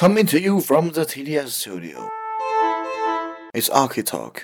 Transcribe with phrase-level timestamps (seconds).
[0.00, 2.08] Coming to you from the TDS studio.
[3.52, 4.42] It's Arky Talk.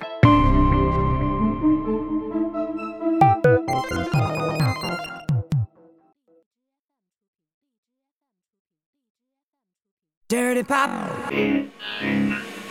[10.28, 11.32] Dirty Pop.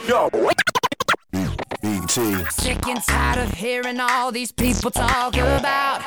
[0.07, 0.29] Yo.
[1.81, 2.45] BT.
[2.51, 6.03] Sick and tired of hearing all these people talk about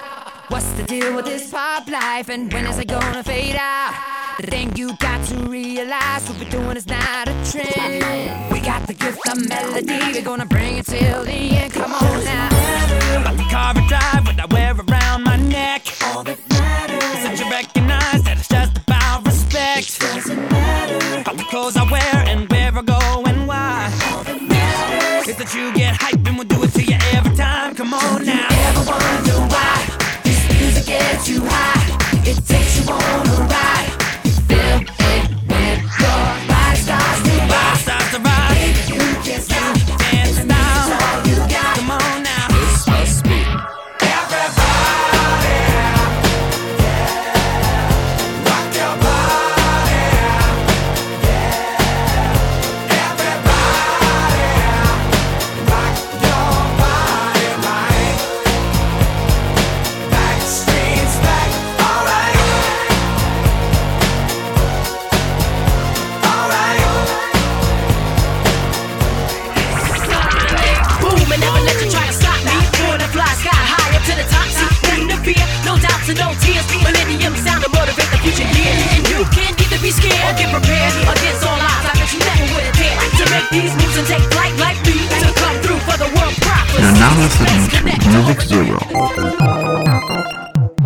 [0.48, 4.17] what's the deal with this pop life and when is it gonna fade out?
[4.38, 8.52] The thing you got to realize what we're doing is not a trend.
[8.52, 11.72] We got the gift of melody, we're gonna bring it till the end.
[11.72, 13.24] Come on now.
[13.24, 15.88] Like the car I drive, what I wear around my neck.
[16.04, 17.18] All that matters.
[17.22, 19.98] Since you recognize that it's just about respect.
[19.98, 21.20] Doesn't matter.
[21.20, 23.92] About the clothes I wear and where I go and why.
[24.12, 25.26] All that matters.
[25.30, 27.74] Is that you get hype and we'll do it to you every time.
[27.74, 28.46] Come on now.
[28.68, 32.22] Ever wonder why this music gets you high?
[32.22, 33.67] It takes you on a ride.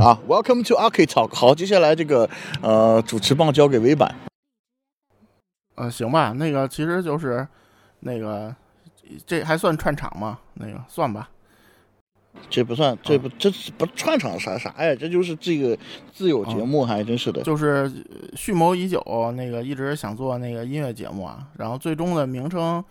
[0.02, 1.32] 啊，Welcome to Arky Talk。
[1.32, 2.28] 好，接下来这个
[2.60, 4.12] 呃主持棒交给尾板。
[5.76, 7.46] 呃，行吧，那个其实就是
[8.00, 8.52] 那个
[9.24, 10.40] 这还算串场吗？
[10.54, 11.30] 那个算吧。
[12.50, 14.92] 这不算，这不这不串场啥啥呀？
[14.98, 15.78] 这就是这个
[16.12, 17.40] 自有节目，还真是的。
[17.42, 19.00] 就是呃蓄谋已久，
[19.36, 22.84] 那个一直想做那个音乐节目啊，然后最终的名称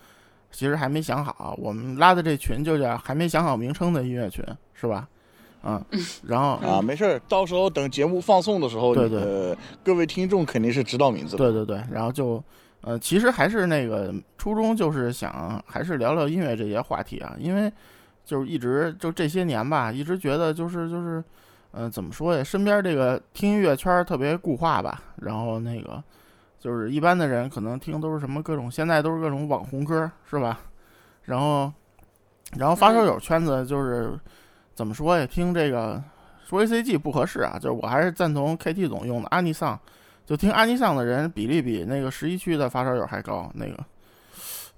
[0.50, 1.54] 其实还没想好。
[1.58, 4.42] 我们拉的这群就叫还没想好名称的音乐群，
[4.72, 5.06] 是吧？
[5.64, 5.84] 嗯，
[6.26, 11.38] 然后啊，没事儿，到时候等节目放送的时候，对对呃，各位听众肯定是知道名字的。
[11.38, 12.42] 对对对，然后就
[12.80, 17.72] 呃，其实还是那个初衷就是想还是聊聊音乐这些话题啊，因为
[18.24, 21.22] 就是一直就这些年吧，一直觉得就是就是，
[21.72, 26.02] 嗯、怎么说呀，身边这个听音乐圈儿特别固化吧，然后那个
[26.58, 30.60] 就是一般的人可能听都是什么各种，现在都是各种网红歌是吧？
[31.22, 31.72] 然后
[32.56, 34.18] 然后发烧友圈子就是
[34.74, 36.02] 怎么说呀，听这个
[36.44, 39.78] 说 A C G 不合适啊，就是我还是赞同 K T 总用的阿尼桑。
[40.24, 43.84] 就听阿尼桑的人比例比那个十一区的发烧友还高，那个，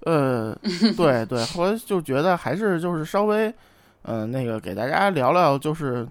[0.01, 0.57] 呃，
[0.97, 3.53] 对对，后来就觉得还是就是稍微，
[4.01, 6.05] 嗯、那个给大家聊聊，就是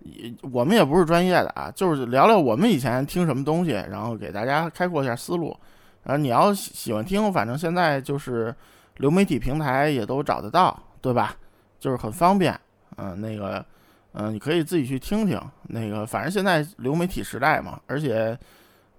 [0.00, 5.56] 也我们也不是专业的啊，就是聊聊我们以前听什么东西，然后给大家开阔一下思路。
[6.02, 8.54] 然后你要喜喜欢听，反正现在就是
[8.98, 11.34] 流媒体平台也都找得到，对吧？
[11.80, 12.58] 就是很方便，
[12.96, 13.64] 嗯、那个，
[14.12, 15.40] 嗯、你可以自己去听听。
[15.64, 18.38] 那个，反正现在流媒体时代嘛，而且。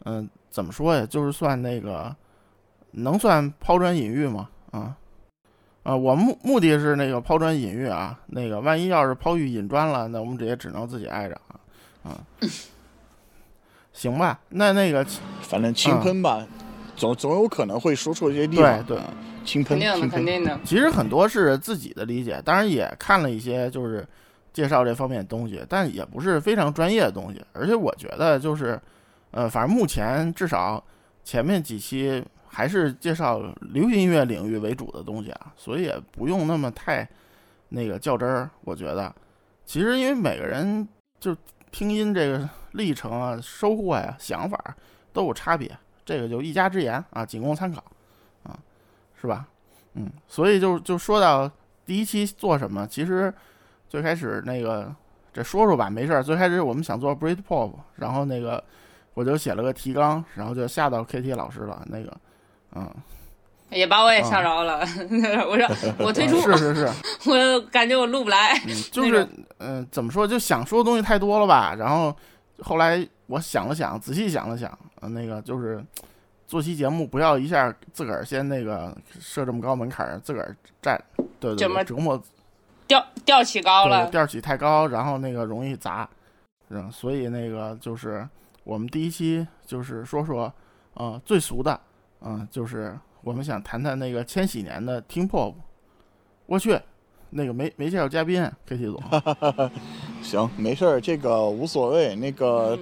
[0.08, 1.04] 嗯，怎么说呀？
[1.04, 2.16] 就是算那个，
[2.92, 4.48] 能算抛砖引玉吗？
[4.70, 4.96] 啊，
[5.82, 8.20] 啊，我目目的是那个抛砖引玉啊。
[8.28, 11.58] 那个万一要是抛玉引砖了，那我们这也只能自己挨着啊。
[12.12, 12.22] 啊，
[13.94, 15.04] 行吧，那那个
[15.42, 16.46] 反正轻喷吧，
[16.96, 18.84] 总总有可能会说错一些地方。
[18.84, 19.00] 对
[19.46, 20.60] 轻喷，肯定的，肯定的。
[20.66, 24.06] 其实很多是自己的理解，当然也看了一些就是
[24.52, 27.42] 介绍这方面的东西，但也不是非常专业的东西。
[27.54, 28.80] 而且我觉得就是，
[29.32, 30.84] 呃，反正目前至少
[31.24, 37.08] 前面几期还是介绍流行音乐领域为主的东西啊，所以也不用那么太
[37.70, 38.50] 那个较真儿。
[38.62, 39.14] 我觉得，
[39.66, 40.88] 其实因为每个人
[41.20, 41.36] 就
[41.72, 44.58] 听音这个历程啊、收获呀、想法
[45.12, 45.70] 都有差别，
[46.06, 47.92] 这个就一家之言啊，仅供参考啊，
[49.26, 49.48] 是吧？
[49.96, 51.50] 嗯，所以就就说到
[51.86, 53.34] 第一期做什么，其实
[53.90, 54.94] 最开始那个
[55.34, 56.22] 这说说吧，没事儿。
[56.22, 58.64] 最开始我们想做 Britpop，然后那个
[59.14, 61.82] 我就写了个提纲，然后就吓到 KT 老师了。
[61.90, 62.18] 那个，
[62.76, 62.90] 嗯，
[63.70, 64.80] 也把我也吓着了，
[65.50, 65.68] 我说
[66.06, 66.90] 我退出，是是是，
[67.30, 68.54] 我感觉我录不来。
[68.68, 69.24] 嗯，就是
[69.60, 71.74] 嗯、呃怎么说，就想说的东西太多了吧。
[71.78, 72.16] 然后
[72.62, 75.84] 后来我想了想，仔细想了想，呃、那个就是
[76.48, 81.02] 做期节目不要一下自个儿先那个设这么高门槛儿，自个儿站，
[81.40, 82.22] 对对这么对，折磨
[82.88, 86.08] 调调起高了，调起太高，然后那个容易砸，
[86.70, 88.28] 嗯，所以那个就是
[88.64, 90.54] 我们第一期就是说说，
[90.94, 91.80] 呃，最俗的
[92.20, 95.56] 啊，就是我们想谈谈那个千禧年的 Teen Pop。
[96.46, 96.80] 我去，
[97.32, 99.72] 那个没没介绍嘉宾，KT 总。
[100.22, 102.16] 行，没事儿，这个无所谓。
[102.16, 102.78] 那个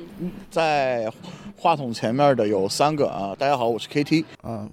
[0.51, 1.10] 在
[1.58, 4.26] 话筒前面的有三个啊，大家好，我是 KT。
[4.44, 4.70] 嗯，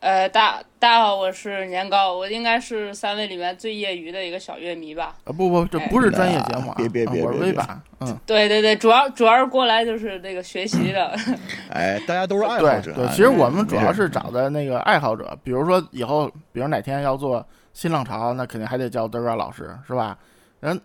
[0.00, 5.16] 呃，大大家好，我是年糕，我应该是三位里面最业余的一个小乐迷吧。
[5.24, 7.82] 啊不不，这不是专业节目啊，别别别啊我是别别微吧。
[8.00, 11.14] 嗯，对对对，主要主要是过来就是那个学习的。
[11.70, 13.10] 哎，大家都是爱好对对，者啊。
[13.10, 17.44] 其实我们主要是找的那个爱好者，比如说以后，比如哪天要做
[17.74, 20.16] 新浪潮，那肯定还得叫德高老师，是吧？
[20.60, 20.80] 人，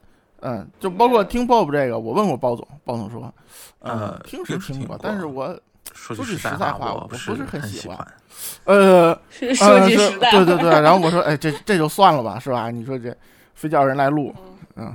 [0.45, 3.33] 嗯，就包括听 Bob 这个，我问过包总，包总说，
[3.79, 5.47] 呃听是听过，但是我
[5.93, 8.07] 说说句句实在话我我不是很很喜欢欢。
[8.65, 12.69] 呃， 是说句实在，对对对， 然后我说，哎，这这就算了吧，是吧？
[12.69, 13.15] 你说这
[13.53, 14.35] 非叫人来录，
[14.75, 14.93] 嗯，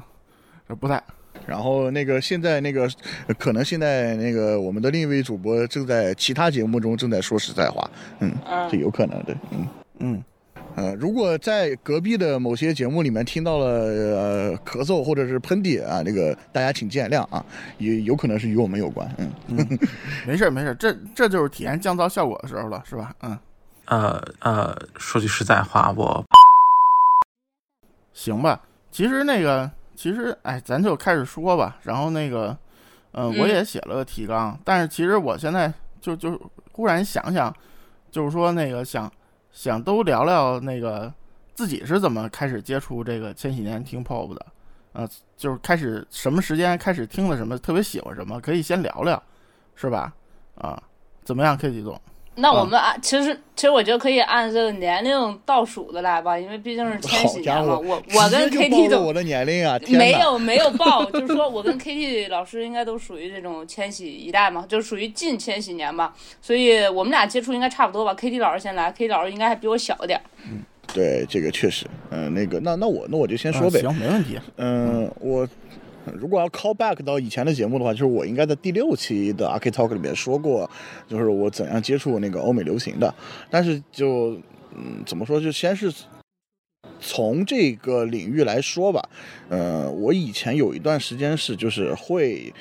[0.69, 1.03] 这不太，
[1.47, 2.83] 然后那个现在那个
[3.27, 7.91] 呃可能现在那个我们的另一位主播正在其他节目中正在说实在话，
[8.21, 9.67] 嗯，嗯这有可能的，嗯。
[10.01, 10.23] 嗯，
[10.79, 17.45] 呃，如果在隔壁的某些节目里面听到了呃咳嗽或者是喷嚏啊，这个大家请见谅啊，
[17.79, 19.09] 也有可能是与我们有关，
[19.49, 19.67] 嗯，
[20.27, 23.13] 没事儿没事儿，这这就是体验降噪效果的时候了，是吧？
[23.23, 23.39] 嗯，
[23.87, 26.25] 呃呃，说句实在话，我
[28.13, 28.61] 行吧。
[28.91, 31.79] 其实那个，其实哎，咱就开始说吧。
[31.83, 32.57] 然后那个，
[33.13, 36.41] 嗯、我嗯也写了个提纲，但是其实我现在就就
[36.73, 37.55] 忽然想想，
[38.11, 39.11] 就是说那个想
[39.53, 41.13] 想都聊聊那个
[41.55, 44.47] 自己是怎么开始接触这个千禧年听 pop 的，
[44.93, 49.21] 呃，就是开始什么时间开始听的什么，特别喜欢什么，可以先聊聊，
[49.75, 50.13] 是吧？
[50.57, 50.81] 啊，
[51.25, 52.01] 怎么样，K 几总？
[52.41, 57.79] 那我们按其实其实我觉得可以按这个年龄倒数的来吧，因为毕竟是千禧年嘛。
[57.79, 68.15] 我我跟直接就 KT 总我的年龄啊， 没有没有报，就是说我跟 KT 老师应该都属于这种千禧一代嘛，就属于近千禧年吧，所以我们俩接触应该差不多吧。
[68.15, 70.21] KT 老师先来，KT 老师应该还比我小一点。
[70.95, 74.39] 对，这个确实，嗯、那个，那那我那我就先说呗，啊行，没问题。
[74.57, 75.47] 嗯，我
[76.15, 80.69] 如果要 call back 到以前的节目的话，就是我应该在第六期的 Arky Talk 里面说过，
[81.07, 83.15] 就是我怎样接触那个欧美流行的。
[83.51, 84.39] 但是就
[84.75, 85.93] 嗯，怎么说，就先是
[87.01, 89.09] 从这个领域来说吧。
[89.49, 92.53] 呃，我以前有一段时间是就是会。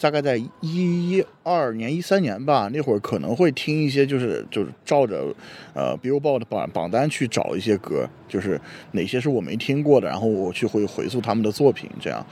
[0.00, 5.32] 大概在一二年、一三年吧，那会儿可能会听一些，就是就是照着
[5.74, 8.60] 呃 Billboard 榜榜单去找一些歌，就是
[8.90, 12.26] 哪些是我没听过的，然后我去会回溯他们的作品，这样。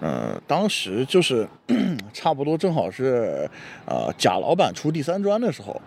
[0.00, 1.44] 呃，当时就是
[2.14, 3.50] 差不多正好是
[3.84, 5.80] 呃贾老板出第三专的时候，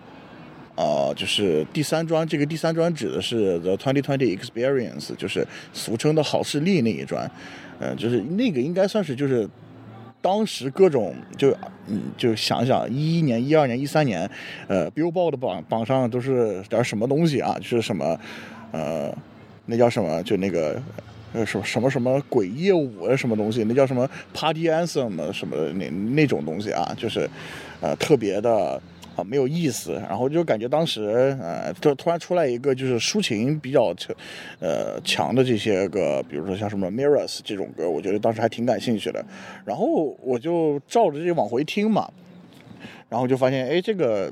[0.76, 7.32] 呃，就是第三专，这个第三专指的是 The Twenty Twenty Experience，就是俗称的好视力那一专，
[7.80, 9.48] 呃，就是那个应该算是就是
[10.22, 11.56] 当时各种就
[11.88, 14.30] 嗯就想想一一年、一二年、一三年，
[14.68, 17.56] 呃，Billboard 榜榜上都是点什么东西啊？
[17.62, 18.20] 就是什么
[18.74, 19.10] 呃，
[19.68, 20.22] 那叫什么？
[20.24, 20.82] 就那个。
[21.34, 23.64] 呃，什么什么什么鬼夜舞啊，什么东西？
[23.64, 27.30] 那叫什么 Party Anthem 啊什么的那那种东西啊，就是，
[27.80, 28.82] 呃，特别的
[29.16, 29.94] 啊没有意思。
[30.10, 34.16] 然后就感觉当时呃，就突然出来一个就是抒情比较强，
[34.60, 39.24] 呃强的这些个，比如说像什么 Mirrors 这种歌，我觉得当时还挺感兴趣的。
[39.66, 42.10] 然后我就照着这往回听嘛，
[43.10, 44.32] 然后就发现，哎，这个。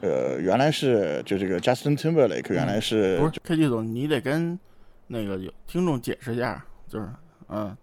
[0.00, 4.58] 呃，原来是就这个 Justin Timberlake，原来是不是 K 季总，你得跟
[5.06, 7.08] 那个有听众解释一下，就是
[7.48, 7.76] 嗯，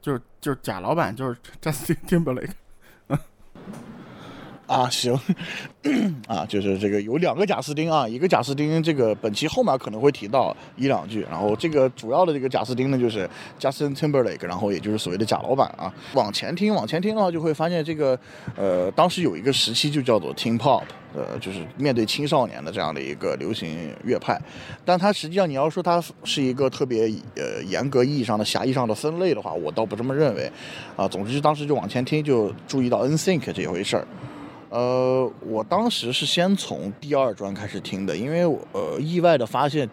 [0.00, 2.52] 就是就是贾老板就是 Justin Timberlake，
[4.66, 5.14] 啊，行，
[6.26, 13.28] 啊，就是这个有两个贾斯汀啊，一个贾斯汀，这个本期后面可能会提到一两句，然后这个主要的这个贾斯汀呢，就是
[13.60, 15.92] Justin Timberlake，然后也就是所谓的贾老板啊。
[16.14, 18.18] 往前听，往前听的话，就会发现这个，
[18.56, 24.40] 呃，当时有一个时期就叫做 Teen Pop，呃，就是面对青少年的这样的一个流行乐派，
[24.82, 27.02] 但它实际上你要说它是一个特别
[27.36, 30.50] 呃严格意义上的狭义上的分类的话，我倒不这么认为，
[30.96, 34.06] 啊，总之当时就往前听，就注意到 NSYNC 这回事儿。
[34.74, 39.88] 呃，我当时是先从第二专开始听的，因为我呃意外的发现，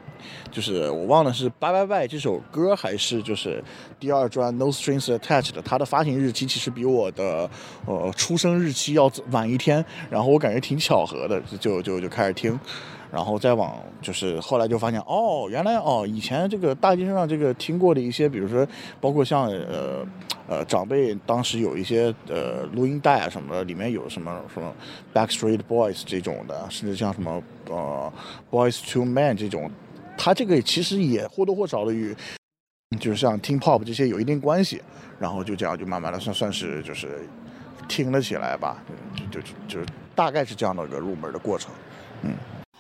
[0.52, 3.64] 就是我忘了是《拜拜拜》这首歌还是就是
[4.00, 7.48] 第二专《No Strings Attached》它的发行日期其实比我的
[7.86, 12.60] 呃出生日期要晚一天，然后我感觉挺巧合的，就就就开始听。
[13.12, 18.66] 然后再往就是后来就发现哦，原来哦以前这个大街上这个听过的一些，比如说
[19.02, 20.06] 包括像呃
[20.48, 24.74] 呃长辈当时有一些呃录音带啊什么的，里面有什么什么
[25.14, 28.12] Backstreet Boys 这种的，甚至像什么呃
[28.50, 29.70] Boys to Men 这种，
[30.18, 32.16] 它这个其实也或多或少的与
[33.00, 34.82] 就是像听 pop 这些有一定关系，
[35.20, 37.28] 然后就这样就慢慢的算算是就是
[37.90, 38.82] 听了起来吧，
[39.32, 41.72] 就就就就大概是这样的一个入门的过程。
[42.24, 42.32] 嗯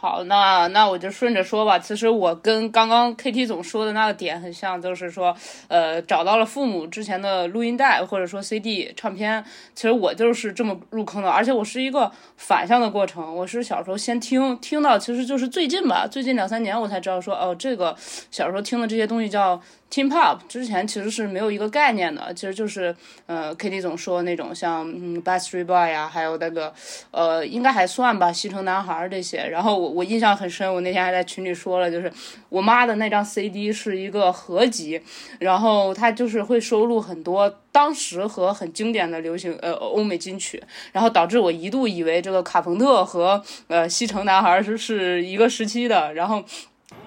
[0.01, 1.77] 好，那那我就顺着说吧。
[1.77, 5.35] 其实我跟刚刚 KT 总说的那个点很像，就是说，
[5.67, 9.45] 呃，找到了父母之前的录音带或者说 CD 唱片。
[9.75, 13.35] 其实我就是这么入坑的，而且我是一个反向的过程。
[13.35, 17.95] 我是小时候先听，听到其实就是最近吧，最近两三年我才知道说，哦，这个
[18.31, 19.61] 小时候听的这些东西叫。
[19.91, 22.95] Teen Pop 之前其实是没有一个概念的，其实就是
[23.25, 26.73] 呃，KT 总说那种像嗯 Backstreet Boy 呀，还有那个
[27.11, 29.45] 呃，应该还算吧，西城男孩这些。
[29.49, 32.09] 然后我我印象很深，我那天还在群里说了，就是
[32.47, 35.01] 我妈的那张 CD 是一个合集，
[35.39, 46.41] 然后它就是会收录很多当时和很经典的流行呃欧美金曲，然后导致我一度以为这个卡朋特和呃西城男孩是是一个时期的，然后。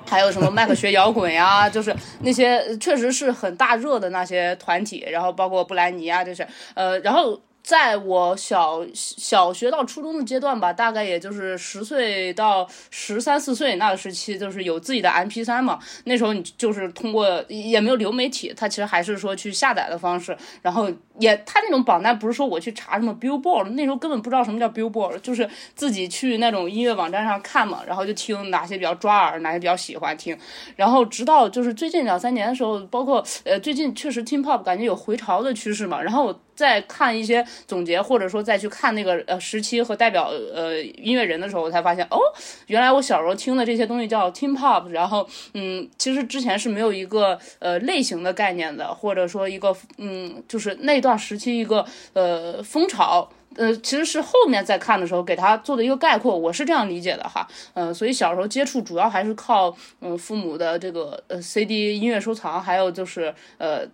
[0.06, 7.40] 还有什么麦克学摇滚呀， 就是那些确实是很大热的那些团体，然后包括布兰妮啊，就是，呃，然后。
[7.64, 15.78] 在我小小学到初中的阶段吧，大概也就是十岁到十三四岁那个时期，就是有自己的 M P 三嘛。
[16.04, 20.36] 那时候你就是通过也没有流媒体，它其实还是说去下载的方式。
[20.60, 30.36] 然后也它那种榜单不是说我去查什么 Billboard，那时候根本不知道什么叫 Billboard，就是自己去那种音乐网站上看嘛，然后就听哪些比较抓耳，哪些比较喜欢听。
[30.76, 36.38] 然后直到就是最近两三年的时候，包括呃最近确实听 Pop 感觉有回潮的趋势嘛，然后。
[36.54, 42.18] 再看一些总结，或者说再去看那个呃时期和代表呃音乐人的时候，我才发现哦，
[42.66, 63.86] 原来我小时候听的这些东西叫 Teen Pop，然后嗯，其实之前是没有一个呃类型的概念的，或者说一个嗯，就是那段时期一个呃风潮，呃，其实是后面再看的时候给他做的一个概括，我是这样理解的哈，呃，所以小时候接触主要还是靠嗯父母的这个呃 CD 音乐收藏，还有就是呃。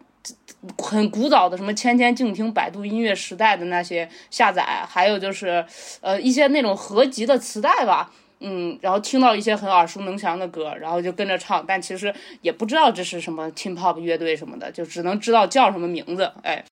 [0.78, 5.64] 很古早的什么千千静听、百度音乐时代的那些下载，还有就是
[6.00, 16.64] 呃一些那种合集的磁带吧，嗯，然后听到一些很耳熟能详的歌，然后就跟着唱，但其实也不知道这是什么 t e n Pop 乐队什么的，就只能知道叫什么名字，哎，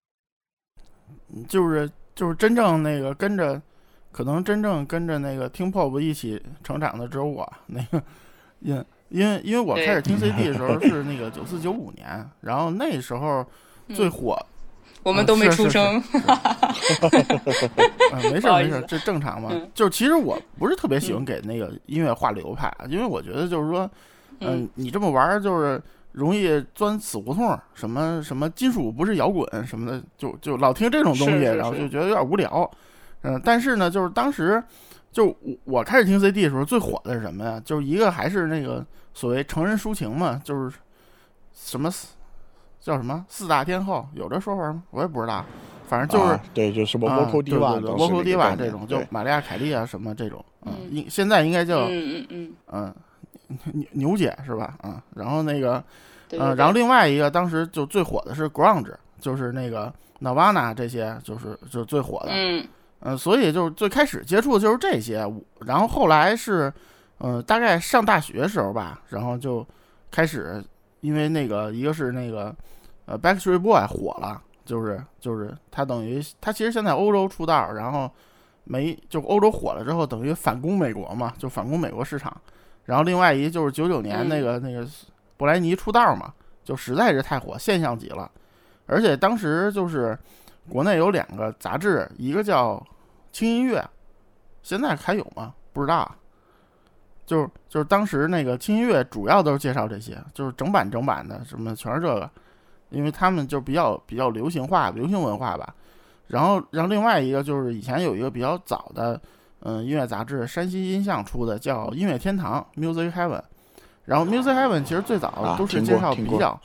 [1.48, 3.60] 就是就是真正那个跟着，
[4.12, 8.02] 可能真正跟着那个 t e n Pop 一起成长的只有我，那个
[8.60, 8.84] 因。
[9.10, 13.44] 因为因为我开始听 CD 的时候是那个九四九五年，然后那时候
[13.94, 14.38] 最火，
[15.02, 15.94] 我们都没出生，
[18.30, 19.50] 没事没事，这正常嘛。
[19.72, 23.90] 就是其实我不是特别喜欢给那个音乐划流派，因为我觉得就是说，
[24.40, 32.70] 嗯，你这么玩就是容易钻死胡同，什么什么金属不是摇滚什么的，就就老听这种东西，然后就觉得有点无聊。
[33.22, 34.62] 嗯，但是呢，就是当时。
[35.10, 37.60] 就我我开始听 CD 的时候，最火的是什么呀？
[37.64, 38.84] 就是一个还是那个
[39.14, 40.76] 所谓成人抒情嘛，就是
[41.52, 41.90] 什么
[42.78, 44.82] 叫什么四大天后，有这说法吗？
[44.90, 45.44] 我也不知道，
[45.88, 52.94] 反正就是对，就什么 Vocal Diva，Vocal Diva 这种，就玛利亚凯莉啊什么这种，嗯，应现在应该叫嗯嗯嗯
[53.72, 54.76] 牛牛姐是吧？
[54.84, 55.82] 嗯，然后那个
[56.32, 62.66] 嗯，然后另外一个当时就最火的是 Grunge，就是那个 Nirvana 这些，就是就最火的，嗯。
[63.00, 65.24] 嗯，所以就是最开始接触的就是这些，
[65.60, 66.72] 然后后来是，
[67.20, 69.64] 嗯，大概上大学的时候吧，然后就
[70.10, 70.60] 开始，
[71.00, 72.52] 因为那个一个是那个，
[73.06, 78.10] 呃，Backstreet Boy 火了，就是就是他等于他其实现在欧洲出道，然后
[78.64, 82.36] 没就欧洲火了之后，等于反攻美国嘛，就反攻美国市场。
[82.84, 84.84] 然后另外一就是九九年那个那个
[85.36, 88.28] 布莱尼出道嘛，就实在是太火，现象级了，
[88.86, 90.18] 而且当时就是。
[90.68, 92.74] 国内有两个杂志，一个叫
[93.32, 93.78] 《轻音乐》，
[94.62, 95.54] 现在还有吗？
[95.72, 96.10] 不知道。
[97.26, 102.30] 就是就是当时那个《轻音乐》主要都是介绍这些，就是整版整版的，什么全是这个，
[102.88, 105.74] 因为他们就比较比较流行化、流行文化吧。
[106.28, 109.20] 然后，然后另外一个就是以前有一个比较早的，
[109.60, 113.42] 嗯，音乐杂志，山西音像出的，叫《音乐天堂》（Music Heaven）。
[114.06, 116.58] 然后《Music Heaven》其实最早都是介绍比较，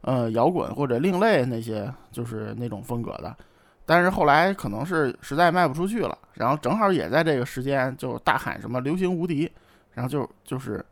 [0.00, 3.36] 呃，摇滚或者另类那些，就是那种风格的。
[3.88, 9.50] 但是后来可能是实在卖不出去了，然后正好也在这个时间就大喊什么流行无敌，
[9.94, 10.84] 然后就就是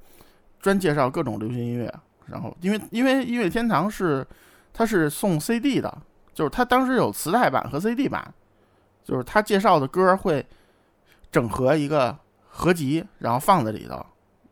[0.61, 1.95] 专介绍各种流行音乐。
[2.25, 4.27] 然后因为因为音乐天堂是
[4.73, 5.95] 它是送 CD 的，
[6.33, 8.33] 就是它当时有磁带版和 CD 版，
[9.05, 10.45] 就是他介绍的歌会
[11.31, 12.17] 整合一个
[12.49, 14.03] 合集，然后放在里头，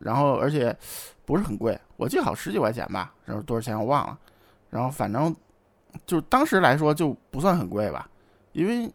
[0.00, 0.76] 然后而且
[1.24, 4.18] 不是很贵，我记得好十几块钱吧，然后多少钱我忘了，
[4.68, 5.34] 然后反正
[6.04, 8.06] 就当时来说就不算很贵吧。
[8.54, 8.90] 因为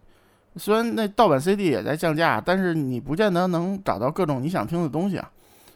[0.56, 5.32] 虽然那盗版 CD 也在降价，但是你不见得能找到各种你想听的东西啊。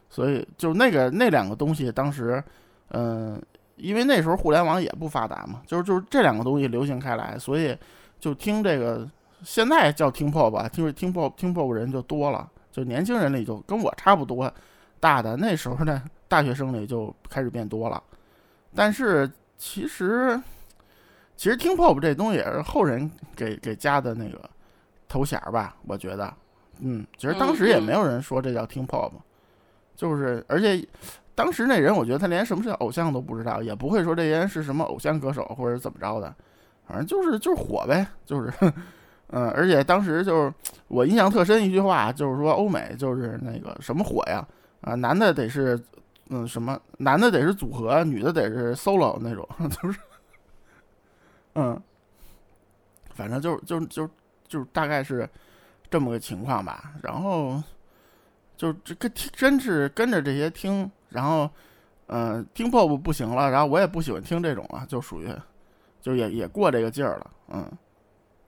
[0.10, 2.44] 所以就那个那两个东西，当时，
[2.90, 3.42] 嗯，
[3.78, 7.76] 因为那时候互联网也不发达嘛，就是就是这两个东西流行开来，所以
[8.20, 9.10] 就听这个
[9.42, 14.54] 现在叫听 pop 吧，听听 pop 听 pop 人就多了，就年轻人里就跟我差不多，
[15.00, 18.02] 大的，那时候呢，大学生里就开始变多了。
[18.76, 20.40] 但是其实，
[21.44, 24.40] 其实听 pop 这东西也是后人给给加的那个
[25.10, 26.34] 头衔儿吧，我觉得，
[26.80, 29.12] 嗯，其实当时也没有人说这叫听 pop，
[29.94, 30.88] 就是而且
[31.36, 36.34] 当时那人，我觉得他连什么是偶像都不知道，也不会说这些人是什么偶像歌手或者怎么着的，
[36.88, 38.50] 反正就是就是火呗，就是，
[39.32, 40.54] 嗯，而且当时就是
[40.88, 44.48] 我印象特深一句话，就是说欧美就是那个什么火呀，
[44.80, 45.78] 啊，男的得是。
[46.30, 50.00] 嗯，什么男的得是组合，女的得是 solo 那种， 就是，
[51.56, 51.82] 嗯，
[53.14, 54.10] 反正就就就
[54.48, 55.28] 就大概是
[55.90, 56.94] 这么个情况吧。
[57.02, 57.62] 然后
[58.56, 61.50] 就这个听，真是跟着这些听，然后
[62.08, 65.28] 嗯，听 pop 不行了，然后我也不喜欢听这种了，就属于
[66.02, 67.72] 就也也过这个劲儿了，嗯，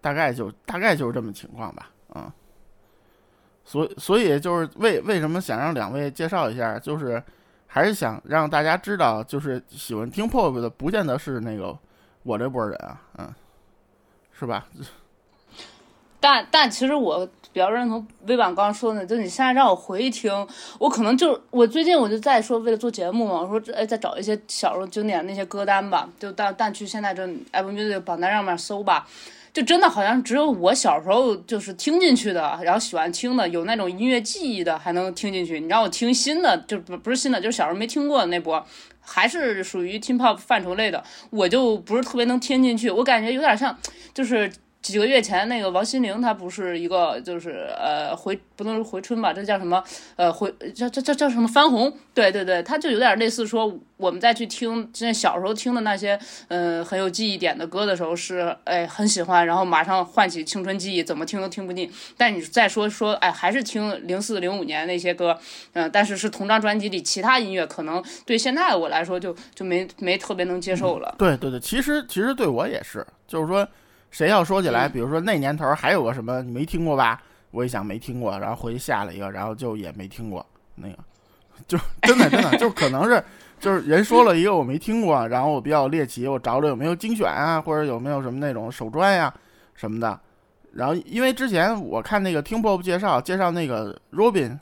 [0.02, 2.32] 大概就大概就是这么情况吧，嗯。
[3.64, 7.24] 所以所以就是为为什么想让两位介绍一下，就是。
[7.68, 11.78] 还是想让大家知道，就是喜欢听 pop 的，不见得是那个
[12.26, 13.34] 我这波人啊，嗯，
[14.38, 14.66] 是吧？
[16.20, 20.32] 但但其实我比较认同微版刚刚说的，就你现在让我回听，
[20.80, 29.08] 我可能就我最近我就在说，为了做节目嘛，我说哎，再找一些小时候经典那些歌单吧，就但但去现在这 Apple Music 榜单上面搜吧。
[29.54, 35.62] 就真的好像只有我小时候就是听进去的，然后喜欢听的，有那种音乐记忆的，还能听进去。
[35.62, 38.62] 你让我听新的，就不不是新的，就是小时候没听过的那波，
[39.06, 42.90] 还是属于 Teen Pop 范畴类的，我就不是特别能听进去。
[42.90, 43.78] 我感觉有点像，
[44.14, 44.52] 就是。
[44.86, 49.84] 几个月前，那个王心凌，她不是一个，就是呃回不能说回春吧，这叫什么？
[50.16, 51.92] 呃回叫叫叫叫什么翻红？
[52.14, 61.90] 对对对，她就有点类似说，我们再去听现在小时候听的那些，嗯很有记忆点的歌的时候，是哎很喜欢，然后马上唤起青春记忆，怎么听都听不腻。
[62.16, 65.36] 但你再说说，哎还是听零四零五年那些歌，
[65.74, 71.16] 嗯，但是是同张专辑里其他音乐，可能对现在的我来说就就没没特别能接受了。
[71.18, 73.68] 对对对，其实其实对我也是，就是说。
[74.16, 77.22] 谁要说起来，比如说那年头还有个什么你没听过吧？
[77.52, 80.98] 我一想没听过，然后回去下了一个，然后就也没听过那个，
[81.68, 83.22] 就真的真的就可能是
[83.60, 89.34] 就是人说了一个我没听过，然后我比较猎奇，我找找有没有精选啊，或者有没有什么那种手专呀
[89.74, 90.18] 什么的。
[90.72, 94.58] 然后因为之前我看那个听 pop 介绍介绍那个 Robin，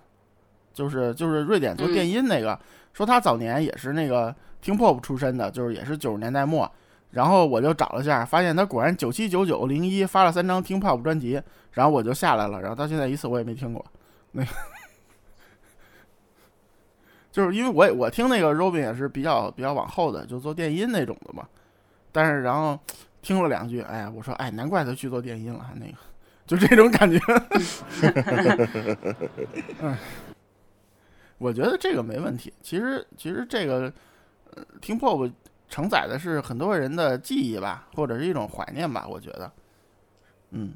[0.74, 2.60] 就是就是瑞典做电音那个，
[2.92, 6.68] 说他早年也是那个听 pop 出身的，就是也是九十年代末。
[7.14, 11.40] 然后我就找了下，发现他果然九七九九零一发了三张听 pop 专辑，
[11.74, 13.86] 然后我就下来了，然后到现在一次我也没听过，
[14.32, 14.52] 那个
[17.32, 21.48] 就是因为我我听那个 Robin 也是比较比较往后的，就做电音那种的嘛，
[22.12, 22.80] 但是然后
[23.22, 25.94] 听了两句，哎呀，我说哎，难怪他去做电音了，那个
[26.48, 27.20] 就这种感觉，
[29.82, 29.96] 嗯，
[31.38, 33.94] 我觉得这个没问题，其实其实这个
[34.82, 35.32] 听 pop。
[35.74, 39.52] 承载的是很多人的记忆吧，或者是一种怀念吧，我觉得，
[40.52, 40.76] 嗯，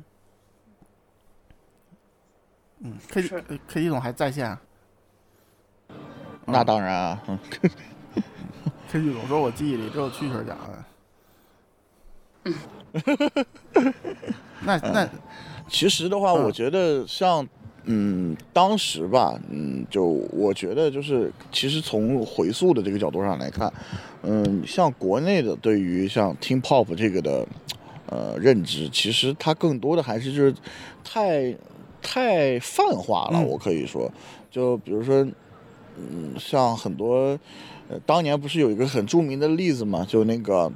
[2.79, 4.59] 嗯，K K T 总还在线啊，
[6.45, 7.21] 那当然啊
[8.89, 10.57] ，K T 总说我记忆里只有蛐蛐讲
[12.43, 13.45] 的，
[14.65, 15.07] 那那
[15.69, 17.47] 其实的话，我觉得像。
[17.89, 23.71] 嗯，当时吧，嗯，就我觉得就是，其实从回溯的这个角度上来看，
[24.23, 27.47] 嗯，像国内的对于像听 pop 这个的，
[28.07, 30.53] 呃，认知，其实它更多的还是就是
[31.01, 31.55] 太
[32.01, 33.41] 太泛化了。
[33.41, 34.11] 我可以说，
[34.51, 35.25] 就比如说，
[35.95, 37.39] 嗯，像很多，
[37.87, 40.69] 呃，当年不是有一个很著名的例子嘛，就那个。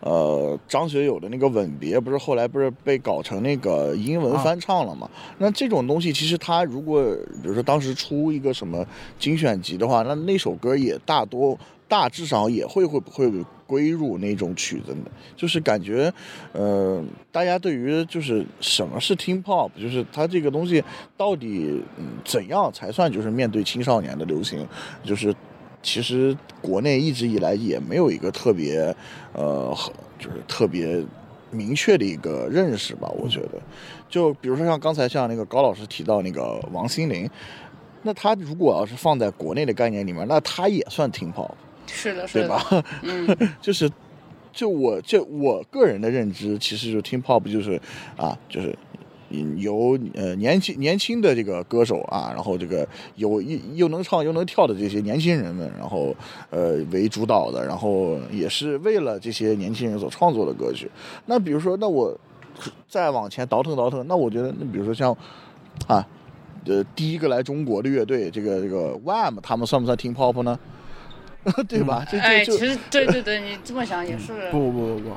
[0.00, 5.08] 呃，张学友的那个《吻别》不是后来不是被搞成那个英文翻唱了吗？
[5.36, 7.02] 那这种东西其实他如果
[7.42, 8.84] 比如说当时出一个什么
[9.18, 13.30] 精选集的话，那那首歌也大多大致上也会会不会
[13.66, 15.10] 归入那种曲子的。
[15.36, 16.10] 就是感觉，
[16.52, 20.82] 呃，大家对于就是什么是听 pop，就是它这个东西
[21.16, 24.66] 到底嗯怎样才算就是面对青少年的流行，
[25.04, 25.34] 就是。
[25.82, 28.94] 其实国内一直以来也没有一个特别，
[29.32, 29.74] 呃，
[30.18, 31.02] 就是特别
[31.50, 33.08] 明确的一个认识吧。
[33.16, 33.60] 我觉得，
[34.08, 37.28] 就比如说像刚才像那个高老师提到那个王心凌，
[38.02, 41.50] 那他如果要是放在国内的概念里面，那他也算听 pop，
[41.86, 42.62] 是的，对吧？
[43.02, 43.90] 嗯， 就是，
[44.52, 47.80] 就我就我个人的认知，其实就听 pop 就是
[48.16, 48.76] 啊，就是。
[49.58, 56.14] 由呃年轻年轻的这个歌手啊，然后这个有又又能唱又能跳的这些年轻人们，然后
[56.50, 60.90] 呃为主导的，然后也是为了这些年轻人所创作的歌曲。
[61.26, 62.16] 那比如说，那我
[62.88, 65.16] 再往前倒腾倒腾，那我觉得，那比如说像
[65.86, 66.06] 啊
[66.66, 70.58] 呃第一个来中国的乐队，这个这个 Wham，他们算不算听 pop 呢？
[71.66, 72.04] 对吧？
[72.10, 74.50] 这哎，就就其实对对对，你这么想也是。
[74.50, 75.10] 不不不不不，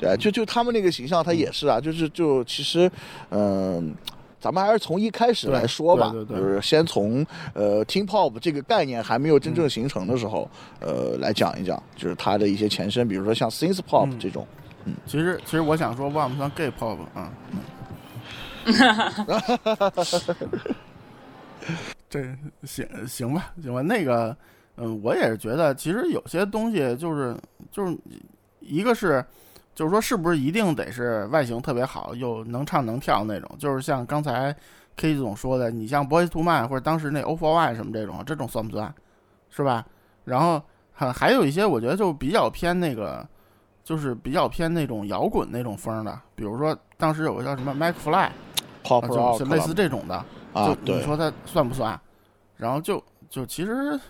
[0.00, 2.90] 对，就就他们那个形象，他也是啊，就是就其实，
[3.30, 3.94] 嗯、
[4.40, 6.40] 咱们还是从一开始来说吧，对对对。
[6.40, 14.18] 就是先从呃听 pop 这个概念还没有真正形成的时候，呃来讲一讲，就是它的一些前身，比如说像 synth pop 嗯。
[14.18, 14.46] 这种，
[14.86, 14.94] 嗯。
[15.06, 17.30] 其实其实我想说，Wham 算 gay pop 啊。
[22.08, 22.24] 这
[22.64, 24.36] 行行吧，行吧，那个，
[24.76, 27.36] 嗯，我也是觉得，其实有些东西就是
[27.70, 27.96] 就是
[28.60, 29.24] 一个是，
[29.74, 34.54] 就是说是不是一定得是外形特别好又能唱能跳那种，就是像刚才
[34.96, 38.92] K 总说的，你像 Boys to Man 或者当时那 O for Y 什么这种，这种算不算？
[39.50, 39.84] 是吧？
[40.24, 43.26] 然后还还有一些我觉得就比较偏那个，
[43.82, 48.28] 就是比较偏那种摇滚那种风的，比如说当时有个叫什么 McFly。
[48.82, 50.14] 就是类似这种的，
[50.54, 52.00] 啊就，你，说它算不算？
[52.56, 54.00] 然后就就其实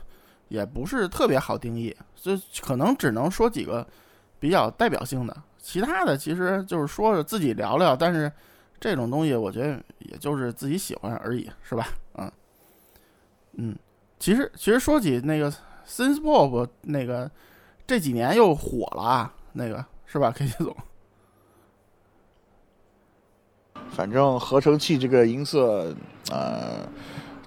[0.47, 3.85] 也不是特别好定义，就可能只能说几个
[4.39, 5.37] 比较代表性的，
[5.71, 8.31] 其他的其实就是说着自己聊聊，但是
[8.81, 11.87] 这种东西我觉得也就是自己喜欢而已，是吧？
[12.15, 12.33] 嗯
[13.53, 13.77] 嗯，
[14.19, 15.49] 其实其实说起那个
[15.87, 17.31] synth pop 那个
[17.87, 20.77] 这几年又火了，那个是吧？K 总，
[23.91, 25.95] 反正合成器这个音色，
[26.33, 26.85] 呃，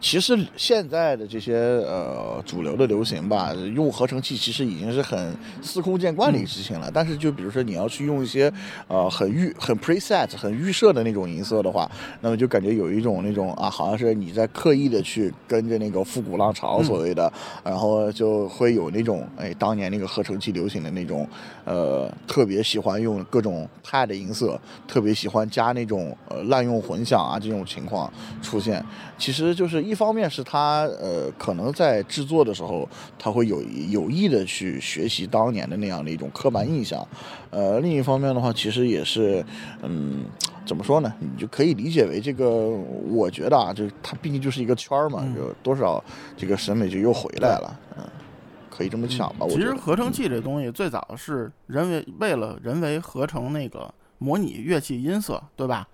[0.04, 6.92] 其实现在的这些呃主流的流行吧，用合成器其实已经是很司空见惯的一个事情了。
[6.94, 8.52] 但是就比如说你要去用一些
[8.90, 11.90] 呃很预、很 preset、很预设的那种音色的话，
[12.20, 17.32] 那么就感觉有一种那种啊，好像是你在刻意的去跟着那个复古浪潮所谓的，
[17.64, 21.26] 然后就会有那种哎当年那个合成器流行的那种
[21.64, 28.12] 呃特别喜欢用各种 pad 音色，特别喜欢加那种呃滥用混响啊这种情况
[28.42, 28.84] 出现。
[29.18, 37.08] 其实就是一方面是他呃可能在制作的时候他会有有意的去学习当年的那样的一种刻板印象，
[37.50, 39.46] 呃另一方面的话其实也是
[39.82, 40.26] 嗯。
[40.66, 41.14] 怎么说呢？
[41.20, 42.50] 你就可以理解为这个，
[43.10, 46.02] 我觉得啊，就是它毕竟就是一个圈儿嘛，嗯有多少
[46.38, 48.04] 这个审美就又回来了，嗯，
[48.70, 49.46] 可以这么想吧。
[49.46, 55.86] 我其实合成器这东西最早是人为为了人为合成那个模拟乐器音色，对吧？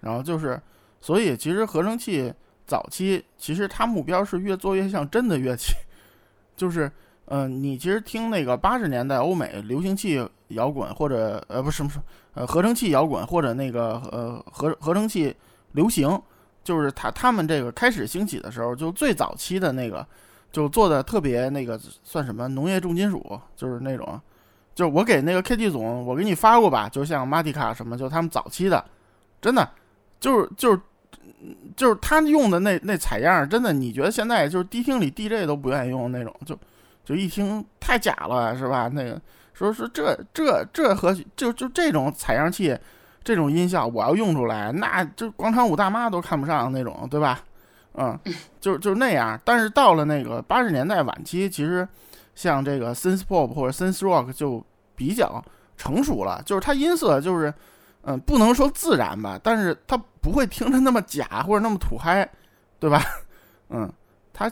[0.00, 0.60] 然后就是，
[1.00, 2.34] 所以其实合成器
[2.66, 5.74] 早期其实它目标是越做越像真的乐器，
[6.56, 6.90] 就是，
[7.26, 11.98] 嗯、你其实听那个八十年代欧美流行器摇滚或者呃不是不是
[12.34, 15.34] 呃合成器摇滚或者那个呃合合成器
[15.72, 16.20] 流行，
[16.64, 20.06] 就是他他们这个开始兴起的时候，就最早期的那个。
[20.52, 24.18] 就做的特别那个算什么农业重金属，就是那种，
[24.74, 28.82] 就是我给那个 KT 总，我给你发过吧，就像马蒂卡什么，就他们早期的，
[29.38, 29.68] 真的
[30.18, 30.80] 就是就是
[31.76, 36.58] 就是他用的那那采样，真的你觉得现在就是迪厅里 DJ 都不愿意用那种，就
[37.04, 38.88] 就一听太假了，是吧？
[38.88, 39.20] 那个
[39.52, 42.76] 说说这这这和就就这种采样器，
[43.22, 47.40] 这种音效我要用出来，那就广场舞大妈都看不上那种，对吧？
[47.94, 48.18] 嗯，
[48.60, 49.40] 就就是那样。
[49.44, 51.88] 但是到了那个八十年代晚期，其实
[52.34, 54.62] 像这个 synth pop 或者 synth rock 就
[54.94, 55.42] 比较
[55.78, 57.52] 成熟了，就是它音色就是，
[58.06, 62.28] 嗯，不能说自然吧，但是他不会听着那么假或者那么土嗨，
[62.78, 63.02] 对吧？
[63.68, 63.92] 嗯，
[64.32, 64.50] 他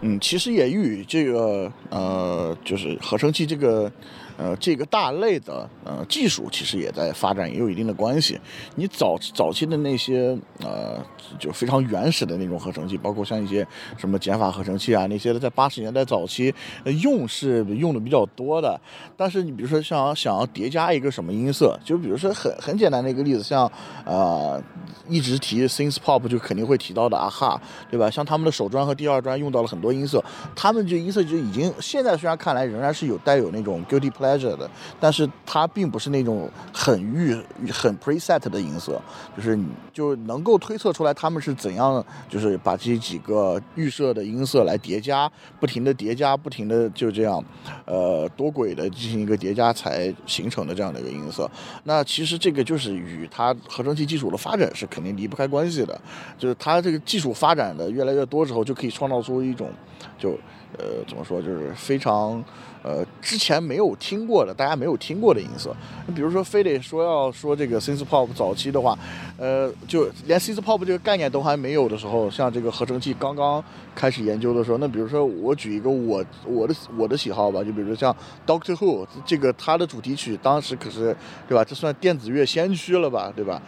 [0.00, 3.92] 嗯，其实也与这个呃，就是合成器这个
[4.36, 8.38] 呃这个大类的呃技术，其实也在发展，也有一定的关系。
[8.74, 10.98] 你早早期的那些呃，
[11.38, 16.54] 就非常原始的那种合成器，包括像一些什么减法合成器啊那些的，在八十年代早期、
[17.02, 18.78] 用是用的比较多的。
[19.16, 23.70] 但是你比如说像想要叠加一个什么音色，就比如说很很简单的一个例子，像
[24.04, 24.62] 呃
[25.08, 28.10] 一直提 synth pop 就肯定会提到的啊哈，对吧？
[28.10, 30.22] 像他们的首专和第二专用到了很多音色，
[30.54, 37.34] 他们这音色就已经现在虽然看来仍然是有带有那种 guilty 的，但是它并不是那种很预
[37.70, 38.98] 很 preset 的音色，
[39.36, 39.58] 就是
[39.92, 47.44] 就能够推测出来他们是怎样，就是把这几个预设的音色来叠加，不停的叠加，不停的就这样，
[47.84, 51.50] 呃，多轨的进行一个叠加才形成的这样的一个音色。
[51.84, 56.00] 那其实这个就是与它合成器技术的发展是肯定离不开关系的，
[56.38, 59.70] 就是它这个技术发展的越来越多之后，就可以创造出一种
[60.18, 60.30] 就
[60.78, 62.42] 呃怎么说，就是非常
[62.86, 65.74] 呃之前没有听过的，大家没有听过的音色。
[66.06, 68.96] 你比如说，非得说要说这个 synth pop 早期的话，
[69.36, 78.14] 呃，就连 synth pop 这个概念都还没有的时候，像这个合成器刚刚开始研究的时候，那比如说我举一个我我的我的喜好吧，就比如说像
[78.46, 81.16] Doctor Who 这个它的主题曲，当时可是
[81.48, 81.64] 对吧？
[81.64, 83.60] 这算电子乐先驱了吧，对吧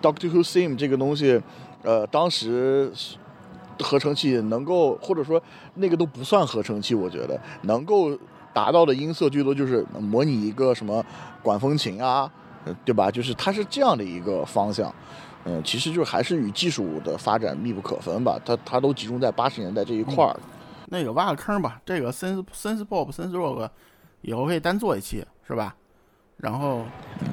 [0.00, 1.38] ？Doctor Who theme 这个东西，
[1.82, 2.90] 呃，当时
[3.80, 5.42] 合成器能够，或者说
[5.74, 8.16] 那个都不算合成器，我觉得能够
[8.52, 11.04] 达到的音色最多就是模拟一个什么
[11.42, 12.30] 管风琴啊，
[12.64, 13.10] 呃对吧？
[13.10, 14.92] 就是它是这样的一个方向。
[15.44, 20.38] 嗯，其实就还是与技术的发展密不可分吧，它它都集中在八十年代这一块儿。
[20.86, 23.68] 那个挖个坑吧，这个 sense sense pop sense rock
[24.20, 25.74] 以后可以单做一期，是吧？
[26.36, 26.84] 然后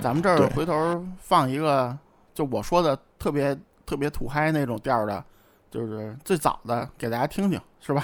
[0.02, 1.96] 咱们这儿回头放一个，
[2.34, 3.56] 就我说的特别
[3.86, 5.24] 特别土嗨那种调儿的，
[5.70, 8.02] 就是最早的给大家听听，是吧？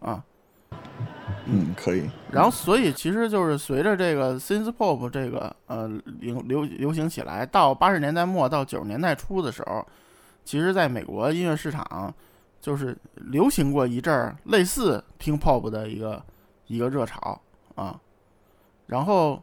[0.00, 0.22] 啊，嗯，
[1.76, 2.08] 可以。
[2.32, 5.88] 然后所以其实就是随着这个 synth pop 这个呃
[6.20, 9.86] 流流流行起来，到八十年代末到九十年代初的时候，
[10.44, 12.12] 其实在美国音乐市场
[12.60, 16.22] 就是流行过一阵儿类似听 pop 的一个
[16.66, 17.40] 一个热潮
[17.74, 18.00] 啊。
[18.86, 19.42] 然后，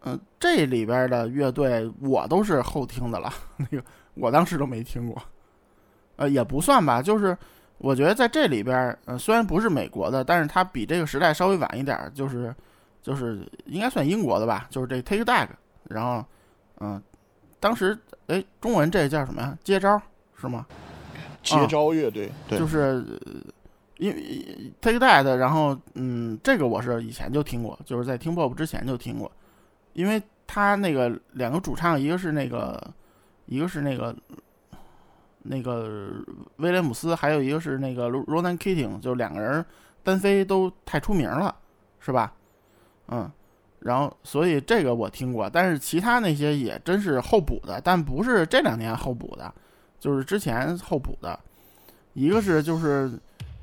[0.00, 5.22] 嗯、这里边的乐队我都是后听的了， 那个我当时都没听过，
[6.16, 7.36] 呃，也不算吧，就是
[7.82, 12.54] 我觉得在这里边儿，呃，虽然不是美国的，但是它比这个时代稍微晚一点儿，就是
[13.02, 15.48] 就是应该算英国的吧，就是这 Take Back，
[15.90, 16.24] 然后，
[16.80, 17.02] 嗯、
[17.58, 19.58] 当时哎，中文这叫什么呀？
[19.64, 20.00] 接招
[20.40, 20.64] 是吗？
[21.42, 23.32] 接招乐队，对，就是呃
[23.98, 29.30] 因为 Take That，然后嗯，这个我是以前就听过，就是在听 pop 之前就听过，
[29.92, 32.80] 因为他那个两个主唱，一个是那个，
[33.46, 34.14] 一个是那个
[35.42, 36.10] 那个
[36.56, 39.64] 威廉姆斯，还有一个是那个 Ronan Keating，就两个人
[40.02, 41.54] 单飞都太出名了，
[42.00, 42.32] 是吧？
[43.08, 43.30] 嗯，
[43.80, 49.52] 然后所以这个我听过，但是其他那些也真是后补的，但不是这两年后补的，
[49.98, 51.38] 就是之前后补的。
[52.14, 53.10] 一个是就是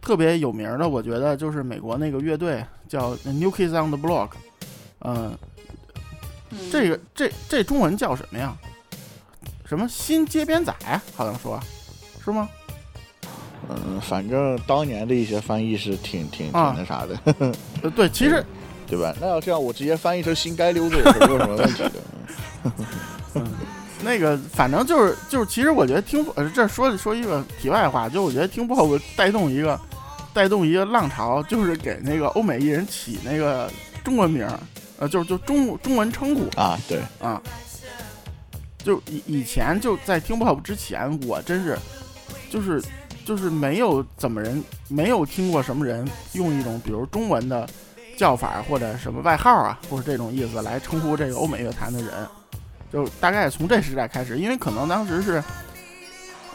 [0.02, 4.32] 特别有名的，我觉得就是美国那个乐队叫 New Kids on the Block，
[5.00, 5.38] 嗯、
[6.50, 8.58] 嗯这个这这中文叫什么呀？
[9.70, 10.74] 什么新街边仔？
[11.16, 11.60] 好像说，
[12.26, 12.50] 是吗？
[13.70, 17.54] 嗯，反正当年的一些翻译是挺挺挺啊那啥的，
[17.84, 18.44] 呃，对，其实
[18.88, 19.14] 对吧？
[19.22, 23.44] 那要这样，我直接翻译成新街溜子也是没有什么问题的。
[24.02, 29.80] 那个反正就是就是，其实我觉得听呃这说说一个题外话，就我觉得听 pop 带动一个
[30.34, 33.72] 带动一个浪潮，就是给那个欧美艺人起那个
[34.04, 34.60] 中文名儿，
[34.98, 37.40] 呃，就是就中中文称呼啊，对，啊。
[38.84, 41.78] 就以以前就在听 pop 之前，我真是
[42.50, 42.82] 就是
[43.26, 47.68] 就是没有怎么人没有听过什么人用一种比如中文的
[48.18, 52.12] 叫法或者什么外号啊，或者这种意思来称呼这个欧美乐坛的人。
[52.92, 55.44] 就大概从这时代开始，因为可能当时是，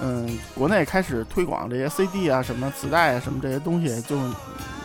[0.00, 4.16] 嗯，国内开始推广这些 CD 啊、什么磁带啊、什么这些东西，就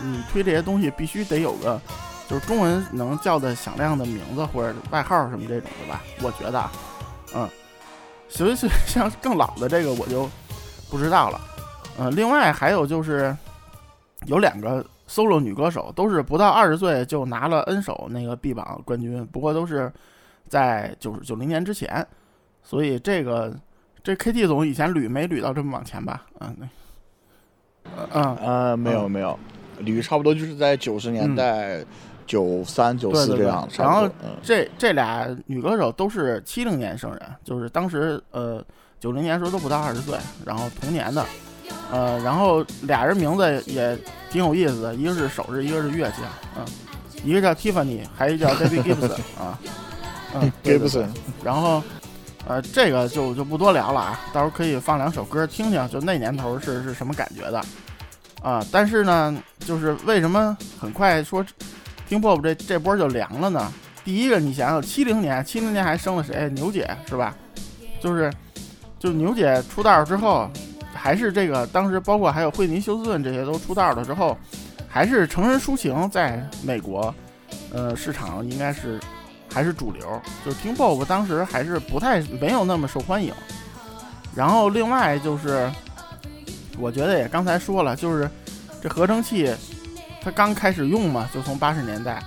[0.04, 1.82] 你推这些东西必须得有个
[2.30, 6.70] 就是中文能叫的响亮的名字或者外号什么这种的吧，我觉得，
[7.36, 7.50] 嗯，
[8.28, 10.30] 所以是 像更老的这个我就
[10.90, 11.42] 不知道了，
[12.00, 13.36] 嗯，另外还有就是
[14.26, 19.92] 有两个 solo 女歌手，都是不到二十岁就拿了 N 首那个 B 榜冠军，不过都是。
[20.48, 22.04] 在九九零年之前，
[22.64, 23.56] 所以这个
[24.02, 26.26] 这 KT 总以前捋没捋到这么往前吧？
[26.40, 26.68] 嗯，那，
[28.12, 29.38] 嗯呃，没有没有，
[29.84, 31.86] 捋差不多就是在九十年代
[32.30, 34.08] 九三九四这样，差然后
[34.44, 38.64] 这这俩女歌手都是七零年生人，就是当时呃
[39.00, 40.16] 九零年时候都不到二十岁，
[40.46, 41.26] 然后同年的，
[41.92, 43.98] 呃，然后俩人名字也
[44.30, 46.18] 挺有意思的，一个是首饰，一个是乐器，
[46.56, 46.64] 嗯，
[47.24, 49.12] 一个叫 Tiffany，还有一个叫 Debbie Gibson
[49.42, 49.60] 啊。
[50.36, 51.08] 嗯 Gibson
[51.44, 51.82] 然后，
[52.46, 57.60] 呃，这个就就不多聊了啊，到时候可以放两首歌听听，就那年头是是什么感觉的
[58.44, 58.64] 啊。
[58.72, 61.44] 但是呢，就是为什么很快说
[62.10, 63.72] 听 pop 这这波就凉了呢？
[64.04, 66.50] 第一个，你想想，七零年，七零年还生了谁？
[66.56, 67.36] 牛姐是吧？
[68.02, 68.34] 就是，
[68.98, 70.50] 就是牛姐出道之后，
[70.92, 74.36] 还是这个当时包括还有惠妮休斯顿这些都出道了之后，
[74.88, 77.14] 还是成人抒情在美国，
[77.72, 79.00] 呃，市场应该是
[79.54, 83.32] 还是主流，就是听 pop 当时还是不太没有那么受欢迎。
[84.36, 85.72] 然后另外就是，
[86.80, 88.28] 我觉得也刚才说了，就是
[88.82, 89.54] 这合成器
[90.22, 92.22] 它刚开始用嘛，就从八十年代，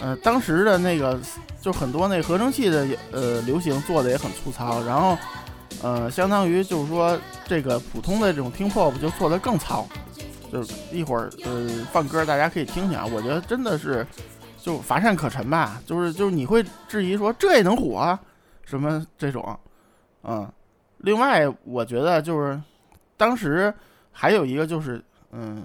[0.00, 1.18] 呃，当时的那个
[1.60, 5.16] 就很多那合成器的呃流行做的也很粗糙，然后
[5.82, 9.86] 呃，相当于就是说这个普通的这种听 pop 就做得更糙，
[10.52, 14.06] 就是一会儿呃放歌大家可以听听啊，我觉得真的是
[14.60, 18.18] 就乏善可陈吧，就是就是你会质疑说这也能火，
[18.64, 19.58] 什么这种，
[20.22, 20.46] 嗯，
[20.98, 22.60] 另外我觉得就是
[23.16, 23.72] 当时
[24.12, 25.64] 还有一个就是嗯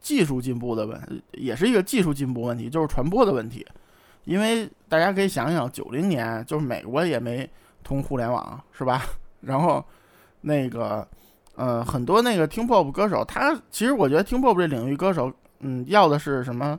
[0.00, 3.66] 技术进步的问，也是一个技术进步问题，就是传播的问题，
[4.24, 7.48] 因为大家可以想想，九零年就是美国也没
[7.84, 9.02] 通互联网是吧？
[9.42, 9.84] 然后
[10.40, 11.06] 那个
[11.54, 16.78] 呃，很多那个听 pop 歌手，他其实我觉得听 pop 这领域歌手，嗯，要的是什么？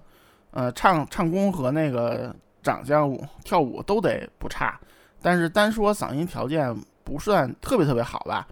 [0.51, 4.77] 呃，唱唱功和那个长相、跳舞都得不差，
[5.21, 8.47] 但是单说嗓音条件不算特别特别好吧。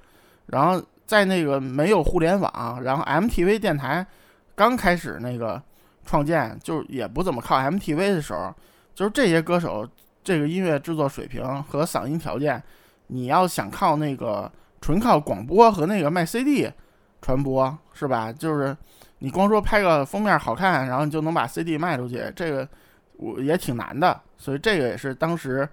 [0.45, 4.05] 然后在那个没有互联网，然后 MTV 电台
[4.59, 5.61] 刚开始那个
[6.05, 8.53] 创建，就也不怎么靠 MTV 的时候，
[8.93, 9.87] 就是这些歌手
[10.21, 12.61] 这个音乐制作水平和嗓音条件，
[13.07, 16.69] 你要想靠那个纯靠广播和那个卖 CD
[17.21, 18.33] 传播是吧？
[18.33, 18.75] 就是
[19.19, 22.67] 你光说拍个封面好看，然后你就能把 CD 卖出去，这个
[23.15, 24.19] 我也挺难的。
[24.37, 25.65] 所以这个也是当时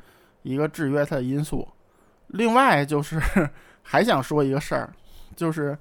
[0.43, 1.67] 一个制约它的因素。
[2.29, 3.21] 另外就是
[3.83, 4.93] 还想说一个事儿，
[5.35, 5.77] 就是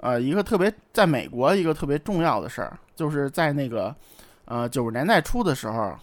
[0.00, 3.94] 呃一个特别在美国一个特别重要的事儿，就是在那个
[4.44, 5.94] 呃九十年代初的时候，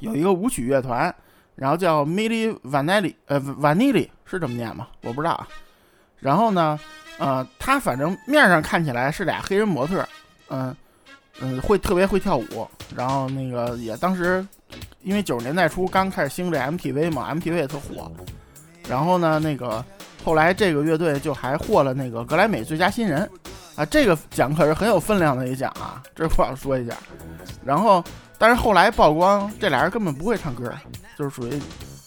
[0.00, 1.14] 有一个舞曲乐团，
[1.54, 4.88] 然后叫 Milli Vanilli，呃 Vanilli 是这么念吗？
[5.02, 5.48] 我不知道啊。
[6.20, 6.78] 然后呢，
[7.18, 10.06] 呃，他反正面上看起来是俩黑人模特，
[10.50, 10.74] 嗯
[11.40, 14.46] 嗯，会特别会跳舞，然后那个也当时
[15.02, 18.10] 因为九十年代初刚开始兴这 MTV 嘛，MTV 也特火。
[18.88, 19.84] 然后呢，那个
[20.24, 23.28] 后来这个乐队就还获了那个格莱美最佳新人，
[23.74, 26.94] 啊，这个奖可是很有分量的一奖啊，这我要说一下。
[27.64, 28.04] 然后，
[28.36, 30.70] 但是后来曝光这俩人根本不会唱歌，
[31.16, 31.58] 就是属于，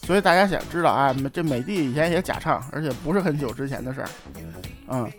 [0.06, 4.08] 所以大家想知道啊，这美帝以前也假唱，而且不是很久之前的事儿，
[4.88, 5.10] 嗯，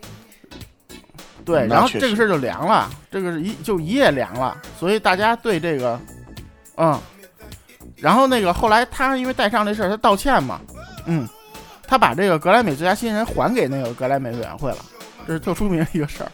[1.44, 6.00] 对，然后这个事儿就凉了，这个是一就一夜凉了，所以大家对这个，
[6.76, 6.98] 嗯，
[7.96, 10.60] 然后那个后来他因为带唱这事儿他道歉嘛，
[11.06, 11.28] 嗯。
[11.86, 14.78] 他把这个格莱美最佳新人还给那个格莱美委员会了，
[15.26, 16.32] 这是特出名一个事儿。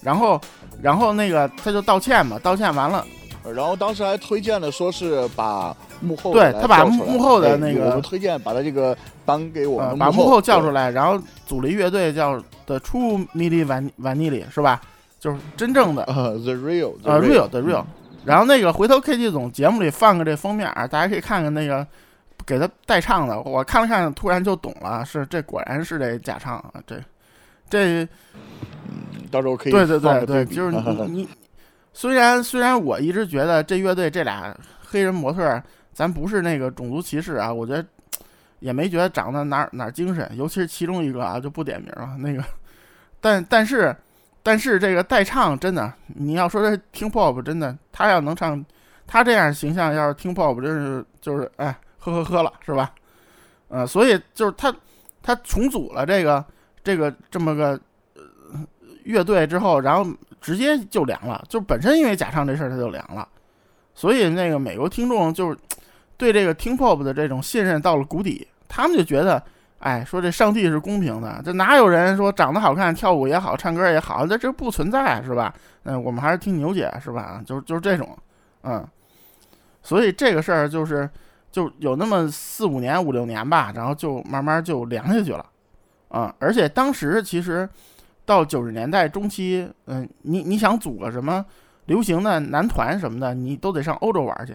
[0.00, 0.40] 然后，
[0.80, 3.04] 然后那个他就道歉嘛，道歉完了，
[3.54, 13.66] 然后当时还推荐了，说是把幕后对他把幕后的那个，我们推荐把他这个颁给我们，把幕后叫出来，然后组了一乐队叫 The True Milli
[14.00, 14.80] Vanilli 是吧？
[15.18, 17.84] 就是真正的呃 The Real 呃 Real The Real。
[18.24, 21.86] 然后那个回头 K T 总节目里放个这封面，大家可以看看那个。
[22.46, 26.96] 给他代唱的，我看了看，突然就懂了，是这果然是这假唱啊，这
[27.68, 28.04] 这，
[28.84, 31.28] 嗯，到时候可以对对对对，就是你 你，
[31.92, 35.60] 虽然虽然我一直觉得这乐队这俩黑人模特，
[35.92, 37.84] 咱不是那个种族歧视啊，我觉得
[38.60, 42.44] 也没觉得长得哪哪精神，尤其是其中一个啊，就不点名了那个，
[43.20, 43.94] 但但是
[44.44, 48.64] 但是这个代唱真的，你要说这听 pop 真的，他要能唱，
[49.04, 51.76] 他这样形象要是听 pop 真是就是哎。
[52.12, 52.92] 呵呵呵了是吧？
[53.68, 54.72] 呃，所以就是他，
[55.20, 56.44] 他重组了这个
[56.84, 57.78] 这个这么个
[59.02, 60.08] 乐队之后，然后
[60.40, 61.44] 直接就凉了。
[61.48, 63.26] 就本身因为假唱这事儿他就凉了，
[63.92, 65.58] 所以那个美国听众就是
[66.16, 68.46] 对这个听 pop 的这种信任到了谷底。
[68.68, 69.42] 他们就觉得，
[69.80, 75.52] 哎，说这上帝是公平的，这哪有人说长得好看、跳舞也好、唱歌也好，这这不存在是吧？
[75.82, 77.42] 嗯，我们还是听牛姐是吧？
[77.44, 78.16] 就就是这种，
[78.62, 78.86] 嗯，
[79.82, 81.10] 所以这个事儿就是。
[81.56, 85.46] 就有那么四五年、五六年吧，然后就慢慢就凉下去了，
[86.08, 86.36] 啊！
[86.38, 87.66] 而且当时其实
[88.26, 91.42] 到九十年代中期，嗯，你你想组个什么
[91.86, 94.54] 流行的男团什么的，你都得上欧洲玩去，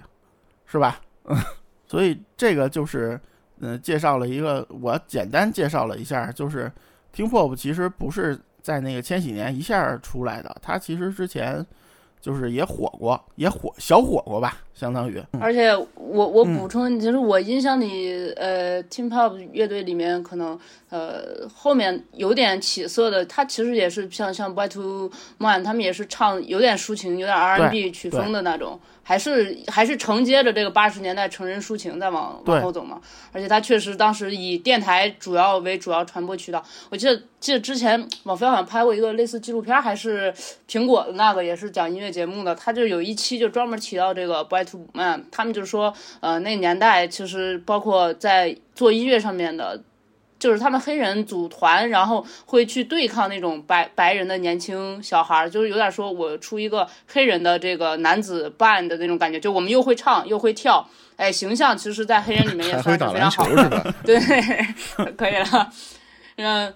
[0.68, 1.02] 是吧？
[1.24, 1.36] 嗯
[1.90, 3.20] 所以这个就是，
[3.62, 6.72] 嗯，介绍了一个，我简单介绍了一下，就是
[7.12, 11.66] 听 pop 其实不是在那个千禧年一下出来的，它其实之前。
[12.22, 15.22] 就是也火过，也火小火过吧，相当于。
[15.40, 20.58] 而且我我补充，其实我印象里，呃，Team Pop 乐队里面可能，
[20.90, 28.80] 呃，后面有点起色的，他其实也是像像 Boy to Man，他们也是唱有点抒情、有点 R&B 曲风的那种。
[29.12, 33.02] 还是还是承接着这个八十年代成人抒情在往往后走嘛，
[33.34, 36.64] 而且他确实当时以电台主要为主要传播渠道。
[36.90, 40.34] 我记得记得之前网飞好像拍过一个类似纪录片，还是
[40.66, 49.84] 苹果的那个也是讲音乐节目的，他就有一期就专门提到这个 Boy to Man，他们就说呃那年代其实包括在做音乐上面的。
[50.42, 60.84] 就是他们黑人组团，然后会去对抗那种白白人的年轻小孩儿，就是有点说我出一个黑人的这个男子 band 的那种感觉，就我们又会唱又会跳，
[61.16, 64.20] 哎，形象其实，在黑人里面也算是非常好的，对，
[65.16, 65.72] 可以了，
[66.38, 66.74] 嗯，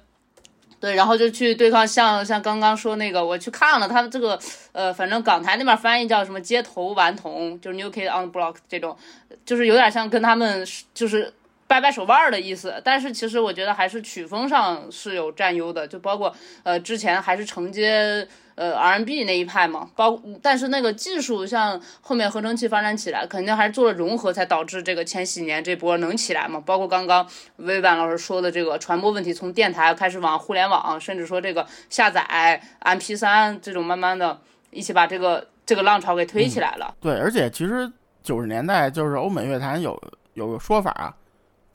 [0.80, 4.39] 对，然后就去对抗像像刚刚说那个，我去看了他们这个，
[4.74, 8.96] 呃，反正港台那边翻译叫什么街头顽童，就是 New Kid on the Block 这种，
[9.44, 10.64] 就是有点像跟他们
[10.94, 11.34] 就是。
[11.68, 26.61] 掰掰手腕的意思，但是其实我觉得还是曲风上是有占优的，就包括呃之前还是承接呃 R&B 那一派嘛，包但是那个技术像后面合成器发展起来，肯定还是做了融合，才导致这个千禧年这波能起来嘛。
[26.63, 34.39] 包括刚刚魏婉老师说的这个传播问题，从电台开始往互联网，甚至说这个下载 MP 3这种，慢慢的
[34.70, 36.93] 一起把这个这个浪潮给推起来了。
[37.01, 37.91] 对，而且其实
[38.22, 39.99] 九十年代就是欧美乐坛有
[40.36, 41.13] 有个说法啊，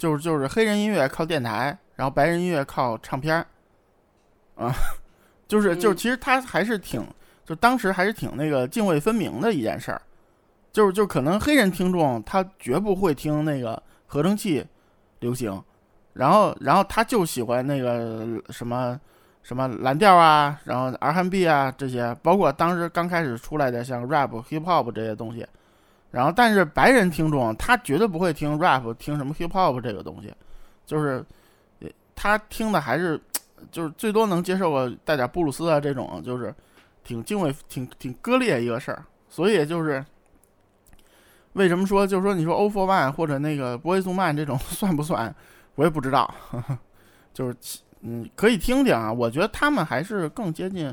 [0.01, 3.47] 就是就是黑人音乐靠电台，然后白人音乐靠唱片儿，
[4.57, 4.73] 啊，
[5.47, 7.07] 就是就是嗯其实他还是挺，
[7.45, 10.01] 就当时还是挺那个泾渭分明的一件事儿，
[10.73, 14.67] 就是就可能黑人听众他绝不会听那个合成器
[15.19, 15.63] 流行，
[16.15, 18.99] 然后然后他就喜欢那个什么。
[19.43, 25.45] 什么蓝调啊，然后 R&B 啊这些，包括当时刚开始出来的像 rap、hip hop 这些东西，
[26.11, 30.33] 然后但是白人听众他绝对不会听 rap，听什么 hip hop 这个东西，
[30.85, 31.25] 就是
[32.15, 33.21] 他听的还是
[33.71, 36.55] 就是最多能接受个带点布鲁斯啊这种，就是
[37.05, 39.05] 挺敬畏、挺挺割裂一个事儿。
[39.29, 40.05] 所以就是
[41.53, 45.33] 为什么说就是说你说 O for One 或者那个 Boys to Man 这种 算不算，
[45.77, 46.35] 我也不知道，
[47.33, 50.93] 就是其嗯可以听听啊，我觉得他们还是更接近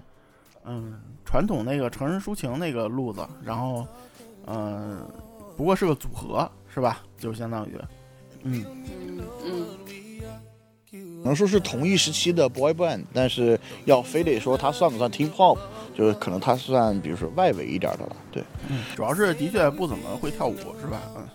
[0.66, 3.88] 嗯传统那个成人抒情那个路子，然后
[4.48, 5.06] 嗯、
[5.56, 7.04] 不过是个组合是吧？
[7.18, 7.76] 就相当于
[8.44, 8.66] 嗯。
[9.44, 15.58] 嗯，能说是同一时期的 boy band，但是要非得说它算不算 Teen Pop，
[15.96, 18.16] 就是可能它算比如说外围一点的了。
[18.32, 18.44] 对，
[18.96, 21.02] 主要是的确不怎么会跳舞，是吧？
[21.16, 21.28] 嗯。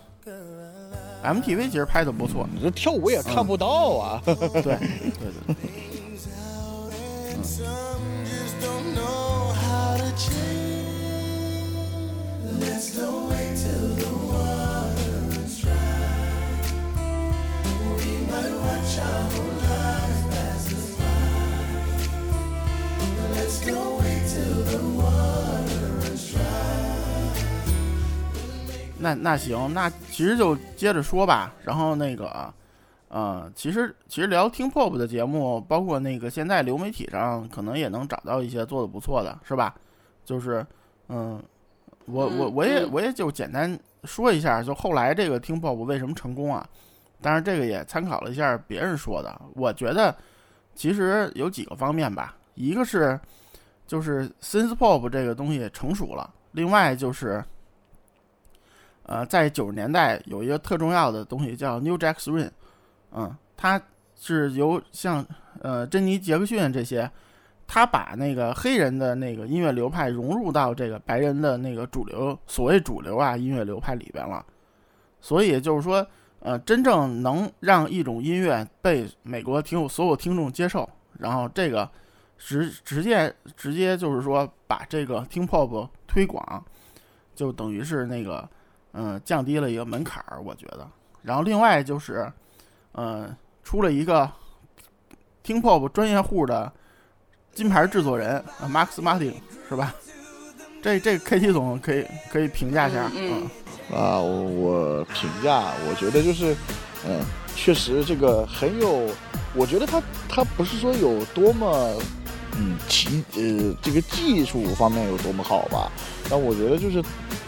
[1.23, 4.21] MTV 其实拍的不错，你这跳舞也看不到啊。
[4.25, 5.55] 对对对对。
[28.99, 31.53] 那那行，那其实就接着说吧。
[31.65, 32.53] 然后那个，
[33.09, 39.75] 呃，其实其实聊听 pop 的节目，包括那个现在流媒体上可能也能找到一些做的不错的，是吧？
[40.23, 40.65] 就是，
[41.09, 41.43] 嗯，
[42.05, 46.67] 我我嗯我也嗯我也就简单说一下，就后来这个听 pop 为什么成功啊？
[47.21, 50.15] 当然这个也参考了一下别人说的，我觉得
[50.75, 53.19] 其实有几个方面吧，一个是
[53.87, 57.43] 就是 synth pop 这个东西成熟了，另外就是。
[59.05, 62.49] 呃，在九十年代有一个特重要的东西叫 New Jack Swing，
[63.11, 63.79] 嗯，它
[64.15, 65.25] 是由像
[65.59, 67.11] 呃珍妮杰克逊这些，
[67.67, 74.45] 他把那个黑人的那个音乐流派融入到这个白人的那个主流所谓主流啊音乐流派里边了，
[75.21, 76.05] 所以就是说，
[76.39, 80.87] 呃，真正能让一种音乐被美国听所有听众接受，
[81.19, 81.89] 然后这个
[82.37, 86.63] 直直接直接就是说把这个听 pop 推广，
[87.35, 88.47] 就等于是那个。
[88.95, 90.87] 嗯，降低了一个门槛儿，我觉得。
[91.23, 92.31] 然后另外就是，
[92.91, 94.31] 呃，出了一个
[95.41, 96.71] 听 pop 专业户的
[97.53, 99.33] 金牌制作人、啊、Max Martin，
[99.69, 99.93] 是吧？
[100.81, 103.43] 这这 KT 总可以可以评价一下，嗯
[103.95, 106.55] 啊，我我评价，我觉得就是，
[107.07, 107.21] 嗯，
[107.55, 109.07] 确实这个很有，
[109.55, 111.95] 我觉得他他不是说有多么，
[112.57, 115.91] 嗯，技呃这个技术方面有多么好吧，
[116.29, 116.99] 但我觉得就是，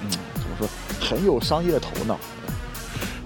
[0.01, 0.67] 嗯，怎么说，
[1.01, 2.17] 很有商业头脑。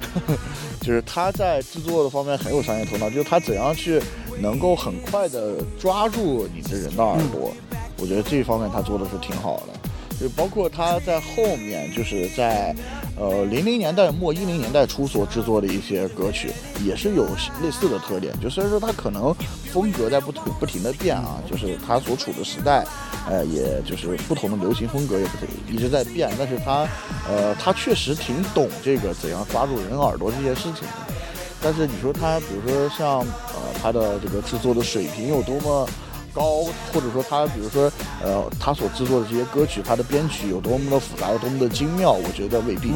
[0.82, 4.02] 就是他在制作的方面很有商业头脑，就是他怎样去
[4.42, 7.52] 能够很快的抓住你的人的耳朵，
[7.98, 9.74] 我觉得这方面他做的是挺好的。
[10.20, 12.76] 就包括他在后面，就是在
[13.18, 16.52] 呃零零年代末一零年代初所制作的一些歌曲，
[16.84, 17.26] 也是有
[17.64, 18.34] 类似的特点。
[18.42, 19.34] 就虽然说他可能
[19.72, 22.86] 风格在不停不停的变啊，就是他所处的时代，
[23.30, 26.86] 呃，也就是不同的流行风格也不停一直在变，但是他
[27.30, 31.14] 呃他确实挺懂这个怎样抓住人耳朵这件事情的。
[31.62, 35.88] 但是你说他，比如说像呃他的这个制作的水平有多么？
[36.32, 37.92] 高，或者说他，比如说，
[38.22, 42.92] 呃，他所制作的这些歌曲，他的编曲有多么的复杂，有多么的精妙，我觉得未必。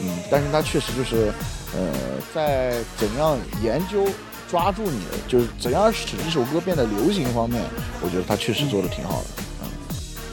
[0.00, 1.30] 嗯，但是他确实就是，
[1.76, 1.92] 呃，
[2.34, 4.06] 在怎样研究
[4.50, 7.62] 抓住你的，就是怎样使一首歌变得流行方面，
[8.02, 9.39] 我觉得他确实做的挺好的。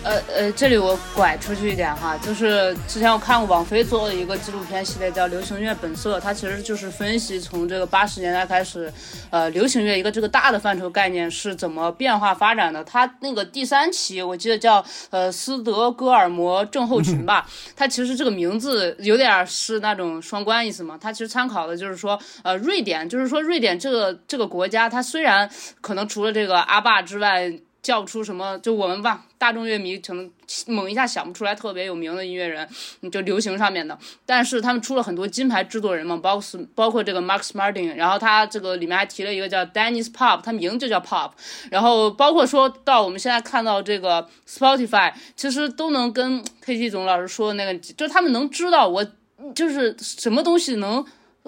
[0.07, 8.89] 呃呃，这里我拐出去一点哈，就是之前我看过网飞做的一个纪录片系列叫《流行乐本色》，它其实就是分析从这个八十年代开始，
[9.29, 12.81] 呃，流行乐一个这个大的范畴概念是怎么变化发展的。
[12.85, 17.45] 它那个第三期我记得叫呃斯德哥尔摩症候群吧，
[17.75, 20.97] 它其实这个名字有点是那种双关意思嘛。
[20.97, 25.49] 它其实参考的就是说，呃，瑞典，就是说瑞典这个这个国家，它虽然
[25.81, 27.51] 可能除了这个阿坝之外。
[27.79, 30.29] 叫不出什么，就我们吧，大众乐迷可能
[30.67, 32.67] 猛一下想不出来特别有名的音乐人，
[33.11, 33.97] 就流行上面的。
[34.25, 41.31] 但是他们出了很多金牌制作人嘛，包括包括这个 Max Martin，然后他这个里面还提了一个叫 Dennis Pop，他名就叫 Pop。
[41.69, 49.05] 然后包括说到我们现在看到这个 Spotify，其实都能跟 KT 总老师说的那个，就是他们能知道我
[49.53, 51.05] 就是什么东西能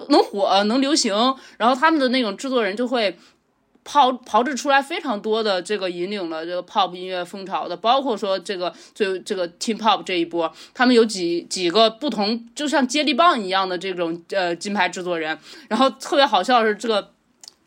[0.08, 1.12] 能火能流行，
[1.58, 3.18] 然后他们的那种制作人就会。
[3.90, 15.36] 炮炮制出来非常多的这个引领了这个 pop 音乐风潮的，包括说这个最这个 teen pop 这一波，他们有几几个不同，就像接力棒一样的这种呃金牌制作人，
[15.68, 17.10] 然后特别好笑的是这个。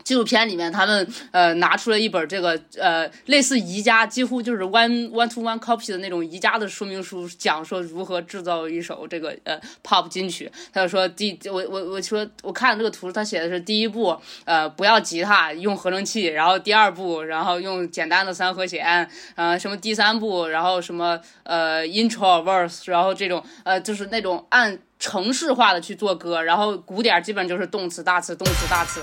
[0.03, 10.51] 纪录片里面，他们呃拿出了一本这个呃类似宜家，几乎就是 one one to one copy 的那种宜家的说明书，讲说如何制造一首这个呃 pop 金曲。
[10.71, 29.01] 他就说第我我我说我看这个图，他写的是第一步呃不要吉他，用合成器，然后第二步然后用简单的三和弦，呃什么第三步然后什么呃 intro verse，然后这种呃就是那种按程式化的去做歌，然后鼓点基本就是动词大词动词大词。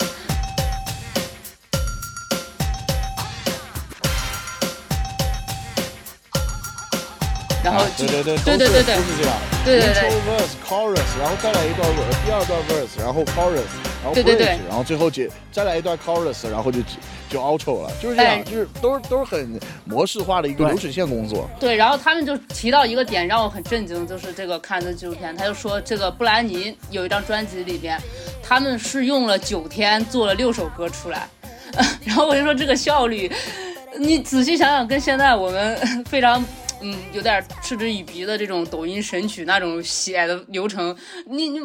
[7.62, 9.36] 然后对对对对对对对都是这样。
[9.62, 11.86] 对对对 Intro verse chorus，然后再来一段
[12.24, 13.68] 第二段 verse，然后 chorus，
[14.02, 16.80] 然后 bridge，对对对然后最后结再来一段 chorus，然后就
[17.28, 21.48] 就 outro 了，就是这样，哎就是都是都是很模式化的一个流水线工作。
[21.60, 28.00] 对，然后他们就提到一个点让我很震惊，就是这个看的纪录片，他就说这个布兰妮有一张专辑里边，
[28.42, 31.28] 他们是用了九天做了六首歌出来，
[32.06, 33.30] 然后我就说这个效率，
[33.98, 36.42] 你仔细想想，跟现在我们非常。
[36.80, 41.60] 嗯，有点嗤之以鼻的这种抖音神曲那种写的流程，你你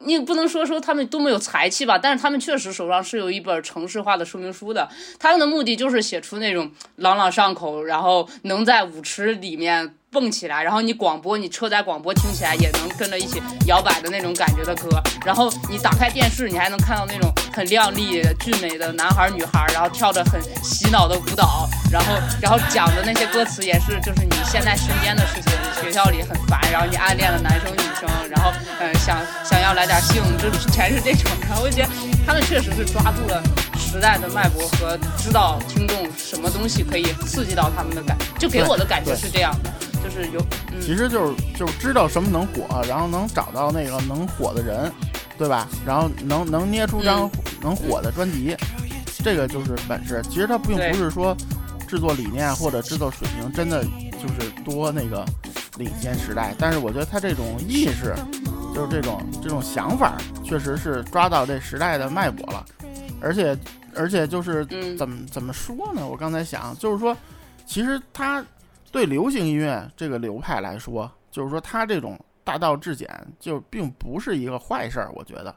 [0.00, 4.88] 你不能说说他们多么有才气吧，但是他们确实手上是有一本城市化的说明书的。
[5.18, 15.00] 他们的目的就是写出那种朗朗上口，然后能在舞池里面蹦起来，然后你广播，你车载广播听起来也能跟着一起摇摆的那种感觉的歌。
[15.24, 28.50] 然后你打开电视，你还能看到那种很靓丽、俊美的男孩女孩，然后跳着很洗脑的舞蹈，然后然后讲的那些歌词也是就是你现在身边的事情，你学校里很烦，然后你暗恋了男生女生，然后
[28.80, 31.30] 嗯想想要来点性，这全是这种。
[31.48, 31.88] 然后我觉得
[32.26, 33.40] 他们确实是抓住了
[33.78, 39.70] 时代的脉搏和知道听众什么东西可以刺激到他们的感，就给我的感觉是这样的，
[40.02, 40.40] 就是有
[40.72, 40.80] 嗯。
[40.80, 44.90] 其实就是就是知道什么能火，然后能找到那个能火的人，
[45.38, 45.68] 对吧？
[45.86, 47.30] 然后能能捏出张
[47.62, 48.56] 能火的专辑，
[49.24, 50.22] 这个就是本事。
[50.28, 51.36] 其实它并对不是说
[51.86, 55.24] 制作理念或者制作水平真的就是多那个
[55.76, 58.14] 领先时代，但是我觉得他这种意识，
[58.74, 62.64] 就是这种这种想法，确实是抓到这时代的脉搏了，
[63.20, 63.56] 而且
[63.94, 66.06] 而且就是嗯怎么怎么说呢？
[66.06, 67.16] 我刚才想就是说，
[67.66, 68.44] 其实他
[68.90, 75.10] 对流行音乐这个流派来说，就是说它这种大道至简，就并不是一个坏事儿。
[75.14, 75.54] 我觉得，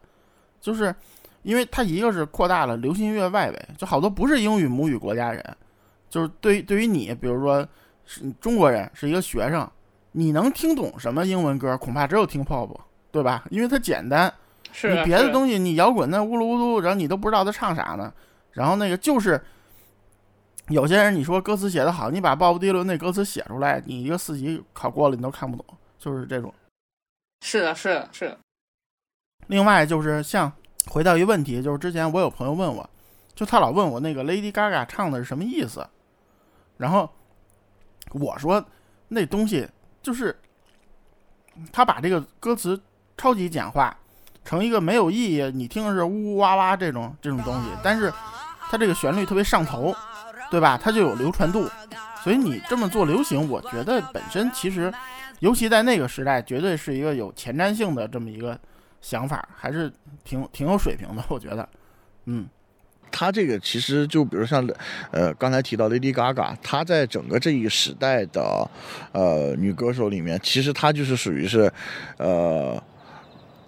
[0.61, 0.93] 就是
[1.41, 5.43] 因为它一个是扩大了流行音乐外围，就好多不是英语母语国家人，
[6.09, 7.67] 就是对于对于你，比如说
[8.05, 9.69] 是中国人是一个学生，
[10.11, 11.77] 你能听懂什么英文歌？
[11.77, 12.69] 恐怕只有听 pop，
[13.11, 13.43] 对吧？
[13.49, 14.31] 因为它简单，
[14.71, 18.13] 是你别的东西，你摇滚那呜噜呜噜，然后你都不知道他唱啥呢。
[18.51, 19.41] 然后那个就是，
[20.69, 25.65] 有些人你说歌词写得好，你把鲍勃迪伦那歌词写出来，你一个四级考过了，你都看不懂，
[25.99, 26.53] 就是这种。
[27.41, 28.37] 是的，是的，是的，
[29.47, 30.49] 另外就是像
[30.87, 32.89] 回到一个问题，就是之前我有朋友问我，
[33.35, 35.85] 就他老问我那个 Lady Gaga 唱的是什么意思，
[36.77, 37.09] 然后
[38.11, 38.65] 我说
[39.09, 39.67] 那东西
[40.01, 40.39] 就是
[41.73, 42.81] 他把这个歌词
[43.17, 43.95] 超级简化
[44.45, 48.09] 成一个没有意义，你听的是呜呜哇哇这种这种东西，但是
[48.69, 49.93] 它这个旋律特别上头，
[50.53, 50.79] 对吧？
[50.79, 51.67] 它就有流传度，
[52.23, 54.93] 所以你这么做流行，我觉得本身其实，
[55.39, 58.55] 尤其在那个时代，绝对是一个有前瞻性的这么一个
[59.01, 59.91] 想法，还是
[60.23, 61.67] 挺挺有水平的，我觉得，
[62.25, 62.47] 嗯。
[63.09, 64.63] 他这个其实就比如像，
[65.09, 68.69] 呃，刚才提到 Lady Gaga，她在整个这一时代的，
[69.11, 71.73] 呃，女歌手里面，其实她就是属于是，
[72.17, 72.79] 呃，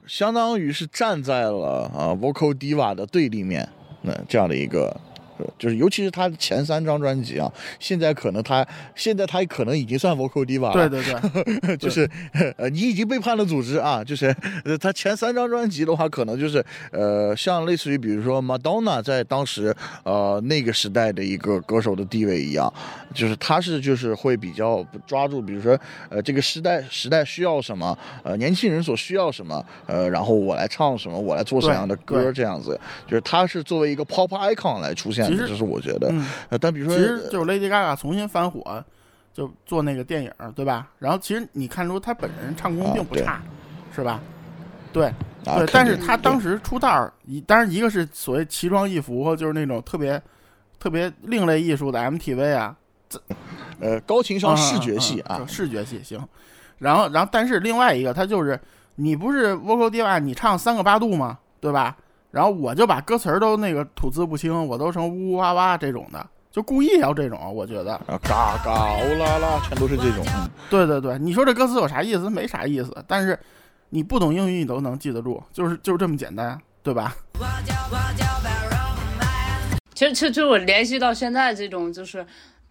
[0.06, 3.68] 相当于是站在了啊、vocal diva 的对立面，
[4.04, 4.96] 那、这样的一个。
[5.38, 8.66] 呃就是，尤其是他前三张专辑啊，现在可能他
[8.96, 12.10] 现在他可能已经算 vocal diva 了，对对对，就是
[12.58, 14.04] 呃，你已经背叛了组织啊！
[14.04, 14.34] 就是
[14.64, 22.72] 呃，他前三张专辑的话，可能就是呃，像类似于比如说 Madonna 在当时呃那个时代的一个歌手的地位一样，
[23.14, 25.78] 就是他是就是会比较抓住，比如说
[26.10, 36.10] 呃这个时代时代需要什么，呃年轻人所需要什么，呃然后我来唱什么，我来做什么样的歌这样子，就是他是作为一个 pop icon 来出现其实这是我觉得。
[36.12, 38.84] 嗯，呃，但比如其，实就是 Lady Gaga 重新翻火，
[39.34, 40.90] 就做那个电影，对吧？
[41.00, 43.42] 然后其实你看出她本人唱功并不差，
[43.94, 44.20] 是吧？
[44.94, 45.08] 对
[45.46, 50.22] 啊对，但是肯定她当时出道儿，一当然一个是所谓奇装异服，就是那种特别
[50.80, 52.76] 特别另类艺术的 MTV 啊，
[53.10, 53.22] 这
[53.80, 56.20] 呃高情商视觉系啊视觉系行。
[56.78, 58.60] 然后，然后，但是另外一个，他就是
[58.96, 61.40] 你不是 vocal diva，你唱三个八度吗？
[61.62, 61.96] 对吧？
[62.36, 67.94] 然后我就把歌词儿都那个吐字不清，我都成呜呜哇哇这种的，就故意要这种，我觉得。
[67.94, 70.22] 啊嘎嘎欧啦啦，全都是这种。
[70.36, 72.30] 嗯对对对，你说这歌词有啥意思？
[72.30, 73.40] 没啥意思，但是
[73.88, 77.16] 你不懂英语你都能记得住，就是就是这么简单，对吧？
[79.94, 82.28] 其实，其实，我联系到现在这种，就是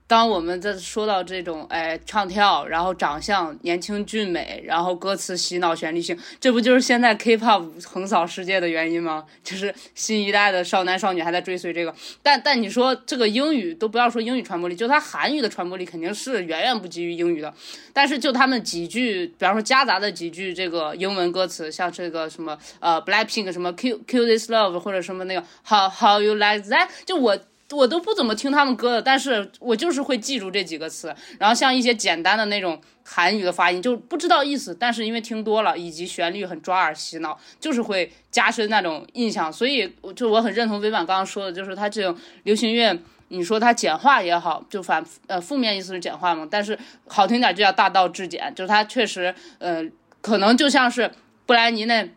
[0.06, 9.24] 当我们在说到这种，哎，唱跳，然后长相年轻俊美，然后歌词洗脑、旋律性，这不就是现在 K-pop 横扫世界的原因吗？
[9.42, 11.94] 就是新一代的少男少女还在追随这个。
[12.22, 17.52] 但但你说这个英语都不要说英语传播力，就它韩语的传播力肯定是远远不及于英语的。
[17.94, 27.38] 但是就他们几句，比方说夹杂的几句这个英文歌词，像这个什么呃 Blackpink 什么 Q Q This Love 或者什么那个 How How You Like That，就我。
[27.74, 31.14] 我都不怎么听他们歌的，但是我就是会记住这几个词。
[31.38, 39.52] 然后像一些简单的那种韩语的发音，就不知道意思，但是因为听多了，以及旋律很抓耳洗脑，就是会加深那种印象。
[39.52, 42.98] 所以，就我很认同微婉刚刚说的，就是他这种流行乐，
[43.28, 49.84] 你说它简化也好，就反呃负面意思是简化嘛，但是好听点就叫大道至简，就是它确实呃
[50.20, 51.10] 可能就像是
[51.46, 52.08] 布兰妮那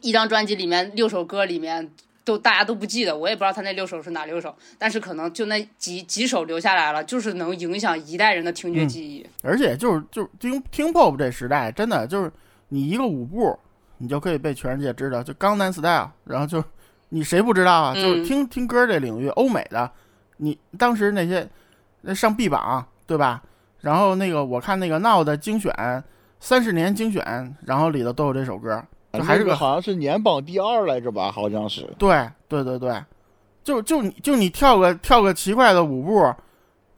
[0.00, 1.90] 一张专辑里面六首歌里面。
[2.30, 9.26] 都大家都不记得，我也不知道他那六首是哪六首，但是可能就那几几首留下来了，就是能影响一代人的听觉记忆。
[9.42, 12.30] 而且就是就是听听 pop 这时代，真的就是
[12.68, 13.58] 你一个舞步，
[13.98, 16.62] 你就可以被全世界知道，就江南 style，然后就
[17.08, 17.92] 你谁不知道啊？
[17.96, 19.90] 嗯就是听听歌这领域，欧美的，
[20.36, 21.48] 你当时那些
[22.02, 23.42] 那上 B 榜对吧？
[23.80, 25.74] 然后那个我看那个闹的精选
[26.38, 31.88] 三十年精选，然后里头都有这首歌，就还是个好像是年榜第二来着吧，好像是。
[31.98, 33.02] 对对对对，
[33.64, 36.32] 就就你就你跳个跳个奇怪的舞步，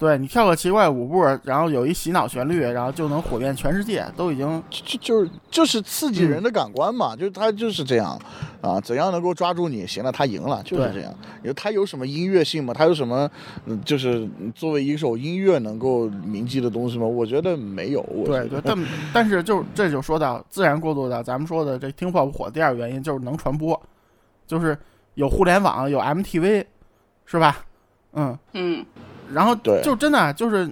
[0.03, 8.19] 对你跳个奇怪舞步，然后有一洗脑旋律，然后就能火遍全世界，都已经就就是就是刺激嗯人的感官嘛，就是他就是这样
[8.61, 9.87] 啊，怎样能够抓住你？
[9.87, 11.15] 行了，他赢了，就是这样。
[11.45, 12.75] 因为他有什么音乐性吗？
[12.75, 13.31] 他有什么，
[13.67, 17.07] 嗯就是作为一首音乐能够铭记的东西吗？
[17.07, 18.01] 我觉得没有。
[18.09, 18.77] 我对对，但
[19.15, 23.81] 但是就这就说到自然过渡到咱们说的这听 pop 火第二个原因就是能传播，
[24.49, 24.77] 就是
[25.15, 26.65] 有互联网有 MTV，
[27.25, 27.65] 是吧？
[28.15, 28.85] 嗯，嗯，
[29.33, 29.81] 然后对。
[29.83, 30.69] 就真的就是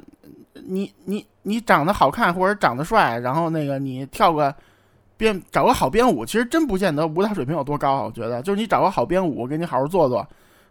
[0.54, 4.54] 你你你长得好看或者长得帅，然后那个你跳个
[5.16, 8.42] 编找个好编舞，其实真不见得舞蹈水平有多高啊，我觉得。
[8.42, 10.26] 就是你找个好编舞，给你好好做做，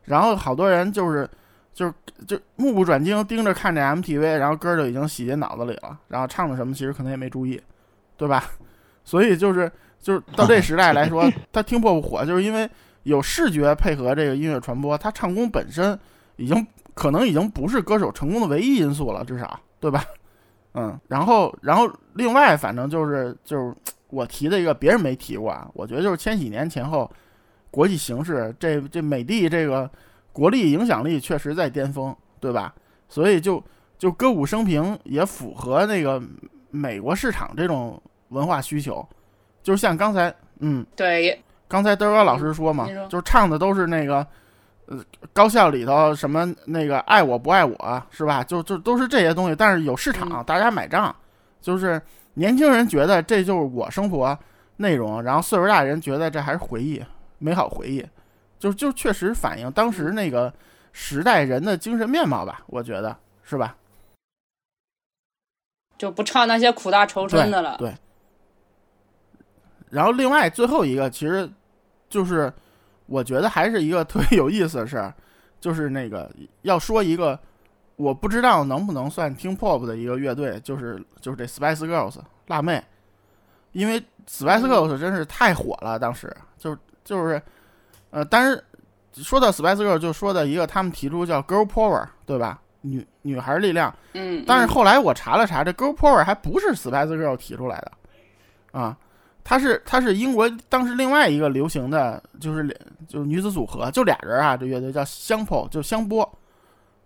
[0.06, 1.30] 然后好多人就是
[1.74, 1.94] 就是
[2.28, 7.62] 就目不转睛盯着看这 MTV，然后歌就已经洗进脑子里了，然后唱的什么其实可能也没注意，
[8.18, 8.44] 对吧？
[9.06, 12.70] 所以就是就是到这时代来说， 他听 pop 火，就是因为
[13.04, 15.98] 有视觉配合这个音乐传播，他唱功本身
[16.36, 16.68] 已经
[17.00, 20.04] 可能已经不是歌手成功的唯一因素了，至少对吧？
[20.76, 23.74] 嗯，然后然后另外反正就是就是
[24.10, 27.10] 我提的一个别人没提过啊，我觉得就是千禧年前后
[27.72, 29.89] 国际形势，这这美的这个
[30.34, 32.76] 国力影响力确实在巅峰，对吧？
[33.08, 33.64] 所以就
[33.97, 36.22] 就歌舞升平也符合那个
[36.70, 39.08] 美国市场这种文化需求，
[39.64, 40.86] 就是像刚才嗯。
[40.95, 44.26] 对，刚才德哥老师说嘛说，就是唱的都是那个，
[44.90, 45.00] 呃，
[45.34, 48.44] 高校里头什么那个爱我不爱我是吧？
[48.44, 51.16] 就就都是这些东西，但是有市场，嗯大家买账，
[51.62, 52.02] 就是
[52.34, 54.36] 年轻人觉得这就是我生活
[54.78, 57.04] 内容，然后岁数大人觉得这还是回忆，
[57.38, 58.04] 美好回忆，
[58.58, 60.52] 就就确实反映当时那个
[60.92, 63.76] 时代人的精神面貌吧，我觉得是吧？
[66.00, 67.76] 就不唱那些苦大仇深的了。
[67.78, 67.94] 对。
[69.92, 71.48] 然后另外最后一个，其实
[72.10, 72.52] 就是
[73.10, 75.14] 我觉得还是一个特别有意思的事儿，
[75.60, 76.32] 就是那个
[76.62, 77.38] 要说一个
[77.95, 82.84] 我不知道能不能算听 pop 的一个乐队，就是就是这 Spice Girls 辣妹，
[83.72, 87.41] 因为 Spice Girls 真是太火了，当时就就是
[88.12, 88.64] 呃，但是
[89.16, 92.62] 说到 Spice Girls 就说的一个他们提出叫 Girl Power，对吧？
[92.82, 93.93] 女女孩力量。
[94.14, 97.91] 嗯，但是嗯后来我查了查，这 Girl Power 还不是 Spice Girl 提出来的，
[98.80, 98.95] 啊，
[99.50, 102.64] 她是她是英国当时另外一个流行的，就是
[103.08, 106.38] 就是女子组合，就俩人啊，这乐队叫香波，就香波。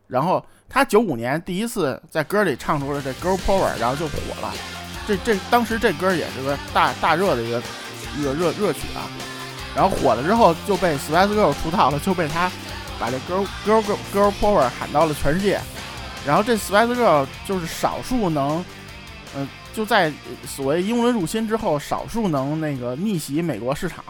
[0.07, 4.53] 然后他九五年第一次在歌里唱出了这 Girl Power，然后就火了。
[5.07, 7.63] 这这当时这歌也是个大大热的一个
[8.19, 9.07] 一个热热曲啊。
[9.73, 12.51] 然后火了之后就被 Spice Girl 出道了，就被他
[12.99, 15.61] 把这 girl girl girl girl power 喊到了全世界，
[16.27, 18.63] 然后这 Spice Girl 就是少数能，
[19.33, 20.11] 嗯、就在
[20.45, 24.03] 所谓英伦入侵之后，少数能那个逆袭美国市场，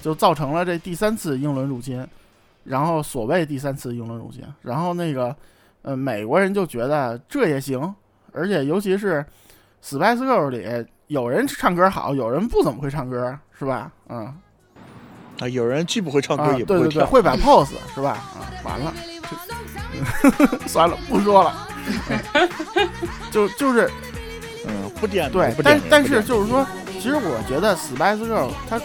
[0.00, 2.06] 就造成了这第三次英伦入侵，
[2.64, 5.36] 然后所谓第三次英伦入侵，然后那个
[5.82, 7.94] 呃美国人就觉得这也行，
[8.32, 9.24] 而且尤其是
[9.82, 13.92] Spice Girls 里有人唱歌好，有人不怎么会唱歌，是吧？
[14.08, 14.34] 嗯。
[15.40, 18.10] 啊，有人既不会唱歌啊，也不会跳，对对对，会摆 pose 是吧？
[18.12, 18.94] 啊，完了，
[20.62, 21.68] 就算了，不说了。
[23.32, 23.90] 就就是
[24.66, 28.80] 嗯，不点对但但是就是说，其实我觉得 Spice Girl 它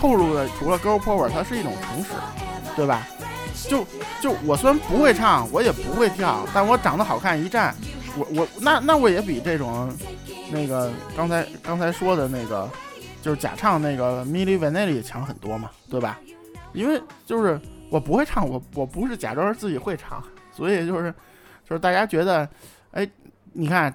[0.00, 2.10] 透露的除了 girl power，它是一种诚实，
[2.76, 3.06] 对吧？
[3.68, 3.86] 就
[4.20, 7.74] 就我虽然不会唱，我也不会跳，但我长得好看，一站，
[8.18, 9.90] 我我那那我也比这种
[10.50, 12.68] 那个刚才刚才说的那个
[13.22, 16.18] 就是假唱那个 Milli Vanilli 强很多嘛，对吧？
[16.74, 17.58] 因为就是
[17.88, 20.22] 我不会唱，我我不是假装自己会唱，
[20.52, 21.14] 所以就是
[21.66, 22.46] 就是大家觉得，
[22.90, 23.08] 哎，
[23.52, 23.94] 你看，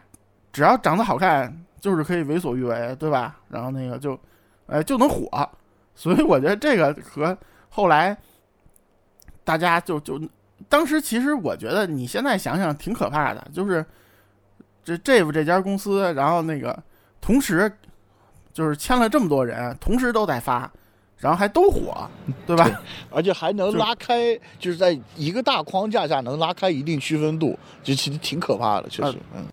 [0.51, 3.37] 只要长得好看，就是可以为所欲为，对吧？
[3.49, 4.19] 然后那个就，
[4.67, 5.49] 哎，就能火，
[5.95, 7.37] 所以我觉得这个和
[7.69, 8.17] 后来
[9.43, 10.19] 大家就就
[10.67, 13.85] 当时其实我觉得你现在想想挺可怕的，就是
[14.83, 16.77] 这 Jave 这家公司，然后那个
[17.21, 17.71] 同时
[18.51, 20.69] 就是签了这么多人，同时都在发，
[21.17, 22.09] 然后还都火，
[22.45, 22.69] 对吧？
[23.09, 29.45] 而且还能拉开，就是在一个大框架下能拉开一定区分度，就其实挺可怕的，确实，嗯，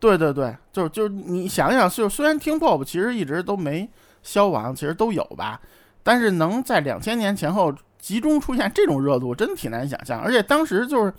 [0.00, 3.88] 对对对，就是就是你想想，就虽然听 pop 其实一直都没
[4.22, 5.60] 消亡，其实都有吧，
[6.02, 10.20] 但是能在两千年前后集中出现这种热度，真挺难想象。
[10.20, 11.12] 而且当时就是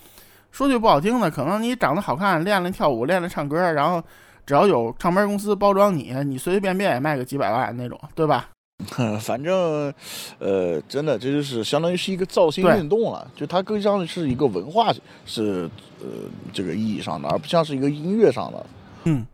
[0.51, 4.01] 说句不好听的，可能你长得好看，练练跳舞，练练唱歌，然后
[4.45, 8.47] 只要有唱片公司包装你，你随随便便也卖个几百万那种，对吧？
[9.19, 9.93] 反正，
[10.39, 14.93] 呃，真的这就是相当于是一个造星运动了，就它更像是一个文化
[15.25, 15.69] 是
[15.99, 16.07] 呃
[16.53, 18.65] 这个意义上的，而不像是一个音乐上的。
[19.03, 19.25] 嗯，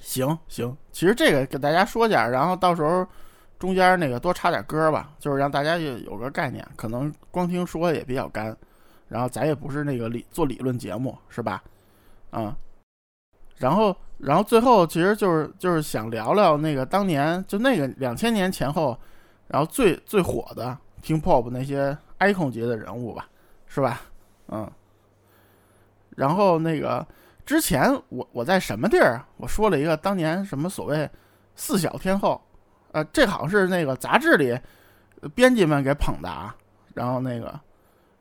[0.00, 3.06] 行行，其实这个给大家说点儿，然后到时候
[3.58, 6.66] 中间那个多插点歌吧，就是让大家有有个概念。
[6.74, 8.56] 可能光听说也比较干，
[9.08, 11.62] 然后咱也不是那个理做理论节目，是吧？
[12.30, 12.56] 啊、
[13.56, 18.98] 然后然后最后其实就是就是想聊聊那个当年就那个两千年前后，
[19.48, 23.28] 然后最最火的听 pop 那些 icon 级的人物吧，
[23.66, 24.00] 是吧？
[24.48, 24.70] 嗯，
[26.10, 27.06] 然后那个。
[27.44, 29.20] 之前我我在什么地儿？
[29.36, 31.10] 我说了一个当年什么所谓
[31.56, 32.40] 四小天后，
[32.92, 34.56] 呃，这好像是那个杂志里
[35.34, 36.54] 编辑们给捧的啊。
[36.94, 37.58] 然后那个，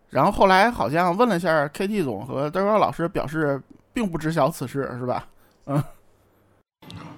[0.10, 3.62] 然后后来好像问了一下 KT 总和德高老师，表示
[3.94, 5.28] 并不知晓此事，是吧？
[5.66, 5.84] 嗯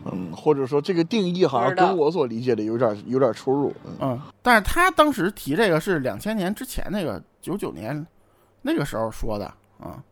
[0.06, 3.74] 嗯，或者说这个定义好像跟我所理解的有点有点出入。
[3.86, 8.06] 嗯，嗯，但是他当时提这个是两千年之前那个九九年
[8.62, 9.46] 那个时候说的
[9.80, 10.04] 啊、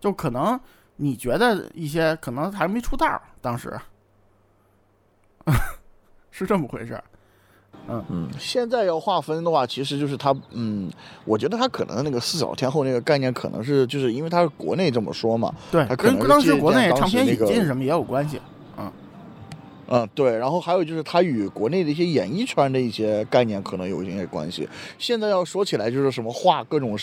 [0.00, 0.58] 就可能
[0.96, 3.78] 你觉得一些可能还没出道儿，当时
[6.30, 7.04] 是这么回事儿。
[7.88, 10.90] 嗯嗯，现在要划分的话，其实就是它，嗯，
[11.24, 18.40] 我觉得它可能那个四小天后那个概念，可能是就是因为它是国内这么说嘛，对它，可能跟当时国内唱片引进什么也有关系。
[19.88, 24.68] 嗯，对，然后还有就是它与国内的一些演艺圈的一些概念可能有一些关系。
[24.98, 26.98] 现在要说起来，就是什么画各种，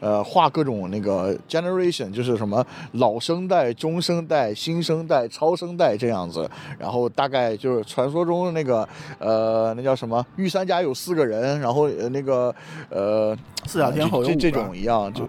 [0.00, 6.48] 呃，画各种那个 generation，就是什么老生代、中生代、新生代、超生代这样子。
[6.78, 12.54] 然后大概就是传说中那个，呃，那叫什么御三家有四个人，然后呃那个
[12.88, 13.36] 呃
[13.66, 15.28] 四小天后有这这种一样，就、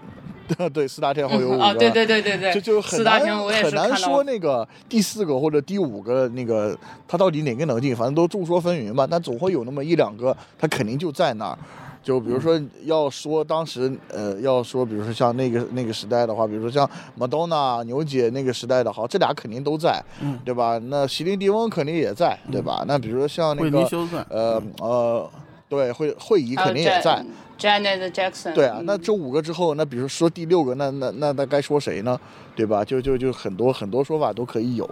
[0.72, 1.64] 对四大天后有五个。
[1.64, 6.76] 啊，对对对对对，就就很四大难天我也很难说那个第四个或者第五个那个
[7.08, 9.06] 他到底哪个能进，反正都众说纷纭吧。
[9.10, 11.58] 但总会有那么一两个，他肯定就在那儿。
[12.02, 16.88] 就比如说要说当时呃要说，比如说像那个那个时代的话，比如说像
[17.18, 20.80] Madonna 牛姐那个时代的，好，这俩肯定都在，嗯对吧？
[20.84, 22.82] 那席琳迪翁肯定也在，对吧？
[22.88, 23.86] 那比如说像那个
[24.30, 25.30] 呃呃，
[25.68, 27.22] 对，惠惠仪肯定也在。
[27.60, 28.54] Janet Jackson。
[28.54, 32.18] 对啊，那嗯这五个之后，那比如说第六个，那那那那该说谁呢？
[32.56, 32.84] 对吧？
[32.84, 34.88] 就就就很多很多说法都可以有。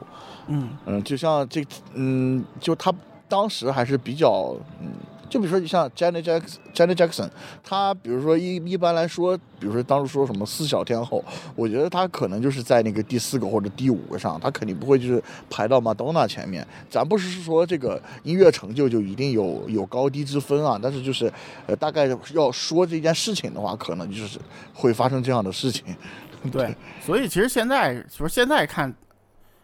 [0.47, 1.65] 嗯嗯，就像这，
[1.95, 2.95] 嗯，就他
[3.29, 4.93] 当时还是比较，嗯，
[5.29, 7.29] 就比如说你像 Janet Jackson Janet Jackson，
[7.63, 11.25] 他比如说一一般来说，比如说当时说什么四小天后，
[11.55, 16.67] 我觉得他可能就是在那个第四个或者第五个上，他肯定不会就是排到 Madonna 前面。
[16.89, 21.33] 咱不是说这个音乐成就就一定有有高低之分啊，但是就是
[21.67, 24.39] 呃，大概要说这件事情的话，可能就是
[24.73, 25.85] 会发生这样的事情。
[26.53, 26.75] 对，
[27.05, 28.95] 所以其实现在就是现在看，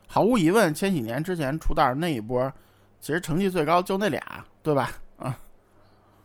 [0.08, 2.52] 毫无疑问，千禧年之前出道那一波，
[3.00, 4.20] 其实成绩最高就那俩，
[4.60, 4.90] 对吧？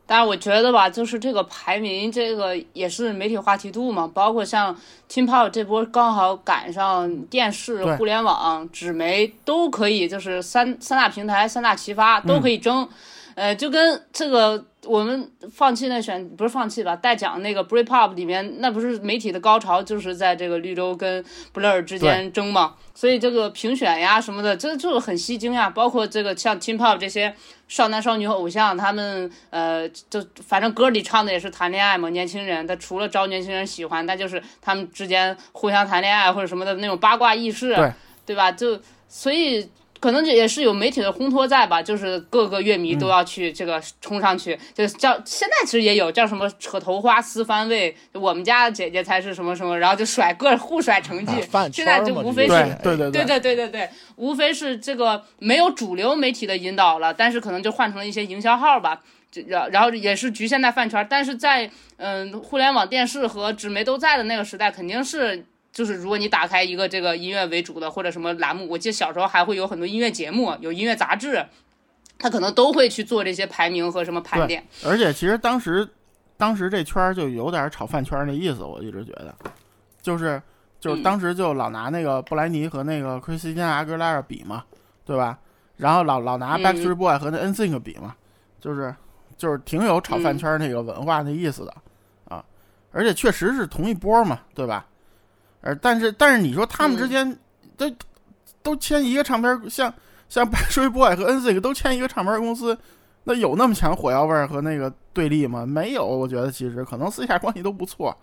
[0.10, 4.76] 啊，但是我觉得吧，就是这个排名，这个也是媒体话题度嘛，包括像
[5.08, 12.90] Team Pop 这波刚好赶上电视、互联网、纸媒都可以，就是三三大平台、三大齐发都可以争。
[13.40, 21.24] 呃，就跟这个我们放弃那选不是放弃吧，带奖那个 b r e a p o p 里面，那不是媒体的高潮，就是在这个绿洲跟
[21.54, 22.76] Blur 之间争嘛。
[22.94, 25.70] 所以这个评选呀什么的，这就是很吸睛呀。
[25.70, 27.34] 包括这个像 Teen Pop 这些
[27.70, 37.94] 少男少女偶像，他们呃，就反正歌里唱的也是谈恋爱嘛，年轻人，他除了招年轻人喜欢，那就是他们之间互相谈恋爱或者什么的那种八卦轶事，对
[38.26, 38.52] 对吧？
[38.52, 38.78] 就
[39.08, 39.70] 所以。
[40.00, 51.34] 可能这也是有媒体的烘托在吧，就是各个乐迷都要去这个冲上去，就叫，现在其实也有叫什么扯头花撕番位，我们家姐姐才是什么什么，然后就甩个，互甩成绩。
[51.72, 59.02] 现在就无非是对对对对对，无非是这个没有主流媒体的引导了，但是可能就换成了一些营销号吧，
[59.48, 65.46] 然然后也是局限在饭圈，但是在嗯互联网电视和纸媒都在的那个时代，肯定是。
[65.72, 71.46] 就是如果你打开一个这个音乐为主的或者什么栏目，我记得小时候还会有很多音乐节目，有音乐杂志，
[72.18, 74.66] 他可能都会去做这些排名和什么盘点。
[74.86, 75.88] 而且其实当时，
[76.38, 79.36] 当时这圈儿就有点炒饭圈儿那意思，我一直觉得，
[80.02, 80.42] 就是
[80.80, 84.64] 就是嗯当时就老拿那个布莱尼和那个克里斯汀阿格拉尔比嘛，
[85.06, 85.38] 对吧？
[85.78, 88.16] 然后老老拿嗯 Backstreet Boy 和那 NSYNC 比嘛，
[88.60, 88.94] 就是
[89.38, 91.74] 就是挺有炒饭圈儿那个文化那意思的、
[92.28, 92.44] 啊，
[92.92, 94.86] 而且确实是同一波嘛，对吧？
[95.62, 97.40] 而但是但是你说他们之嗯间
[97.78, 97.92] 都、
[98.62, 99.94] 都签一个唱片儿，像
[100.28, 102.78] 像 Backstreet Boy 和 NSYNC 都签一个唱片公司，
[103.24, 105.66] 那有那么强火药味儿和那个对立吗？
[105.66, 108.16] 没有，我觉得其实可能私下关系都不错，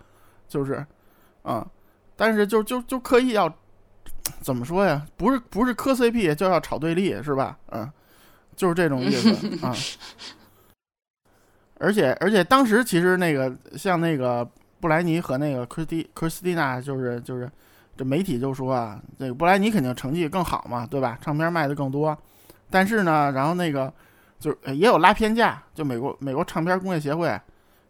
[0.47, 0.85] 就是，
[1.43, 1.65] 啊、
[2.15, 3.53] 但是就就就刻意要
[4.41, 5.05] 怎么说呀？
[5.15, 7.57] 不是不是磕 CP 就要炒对立是吧？
[7.71, 7.89] 嗯，
[8.55, 9.29] 就是这种意思
[9.65, 9.75] 啊、
[11.79, 14.49] 而且而且当时其实那个像那个
[14.87, 17.51] 布莱尼和那个克蒂克里斯蒂娜，就是就是
[17.97, 21.19] 这媒体就说啊，这个布莱尼肯定成绩更好嘛，对吧？
[21.21, 22.17] 唱片卖的更多，
[22.69, 23.91] 但是呢，然后那个
[24.39, 27.37] 就是呃也有拉偏架，就美国美国唱片工业协会，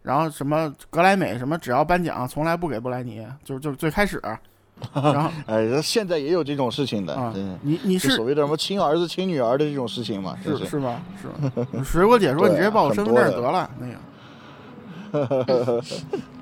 [0.02, 4.20] 然后什么格莱美什么只要颁奖从来不给布莱尼，就是就是最开始，
[4.92, 7.32] 然后哎，现在也有这种事情的，啊，
[7.62, 11.00] 你你是所谓的什么亲儿子亲女儿的这种事情嘛，真是是吗？
[11.22, 11.28] 是
[11.86, 13.94] 水果姐说对你直接报我身份证得了，那个。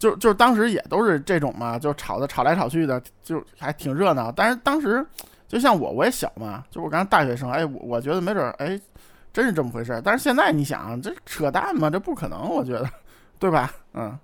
[0.00, 4.32] 就就是当时也都是这种嘛，就吵的吵来吵去的，就还挺热闹。
[4.32, 5.06] 但是当时
[5.46, 8.80] 就像我，我也小嘛，就我刚大学生，哎，我我觉得没准儿，哎，
[9.30, 10.00] 真是这么回事儿。
[10.00, 12.88] 但是现在你想，这扯淡嘛，这不可能，我觉得，
[13.38, 13.70] 对吧？
[13.92, 14.18] 嗯。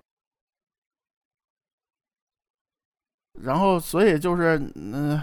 [3.42, 5.20] 然后，所以就是，嗯、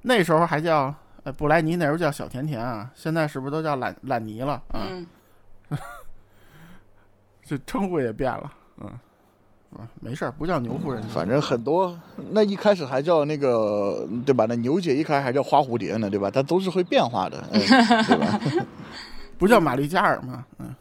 [0.00, 4.54] 那时候还叫呃布莱尼，那时候叫小甜甜啊，现在是不是都叫懒懒尼了？
[4.68, 5.06] 啊，嗯，
[7.44, 8.98] 这称呼也变了，嗯，
[9.76, 11.96] 啊，没事儿，不叫牛夫人，反正很多，
[12.32, 14.46] 那一开始还叫那个，对吧？
[14.48, 16.30] 那牛姐一开始还叫花蝴蝶呢，对吧？
[16.30, 18.40] 它都是会变化的，嗯、对吧？
[19.38, 20.44] 不叫玛丽加尔吗？
[20.58, 20.74] 嗯，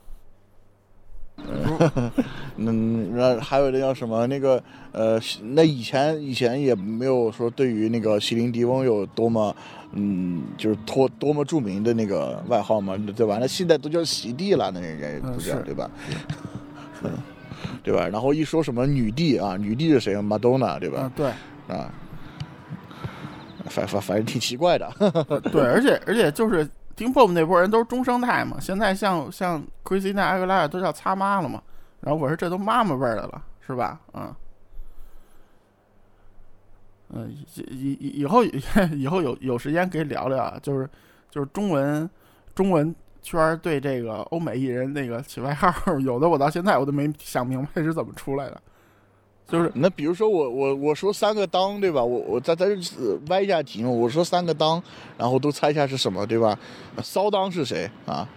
[2.58, 4.62] 嗯，那还有那叫什么那个
[4.92, 5.20] 呃，
[5.54, 9.56] 那以前以前也没有说对于那个席琳迪翁有多么
[9.94, 13.38] 嗯，就是多多么著名的那个外号嘛，对吧？
[13.40, 15.90] 那现在都叫席地了，那人人嗯都叫、是对吧？
[17.04, 17.12] 嗯，
[17.84, 18.08] 对吧？
[18.08, 21.02] 然后一说什么女帝啊，女帝是谁？？Madonna，，对吧？
[21.02, 21.28] 啊，对
[21.68, 21.92] 啊，
[23.66, 24.90] 反反反正挺奇怪的。
[25.52, 31.62] 对，而且而且就是听 pop 那波人都是中生代嘛，现在像像 Christina Aguilera 都叫擦妈了嘛，
[32.02, 34.00] 然后我说这都妈妈辈儿的了，是吧？
[34.14, 34.34] 嗯。
[37.12, 38.44] 嗯，以以以以后
[38.94, 40.88] 以后有有时间可以聊聊啊，就是
[41.32, 42.08] 就是中文
[42.54, 48.62] 中文圈儿对这个欧美艺人那个起外号，有的我到现在我都没想明白是怎么出来的，
[49.48, 52.04] 就是那比如说我我我说三个当对吧？
[52.04, 54.82] 我我在在这呃歪一下题目，我说三个当，
[55.18, 56.58] 然后都猜一下是什么对吧？
[57.04, 58.28] 骚当是谁啊？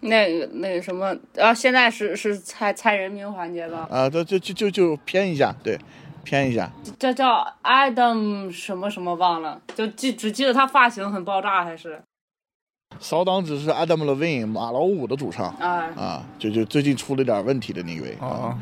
[0.00, 3.88] 那个那个什么，啊，现在是是猜猜人名环节吧？
[3.90, 5.76] 啊，就就就就就偏一下，对，
[6.22, 6.70] 偏一下。
[6.98, 12.00] 这叫 Adam 什么什么忘了，就记只记得他发型很爆炸，还是
[13.00, 15.84] 骚当只是 Adam Levine 马老五的主唱啊。
[15.96, 18.56] 啊，就就最近出了点问题的那位啊，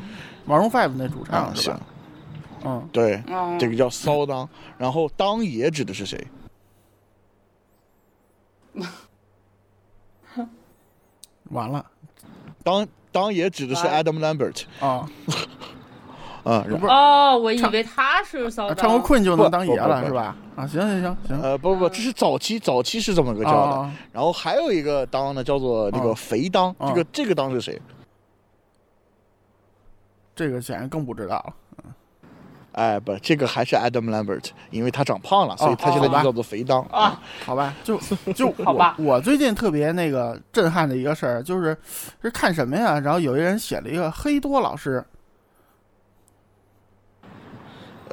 [0.45, 1.81] 马荣 five 那主啊，行唱是吧？，
[2.65, 4.49] 嗯，对，嗯这个叫骚当，
[4.79, 6.27] 然后当爷指的是谁？
[11.51, 11.85] 完了。
[12.65, 15.09] 当当爷指的是 Adam Lambert 啊，
[16.45, 18.51] 啊，然不是哦，我以为他是。
[18.51, 20.37] 唱过困就能当爷不不不了是吧？
[20.57, 23.77] 啊，行行行行，呃，不不，这是早期，早期是这么个叫的。
[23.77, 27.81] 啊然后还有一个当呢，叫做那个哦肥当，哦这个这个当是谁？
[30.37, 31.55] 这个显然更不知道了。
[32.73, 37.23] 哎，不，这个还是 Adam Lambert，因为他长胖了，所以他现在就叫做肥当啊。
[37.47, 37.97] 好吧，就
[38.35, 41.77] 就好吧我我最近特别那个震撼的一个事儿，就是
[42.21, 42.99] 是看什么呀？
[42.99, 45.05] 然后有一人写了一个黑多老师，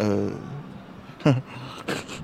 [0.01, 0.31] 呃，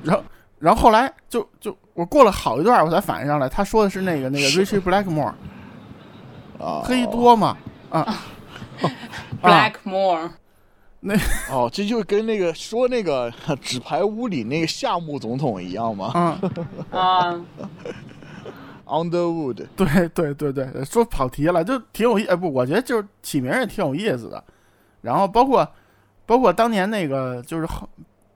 [0.04, 0.24] 然后
[0.60, 5.34] 然后后来就就我过了好一段我才反应上来，他说的是那个那个 Richie Blackmore
[6.60, 7.56] 啊，黑多嘛
[7.92, 8.00] 啊
[9.42, 10.30] 啊 Blackmore，
[11.02, 11.14] 那
[11.52, 16.52] 哦，这就跟那个说那个纸牌屋里那个夏目总统一样嘛嗯，
[17.00, 17.46] 啊
[18.86, 19.68] ，，Underwood。
[19.76, 24.44] 对对对对，说跑题了，就挺有意，哎不，我觉得就是起名也挺有意思的。
[25.02, 25.68] 然后包括
[26.28, 27.90] 包括当年那个就是后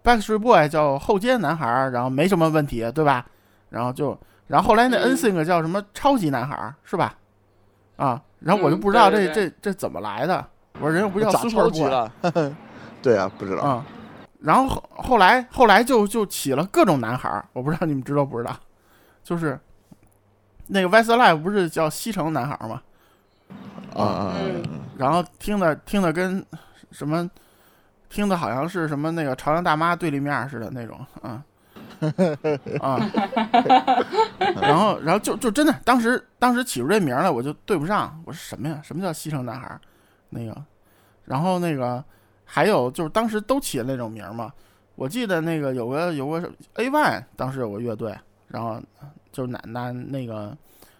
[0.04, 3.24] Backstreet Boy 叫后街男孩儿，然后没什么问题，对吧？
[3.70, 4.18] 然后就
[4.48, 7.14] 然后后来那嗯 NSYNC 叫什么超级男孩儿，是吧？
[7.98, 10.44] 啊，然后我就嗯不知道这、这这怎么来的，
[10.76, 12.12] 我说人又不叫咋 Super Boy 了？
[13.04, 13.62] 对啊，不知道。
[13.62, 13.86] 啊。
[14.40, 18.56] 然后后后来后来就就起了各种男孩儿，我不知道你们知道不知道，
[19.24, 19.60] 就是
[20.68, 22.82] 那个 Westlife 不是叫西城男孩儿吗？
[23.96, 24.64] 啊啊，嗯
[24.98, 26.44] 然后听的听的跟
[26.92, 27.30] 什么，
[28.12, 31.44] 听的好像是什么那个朝阳大妈对立面似的那种，啊
[32.82, 33.00] 啊，
[34.62, 38.80] 然后然后就就真的当时当时起出这名儿来我就对不上，我说什么呀？
[38.84, 39.80] 什么叫西城男孩儿？
[40.30, 40.56] 那个，
[41.26, 42.04] 然后那个
[42.44, 44.52] 还有就是当时都起的那种名儿嘛，
[44.96, 48.16] 我记得那个有个有个 A One，当时有个乐队，
[48.48, 48.82] 然后
[49.32, 50.56] 就是男男那个。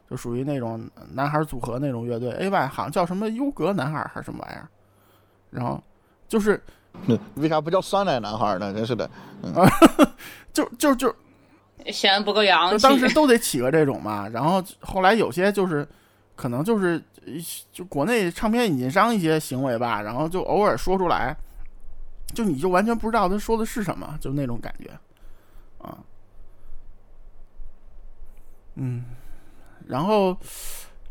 [0.10, 4.68] 就属于那种男孩组合那种乐队，A One 好像叫什么优格男孩还是什么玩意儿，
[5.50, 5.82] 然后
[6.28, 6.62] 就是
[7.36, 8.74] 为啥不叫酸奶男孩呢？
[8.74, 9.10] 真是的。
[10.54, 11.14] 就就就
[11.88, 12.78] 显得不够洋气。
[12.78, 15.88] 就当时都得起个这种嘛，然后后来有些就是
[16.36, 17.02] 可能就是
[17.72, 21.36] 就国内唱片引进商一些行为吧，然后就偶尔说出来，
[22.34, 24.92] 就你就完全不知道他说的是什么，就那种感觉，
[25.78, 25.98] 啊，
[28.76, 29.06] 嗯，
[29.88, 30.36] 然后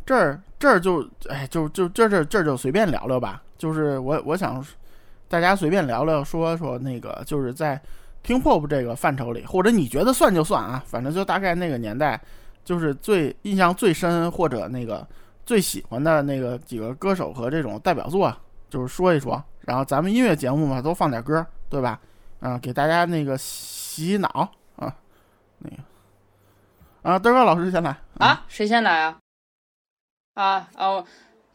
[0.05, 4.65] 这儿这儿就哎就就这这这儿就随便聊聊吧，就是我我想
[5.31, 7.81] 大家随便聊聊说说那个就是在。
[8.23, 12.21] 听 pop 这个范畴里，或者你觉得算就算啊，反正就大概那个年代，
[12.63, 15.09] 就是最印象最深或者那个
[15.47, 18.31] 最喜欢的那个几个歌手和这种代表作，
[18.69, 19.43] 就是说一说。
[19.61, 21.99] 然后咱们音乐节目嘛，都放点歌，对吧？
[22.41, 24.29] 啊，给大家那个洗洗脑
[24.77, 24.95] 啊，
[25.61, 25.77] 那个
[27.01, 29.17] 啊，德高老师先来啊，谁先来啊？
[30.35, 31.03] 啊哦，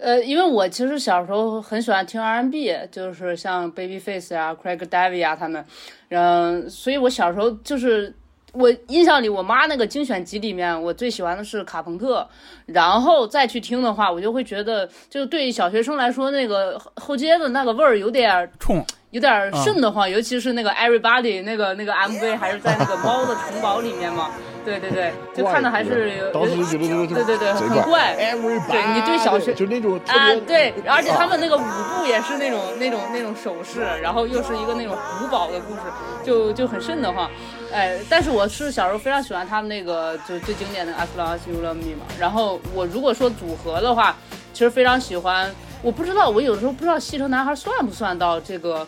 [0.06, 5.66] 呃，因为我其实小时候很喜欢听 R&B，就是像 Babyface 啊、Craig David 啊他们，
[6.10, 8.14] 嗯，所以我小时候就是
[8.54, 12.28] 我印象里我妈那个精选集里面，我最喜欢的是卡朋特，
[12.68, 18.86] 然后再去听的话，我就会觉得，就对小学生来说，那个后街的那个味儿有点冲。
[19.16, 24.30] 有点瘆得慌，尤其是那个 Everybody 那个那个 MV 还是在那个猫的城堡里面嘛，
[24.66, 28.14] 对对对，就看的还是有当时觉得对对对很怪。
[28.20, 35.82] Everybody，对你对小学就那种啊，对，而且他们那个舞步也是那种那种那种手势，然后又是一个那种古堡的故事，
[36.26, 37.32] 就就很瘆得慌。
[37.72, 42.06] 哎，但是我是小时候非常喜欢他们那个就最经典的 As Long As You Love Me 嘛。
[42.20, 44.18] 然后我如果说组合的话，
[44.52, 45.50] 其实非常喜欢，
[45.82, 48.88] 我不知道我有时候不知道西城男孩算不算到这个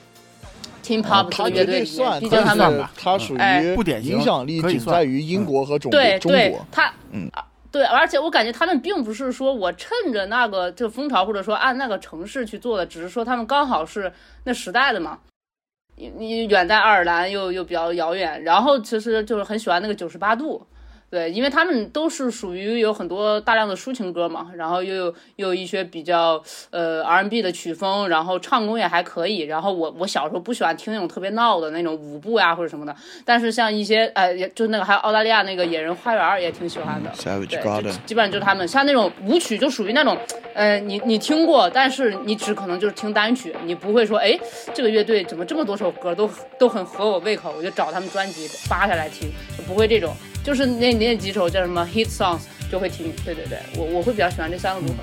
[1.01, 14.11] 啊 Pop 这他绝个乐队里面，对算，毕竟他们他属哎于不典型影响力仅在于英国和中中对对国。，他，嗯啊对，而且我感觉他们并不是说我趁着那个这个风潮，或者说按那个城市去做的，只是说他们刚好是
[14.45, 15.19] 那时代的嘛。
[15.95, 20.65] 你你远在爱尔兰又又比较遥远，然后其实就是很喜欢那个九十八度，
[21.09, 25.05] 对，因为他们都是属于有很多大量的抒情歌嘛，然后又有
[25.37, 29.39] 又有一些比较呃 R&B 的曲风，然后唱功也还可以。
[29.39, 32.93] 然后我我小时候不喜欢听那种特别闹的那种舞步呀或者什么的，
[33.23, 37.09] 但是像一些呃，也就那个还有澳大利亚那个野人花园也挺喜欢的。
[38.05, 40.17] 基本上就是他们，像那种舞曲就属于那种，
[40.53, 44.37] 呃，你你听过，但是你只可能就是听单曲，你不会说，哎，
[44.73, 46.29] 这个乐队怎么这么多首歌都
[46.59, 49.29] 都很合我胃口，我就找他们专辑扒下来听，
[49.65, 50.13] 不会这种，
[50.46, 55.02] 就是那那几首叫什么 hit songs 就会听，对对对，我我会比较喜欢这三个组合。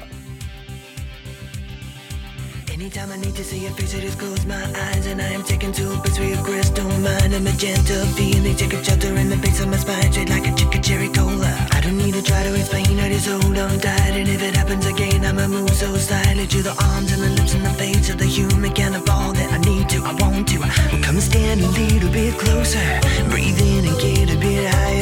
[2.72, 5.44] Anytime I need to see your face, I just close my eyes and I am
[5.44, 9.30] taken to a place where your crystal mind and magenta feeling take a shelter in
[9.30, 11.52] the base of my spine, straight like a chicken cherry cola.
[11.72, 14.56] I don't need to try to explain or is hold on tight, and if it
[14.56, 18.10] happens again, I'ma move so slightly to the arms and the lips and the face
[18.10, 20.60] of the human kind of all that I need to, I want to.
[20.60, 20.72] Well,
[21.04, 22.80] come stand a little bit closer,
[23.28, 24.93] breathe in and get a bit higher.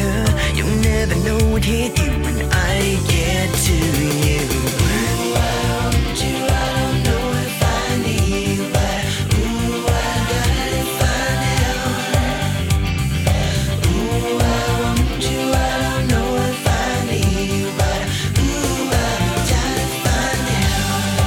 [1.25, 3.77] you when I get to
[4.27, 4.43] you.
[4.51, 5.47] Ooh, I
[5.95, 7.67] want you, I don't know if I
[8.03, 9.03] need you, but
[9.39, 10.03] ooh, I
[10.33, 11.95] gotta find out.
[13.87, 18.01] Ooh, I want you, I don't know if I need you, but
[18.43, 19.07] ooh, I
[19.53, 21.23] gotta find out.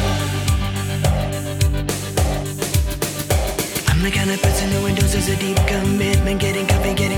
[3.90, 6.42] I'm the kind of person who endorses a deep commitment.
[6.42, 7.15] Getting coffee, getting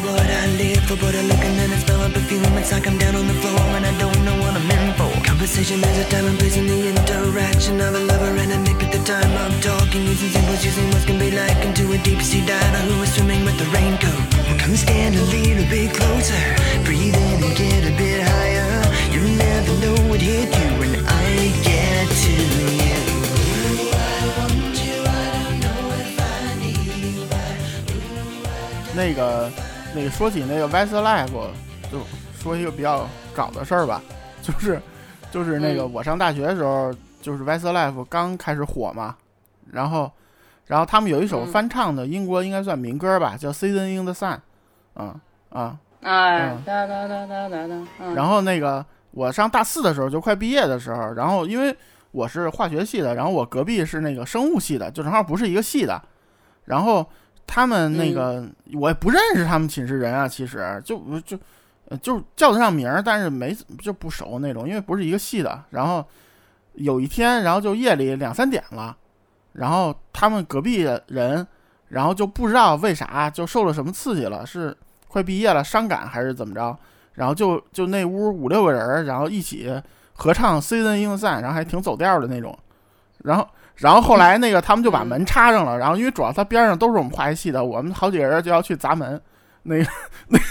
[0.00, 0.96] is what I live for.
[0.96, 2.44] But I look and then I smell a perfume.
[2.58, 5.10] It's like I'm down on the floor and I don't know what I'm in for.
[5.24, 8.82] Conversation is a time and place in the interaction of a lover and a mate.
[8.82, 12.22] At the time I'm talking, using symbols, using what can be likened to a deep
[12.22, 14.24] sea diver who is swimming with the raincoat.
[14.60, 16.42] Come stand a little bit closer,
[16.84, 18.70] breathe in and get a bit higher.
[19.12, 22.98] You'll never know what hit you when I get to you.
[24.84, 25.00] You,
[29.16, 31.28] you, 那个说起那个 Westlife，
[31.90, 31.98] 就
[32.38, 34.00] 说一个比较搞的事儿吧，
[34.40, 34.80] 就是
[35.30, 35.92] 就是那个嗯。
[35.92, 39.16] 我上大学的时候，就是 Westlife 刚开始火嘛，
[39.70, 40.10] 然后
[40.66, 41.52] 然后他们有一首嗯。
[41.52, 44.34] 翻唱的英国应该算民歌吧，叫《Season in the Sun》，
[44.94, 45.20] 嗯
[45.50, 48.14] 啊，哎嗯，哒哒哒哒哒哒，嗯。
[48.14, 51.76] 然后那个我上大四的时候，就快毕业的时候，然后因为
[52.12, 56.00] 我是化学系的，然后我隔壁是那个生物系的，就正好不是一个系的，
[56.64, 57.04] 然后
[57.46, 61.38] 他们那个、我也不认识他们寝室人啊，其实就就
[61.88, 65.64] 呃就叫得上名儿，但是没就不熟那种，因为不是一个系的。
[65.70, 66.04] 然后
[66.74, 68.96] 有一天，然后就夜里两三点了，
[69.52, 71.46] 然后他们隔壁的人，
[71.88, 74.76] 然后就不知道为啥就受了什么刺激了，是
[75.08, 76.78] 快毕业了伤感还是怎么着？
[77.14, 79.68] 然后就就那屋五六个人，然后一起
[80.14, 82.56] 合唱《Season in the Sun》，然后还挺走调的那种。
[83.24, 83.46] 然后，
[83.80, 89.20] 然后后来那个他们就把门插上了，然后因为主要他边上都是我们化学系的，我们好几个人就要去砸门，
[89.62, 89.90] 那个
[90.28, 90.44] 那个，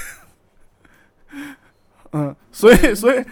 [2.12, 3.24] 嗯，所以所以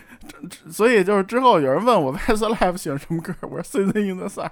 [0.70, 4.48] 所以就是之后有人问我 Westlife 喜欢什么歌，我说《Season in the Sun》，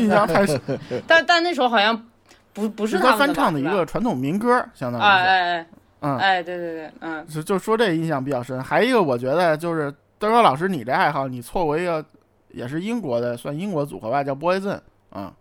[0.00, 0.60] 印象太深，
[1.06, 2.06] 但但那时候好像
[2.52, 5.08] 不不是是他他翻唱的一个传统民歌，相当于是。
[5.08, 5.66] 哎哎哎。
[6.00, 6.16] 嗯。
[6.16, 8.62] 哎，对对对，嗯，就就说这印象比较深。
[8.62, 12.04] 还一个，我觉得就是德哥老师，你这爱好，你错过一个，
[12.50, 14.80] 也是英国的，算英国组合吧，叫 Boyzone
[15.10, 15.32] 啊。
[15.32, 15.34] 哦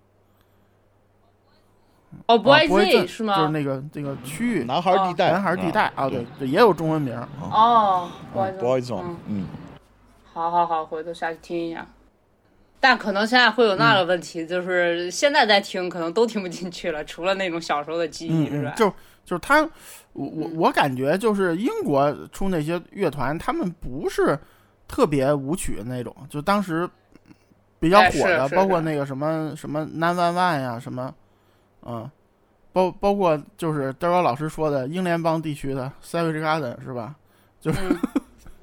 [2.25, 3.35] 啊，Boy Boyzone，Z 是吗？
[3.35, 7.13] 就是那个那个区域男孩地带，男孩地带啊，对对，也有中文名。
[7.51, 9.45] 哦，Boy Boyzone，嗯，嗯，
[10.33, 11.85] 好好好，回头下去听一下。
[12.79, 18.75] 但可能现在会有那个问题，就是现在在听，可能都听不进去了，除了那种小时候的记忆嗯之外嗯，。
[18.77, 18.89] 就
[19.25, 19.61] 就是他，
[20.13, 24.39] 我我我感觉就是英国出那些乐团，他们不是
[24.87, 26.89] 特别舞曲的那种，就当时
[27.79, 31.13] 比较哎火的，包括那个什么什么 Nine One One 呀，什么，
[31.83, 32.09] 嗯，
[32.73, 37.15] 包包括就是德高老师说的英联邦地区的 Savage Garden 是吧？
[37.59, 37.79] 就是、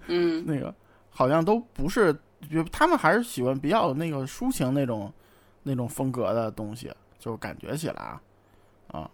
[0.07, 0.75] 嗯， 那个
[1.11, 2.13] 好像都不是，
[2.51, 5.13] 就他们还是喜欢比较有那个抒情那种
[5.63, 8.21] 那种风格的东西，就感觉起来啊。
[8.89, 9.11] 啊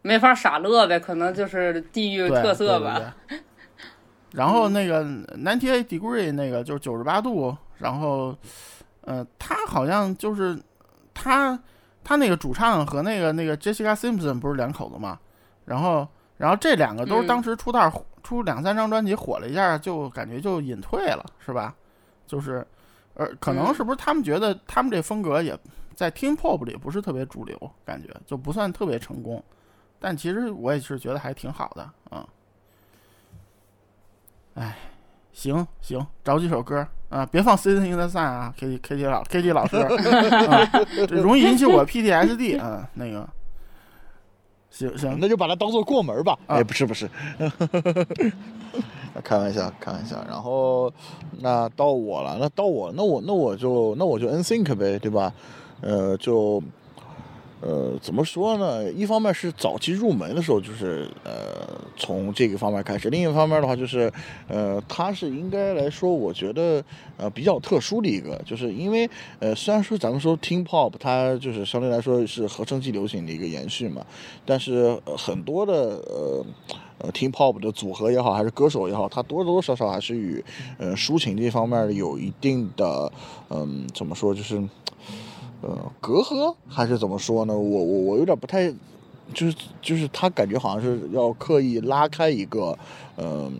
[0.00, 2.98] 没法傻乐呗，可能就是地域特色吧。
[3.28, 3.44] 对对对
[4.32, 8.36] 然后那个 ninety eight degree 那个就是九十八度，然后，
[9.02, 10.58] 呃，他好像就是
[11.14, 11.58] 他
[12.04, 15.18] 他那个主唱和那个那个 Jessica Simpson 不是两口子嘛，
[15.64, 16.06] 然后
[16.36, 17.90] 然后这两个都是嗯当时出道、
[18.22, 21.74] 出两三张专辑火了一下，就感觉就隐退了，是吧？
[22.26, 22.66] 就是，
[23.14, 25.58] 呃，可能嗯是不是他们觉得他们这风格也
[25.94, 29.42] 在 Teen Pop 里不是特别主流，感觉就不算特别成功。
[29.98, 32.26] 但其实我也是觉得还挺好的啊。
[34.58, 34.76] 哎，
[35.32, 40.66] 行行，找几首歌啊，别放《Season in the Sun》啊，K T K T 老 K T 老师，啊，
[41.06, 43.28] 这容易引起我 P T S D 啊，那个，
[44.70, 46.38] 行行，那就把它当做过门吧。
[46.46, 47.08] 啊哎，不是不是，
[49.24, 50.22] 开玩笑开玩笑。
[50.28, 50.92] 然后
[51.40, 55.32] 那到我了，那到我那我那我就那我就 NSYNC 呗，对吧？
[55.80, 56.62] 呃，就
[57.60, 58.90] 呃怎么说呢？
[58.92, 61.66] 一方面是早期入门的时候，就是呃
[61.96, 64.12] 从这个方面开始；另一方面的话，就是
[64.46, 66.84] 呃它是应该来说，我觉得
[67.16, 69.08] 呃比较特殊的一个，就是因为
[69.40, 74.04] 呃虽然说咱们说听 Pop 它就是相对来说是合成器流行的一个延续嘛，
[74.46, 75.72] 但是、很多的
[76.06, 76.44] 呃。
[77.00, 80.44] 呃听 Pop 的组合也好，还是歌手也好，它多多少少还是与
[80.78, 83.12] 呃抒情这方面有一定的，
[83.50, 84.60] 嗯，怎么说，就是
[85.60, 87.52] 呃隔阂，还是怎么说呢？
[87.52, 88.70] 我我我有点不太，
[89.34, 92.78] 就是就是他感觉好像是要刻意拉开一个，
[93.16, 93.52] 嗯、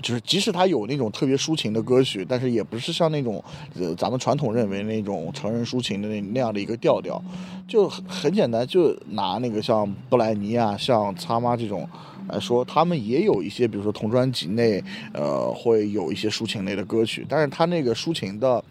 [0.00, 3.44] 就是即使他有那种特别抒情的歌曲，但是也不是像那种
[3.78, 7.22] 呃咱们传统认为那种成人抒情的那那样的一个调调，
[7.68, 11.86] 就很很简单，就拿那个像布莱尼啊、像擦妈这种
[12.28, 14.82] 来说，他们也有一些，比如说同专辑内
[15.12, 18.64] 呃会有一些抒情类的歌曲，但是他那个抒情的。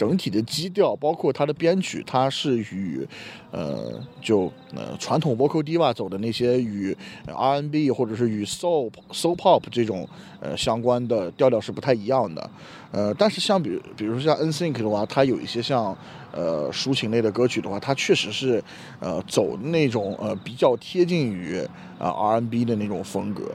[0.00, 3.06] 整体的基调，包括它的编曲，它是与，
[3.50, 6.96] 呃，就呃传统 vocal diva 走的那些与
[7.26, 10.08] R&B 或者是与 soul soul pop 这种
[10.40, 12.50] 呃相关的调调是不太一样的。
[12.90, 15.94] 呃，但是像比比如说像 NSYNC 的话，它有一些像
[16.32, 18.64] 呃抒情类的歌曲的话，它确实是
[19.00, 21.58] 呃走那种呃比较贴近于
[21.98, 23.52] 啊 R&B 的那种风格。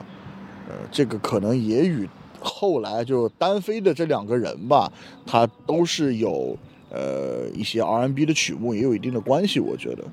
[0.69, 2.07] 呃，这个可能也与。
[2.45, 4.91] 后来就单飞的这两个人吧，
[5.25, 6.55] 他都是有
[6.91, 10.03] 呃一些 R N B 的曲目，也有一定的关系，我觉得。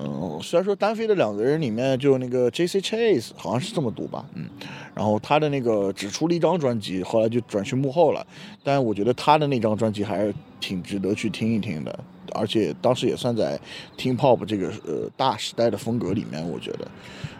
[0.00, 2.80] 嗯，虽然说单飞的两个人里面，就那个 J.C.
[2.80, 4.48] Chase 好像是这么读吧，嗯，
[4.94, 8.24] 然后他的那个只出了一张专辑，后来就转去幕后了，
[8.62, 11.98] 但我觉得他的那张专辑还是挺值得去听一听的，
[12.32, 13.58] 而且当时也算在
[13.96, 16.88] 听 Pop 这个呃大时代的风格里面，我觉得，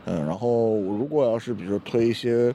[0.06, 2.52] 嗯，然后如果要是比如说推一些。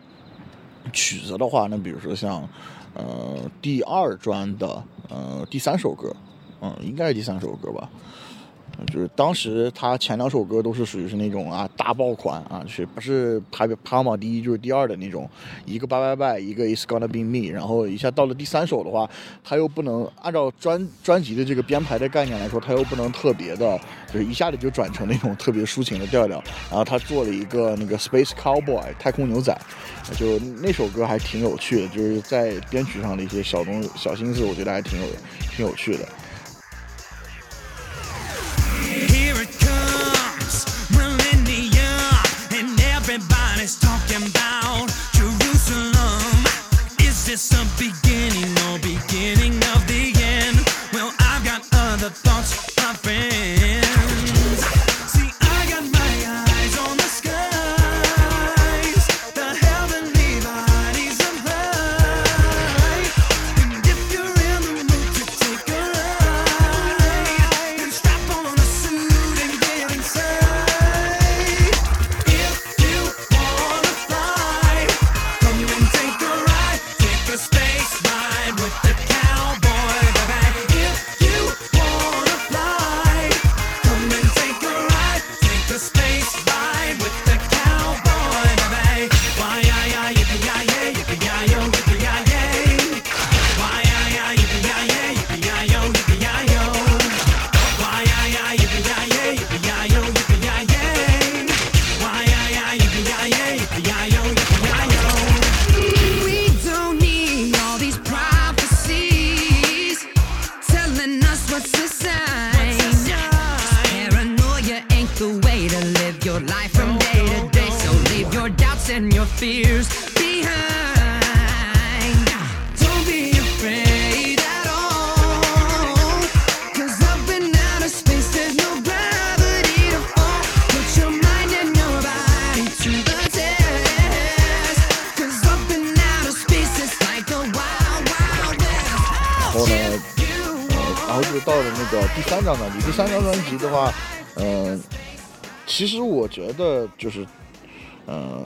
[0.92, 2.48] 曲子的话，那比如说像，
[2.94, 6.14] 呃，第二专的呃第三首歌，
[6.62, 7.90] 嗯，应该是第三首歌吧。
[8.88, 15.30] 就是当时他前两首歌都是属于是那种啊大爆款啊，就是不是排排行榜第一就是第二的那种，
[15.66, 19.10] 一个拜拜拜，一个 It's Gonna Be Me，然后一下到了第三首的话，
[19.44, 23.80] 他又不能按照专专辑的这个编排的概念来说，他又不能特别的，
[24.12, 29.56] 就是一下子就转成那种特别抒情的调调，然后他做了一个那个 Space Cowboy 太空牛仔，
[30.18, 35.08] 就那首歌还挺有趣的，就是在编曲上的一些小东小心思，我觉得还挺有
[35.56, 36.08] 挺有趣的。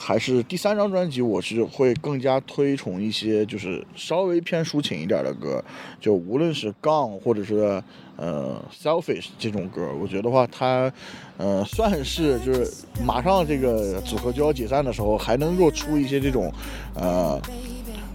[0.08, 5.62] 还是第三张专辑，我是会更加推崇一些就是稍微偏抒情一点的歌，
[6.00, 7.84] 就无论是《杠》或者是
[8.16, 10.90] 呃《Selfish》这种歌，我觉得话它，
[11.36, 12.72] 呃，算是就是
[13.04, 16.50] 马上这个组合就要解散的时候，还能够出一些这种，
[16.94, 17.38] 呃。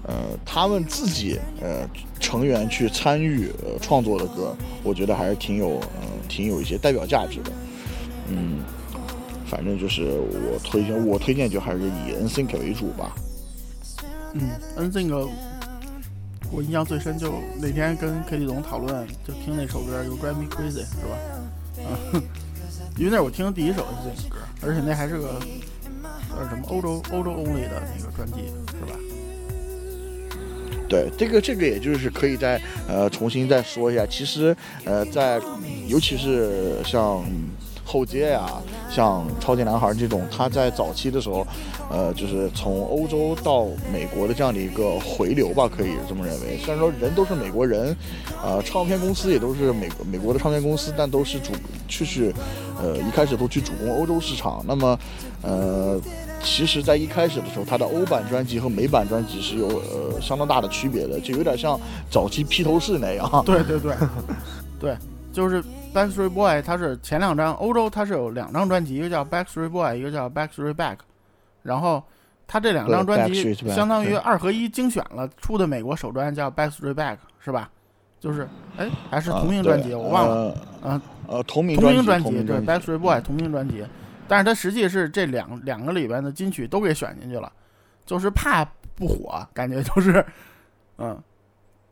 [0.05, 1.89] 呃，他们自己呃
[2.19, 3.49] 成员去参与
[3.81, 4.53] 创作的歌，
[4.83, 5.81] 我觉得还是挺有
[6.29, 7.53] 挺有一些代表价值的。
[8.29, 8.59] 嗯，
[9.53, 13.15] 反正就是我推荐我推荐就还是以 NSYNC 为主吧。
[14.33, 14.49] 嗯
[14.79, 15.29] ，NSYNC，
[16.51, 21.19] 我印象最深就那天跟 K D 总讨论，就听那首歌《You Drive Me Crazy》是吧？
[22.15, 22.23] 嗯，
[22.97, 25.39] 因为那是我听的第一首 NSYNC 歌，而且那还是个
[26.35, 28.47] 呃什么欧洲欧洲 only 的那个专辑
[28.79, 28.99] 是吧？
[30.89, 32.59] 对，这个这个也就是可以再
[32.89, 34.07] 呃重新再说一下。
[34.07, 34.57] 其实
[34.87, 35.39] 呃在
[35.89, 37.23] 尤其是像
[37.93, 38.47] 后街呀、
[38.91, 41.47] 像超级男孩这种，他在早期的时候，
[41.91, 46.57] 呃就是从欧洲到美国的这样的一个回流吧，可以这么认为。
[46.65, 47.95] 虽然说人都是美国人，
[48.43, 51.53] 呃唱片公司也都是美国美国的唱片公司，但都是主
[51.87, 52.35] 去去
[52.81, 54.65] 呃一开始都去主攻欧洲市场。
[54.67, 54.99] 那么
[55.43, 56.01] 呃。
[56.45, 61.79] 其实在一开始的时候，他的欧版专辑和美版专辑是有呃相当大的区别的，就有点像
[62.11, 63.45] 早期披头士那样。
[63.47, 63.95] 对 对对，
[64.81, 64.97] 对，
[65.33, 65.63] 就是
[65.95, 70.97] Backstreet Boy，它是前两张欧洲它是有两张专辑，一个叫 Backstreet Boy，一个叫 Backstreet Back，
[71.63, 72.03] 然后
[72.47, 77.71] 它这两张专辑相当于二合一精选了出的美国首专叫 Backstreet Back，是吧？
[78.21, 80.57] 就是哎还是同名专辑，啊我忘了。
[80.83, 80.93] 嗯。
[80.93, 83.85] 啊，呃，同名同名专专辑，对 Backstreet Boy 同名专辑，
[84.29, 87.53] 但是它实际是这两两个里边的金曲都给选进去了，
[88.07, 88.65] 就是怕
[88.95, 90.25] 不火，感觉就是，
[90.99, 91.21] 嗯，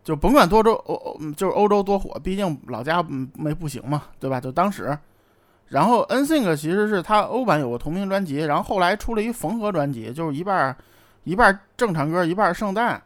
[0.03, 3.03] 就甭管多州欧欧，就是欧洲多火，毕竟老家
[3.35, 4.41] 没不行嘛，对吧？
[4.41, 4.97] 就当时，
[5.69, 10.77] 然后 NSYNC 其实是他欧版有个同名专辑，然后后来出了一缝合专辑，就是一半
[11.25, 13.01] 一半正常歌，一半圣诞。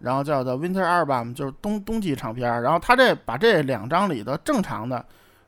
[0.00, 2.60] 然后叫做 Winter Album，就是冬冬季唱片。
[2.62, 5.02] 然后他这把这两张里的正常的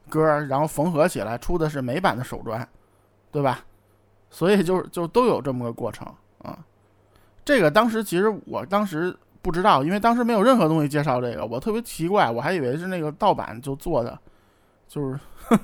[0.09, 2.67] 歌，然后缝合起来出的是美版的首专，
[3.31, 3.61] 对吧？
[4.31, 6.07] 所以就就都有这么个过程
[6.43, 6.59] 啊。
[7.45, 9.15] 这个当时其实我当时
[9.47, 14.19] 不知道，因为当时没有任何东西介绍这个，我特别奇怪，我还以为是那个盗版就做的，
[14.89, 15.21] 就是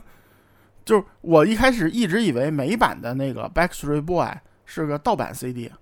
[0.84, 4.28] 就是我一开始一直以为美版的那个 Backstreet Boy
[4.64, 5.72] 是个盗版 CD，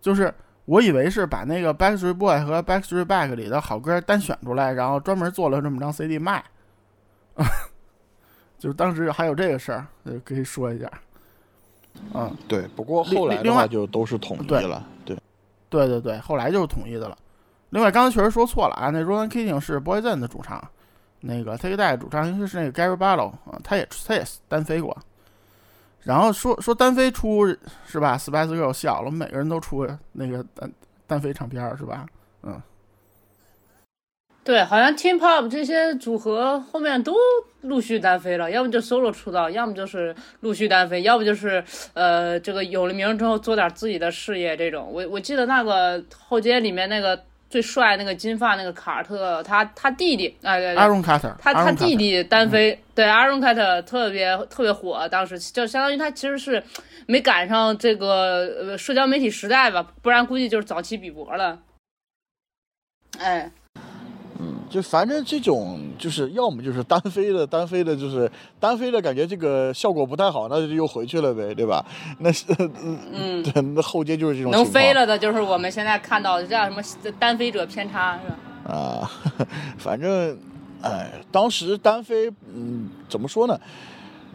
[0.00, 0.34] 就是。
[0.66, 6.42] 我以为是把那个 Backstreet Boy 和 Backstreet Back 里的好歌单选出来，然后专门做了这么张 CD 卖。
[8.58, 10.90] 就是当时还有这个事儿，呃，可以说一下。
[12.14, 14.82] 嗯，对，不过后来的话就都是统一了。
[15.04, 15.14] 对，
[15.74, 17.18] 对对对，后来就是统一的了。
[17.70, 20.62] 另外，刚才确实说错了啊，那 Ronan Keating 是 b o y z e n 的主唱，
[21.18, 24.96] 那个 Take That 主唱应该是那个 Gary Barlow 啊，他也他也单飞过。
[26.02, 27.44] 然后说说单飞出
[27.86, 30.72] 是吧？Spice Girl 笑了，每个人都出那个单
[31.08, 32.06] 单飞唱片是吧？
[32.44, 32.62] 嗯，
[34.44, 37.16] 对，好像 Teen Pop 这些组合后面都
[37.62, 41.64] 陆续单飞了，要么就 solo 出道，要么就是陆续单飞，要不就是
[41.94, 44.86] 呃这个有了名之后做点自己的事业这种。
[44.92, 47.18] 我我记得那个后街里面那个
[47.48, 56.62] 最帅那个金发那个卡尔特，他他弟弟哎对对阿荣卡特，他他 Aaron 弟 Carter 弟单飞，对阿荣卡特特别特别火，当时就相当于他其实是
[57.06, 61.60] 没赶上这个呃社交媒体时代吧，不然估计就是早期比伯了。
[63.18, 63.50] 哎，
[64.68, 71.84] 就反正这种就是要么就是单飞的，单飞的就是单飞的感觉这个效果不太好，那就又回去了呗，对吧？
[72.18, 72.44] 那是
[73.12, 76.82] 嗯， 对，那后街就是这种能飞了的就是我们现在看到的这叫什么
[77.18, 78.74] 单飞者偏差是吧？
[78.74, 79.10] 啊，
[79.78, 80.36] 反正，
[80.82, 83.58] 哎，当时单飞，嗯，怎么说呢？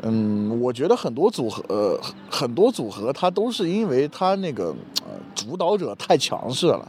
[0.03, 1.99] 嗯，我觉得很多组合，呃，
[2.29, 6.87] 很多组合它都是因为它那个呃主导者太强势了。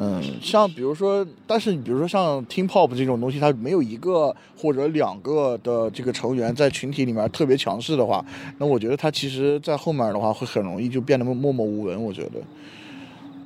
[0.00, 8.24] 嗯，像比如说，但是你比如说像 Team Pop 这种东西，它没有一个或者两个的这个成员在群体里面特别强势的话，
[8.58, 12.00] 那我觉得它其实在后面的话会很容易就变得默默无闻。
[12.00, 12.40] 我觉得，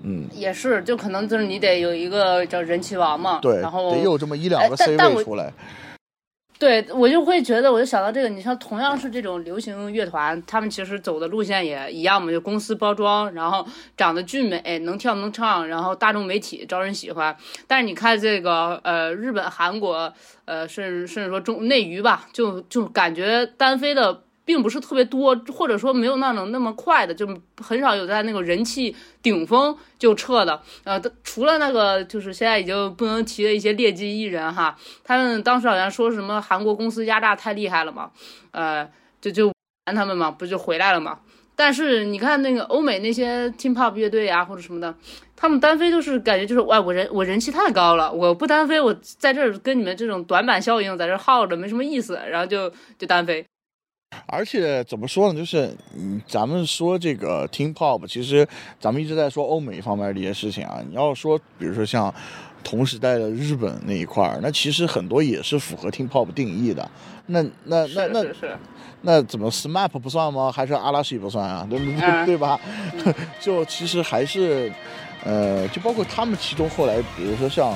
[0.02, 5.52] 嗯，也是，就可能就是你得有一个叫人气王嘛，对，然后得有这么一两个 C 位出来。
[6.62, 13.66] 对我就会觉得，我就想到这个，你像同样是这种流行乐团，他们其实走的路线也一样嘛，就公司包装，然后
[13.96, 17.36] 长得俊美，能跳能唱，然后大众媒体招人喜欢。
[17.66, 20.14] 但是你看这个呃日本、韩国，
[20.44, 24.22] 呃甚至甚至说中内娱吧，就就感觉单飞的。
[24.52, 27.26] 并不是特别多，或者说没有那种那么快的，就
[27.56, 30.60] 很少有在那个人气顶峰就撤的。
[30.84, 38.10] 呃，除了那个就是现在已经不能提的一些劣迹艺人哈，他们当时好像说什么韩国公司压榨太厉害了嘛，
[38.50, 38.86] 呃，
[39.22, 39.50] 就就
[39.86, 41.20] 他们嘛，不就回来了嘛。
[41.56, 44.94] 但是你看那个欧美那些 Team Pop 乐队啊或者什么的，
[45.34, 53.42] 他们单飞就是感觉就是哇，我人我人气太高了，我不单飞，我在这儿跟你们这种短板效应在这耗着没什么意思，然后就就单飞。
[54.26, 58.46] 而且怎么说呢，就是嗯，咱们说这个 Teen Pop，其实
[58.80, 60.80] 咱们一直在说欧美方面的一些事情啊。
[60.88, 62.12] 你要说，比如说像
[62.64, 66.88] 同时代的日本那一块儿，那其实很多也是符合 Teen Pop 定义的。
[67.26, 68.24] 那那那那
[69.02, 70.50] 那怎么 SMAP 不算吗？
[70.52, 71.66] 还是阿拉西不算啊？
[71.68, 71.94] 对不对？
[72.00, 72.60] 嗯对吧？
[73.40, 74.72] 就其实还是，
[75.24, 77.72] 呃，就包括他们其中后来，比如说像。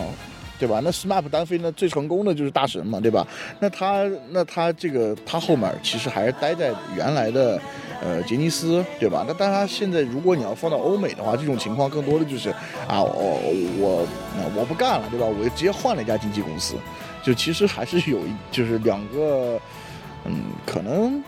[0.58, 0.80] 对吧？
[0.82, 3.26] 那 SMAP 单飞呢，最成功的就是大神嘛，对吧？
[3.60, 7.60] 那他那他这个他后面其实还是待在原来的
[8.02, 9.24] 呃杰尼斯，对吧？
[9.28, 12.50] 那但他现在如果你要放到欧美的话，这种情况更多的就是
[12.88, 13.40] 啊，我
[13.78, 14.06] 我
[14.56, 15.26] 我不干了，对吧？
[15.26, 16.74] 我就直接换了一家经纪公司，
[17.22, 19.60] 就其实还是有一就是两个
[20.24, 21.22] 嗯，可能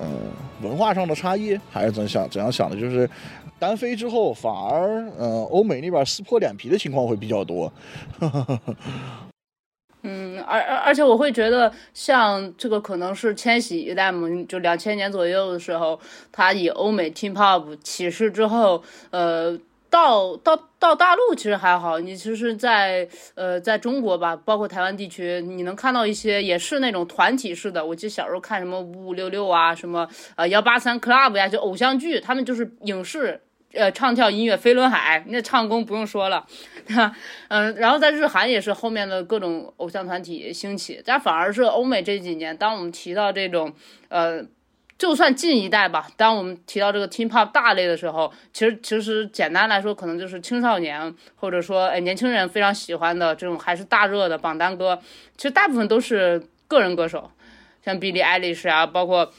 [0.00, 0.30] 嗯、
[0.62, 3.08] 文化上的差异，还是怎想怎样想的，就是。
[3.58, 7.72] 单飞之后，反而呃，欧美那边撕破脸皮的情况会比较多。
[10.02, 15.98] 嗯，而而而且我会觉得，像这个可能是千禧一代嘛，就两千年左右的时候，
[16.30, 19.58] 他以欧美 Teen Pop 起势之后，呃。
[19.90, 27.82] 到到到大陆其实还好，你其实在呃在中国吧，包括台湾地区，你能看到一些也是那种团体式的。
[27.82, 30.06] 我记得小时候看什么五五六六啊，什么
[30.36, 33.40] 呃幺八三 club 呀，就偶像剧，他们就是影视
[33.78, 36.44] 呃唱跳音乐飞轮海，那唱功不用说了，
[37.48, 43.72] 嗯，然后在日韩也是后面的各种偶像团体兴起，但反而是欧美这几年，当我们提到这种
[44.08, 44.44] 呃。
[44.98, 55.00] 就算近一代吧，当我们提到这个 Teen Pop 大类的时候，其实其实简单来说，可能就是青少年或者说哎年轻人非常喜欢的这种还是大热的榜单歌，
[55.36, 57.30] 其实大部分都是个人歌手，
[57.84, 59.32] 像 Billie Eilish 啊，包括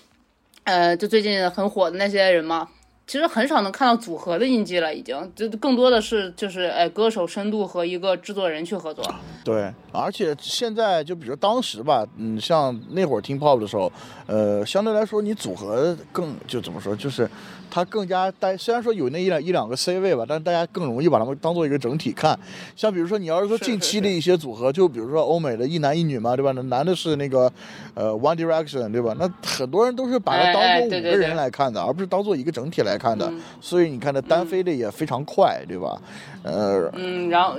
[0.63, 2.69] 呃就最近很火的那些人嘛。
[3.09, 9.03] 其实很少能看到组合的印记了，已经就更多的是就是哎歌手深度和一个制作人去合作。
[9.43, 13.91] 对，而且现在就比如当时吧，嗯，像那会儿听 pop 的时候，
[14.27, 17.27] 呃，相对来说你组合更就怎么说，就是
[17.69, 18.57] 它更加单。
[18.57, 22.37] 虽然说有那一两一两个 C 位吧，但是大家更容易把它们当做一个整体看。
[22.75, 26.51] 像比如说你要是说近期的一些组合，就比如说欧美的一男一女嘛，对吧？
[26.55, 27.51] 那男的是那个
[27.93, 29.15] 呃 One Direction，对吧？
[29.19, 33.31] 那很多人都是把它当做五个人来看的，而不是当做一个整体来看的。
[33.61, 36.01] 所以你看，它单飞的也非常快，对吧？
[36.43, 37.55] 呃，嗯，然后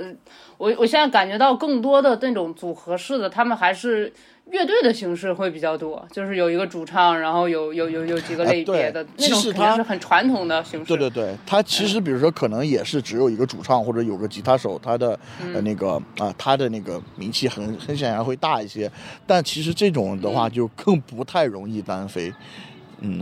[0.57, 4.11] 我我现在感觉到更多的那种组合式的，他们还是
[4.51, 10.85] 乐队的形式会比较多，就是有一个主唱，然后有有有有几个类别的那种，肯定是很传统的形式。
[10.85, 15.17] 对对对，它其实比如说可能也是只有一个主唱或者有个吉他手，他的
[15.53, 18.91] 呃那个啊他的那个名气很很显然会大一些，
[19.25, 22.29] 但其实这种的话就更不太容易单飞。
[22.29, 22.35] 嗯，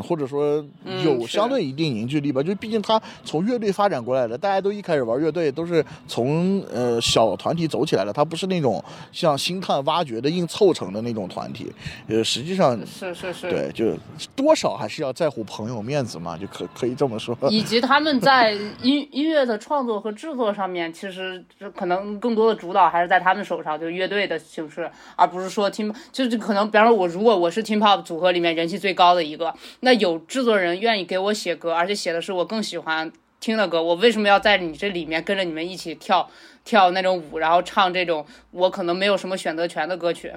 [0.02, 0.64] 或者说
[1.04, 11.72] 有相对一定凝聚力吧，就毕竟他从乐队发展过来的，大家都一开始玩乐队都是从呃小团体走起来的，他不是那种像星探挖掘的硬凑成的那种团体，
[12.08, 13.98] 呃，实际上是是是，对，就
[14.36, 17.38] 多少还是要在乎朋友面子嘛，就可可以这么说。
[17.50, 18.52] 以及他们在
[18.82, 21.44] 音音乐的创作和制作上面，其实
[21.76, 29.54] 可能更多的主导还是在他们手上，就是乐队的形式，而不是说听，就是可能，比方说我如果我是 Team Pop 组合里面人气最高的一个。
[29.82, 36.30] 那有制作人愿意给我写歌，而且写的是我更喜欢听的歌，我为什么要在你这里面跟着你们一起跳
[36.66, 40.34] 跳那种舞，然后唱这种我可能没有什么选择权的歌曲？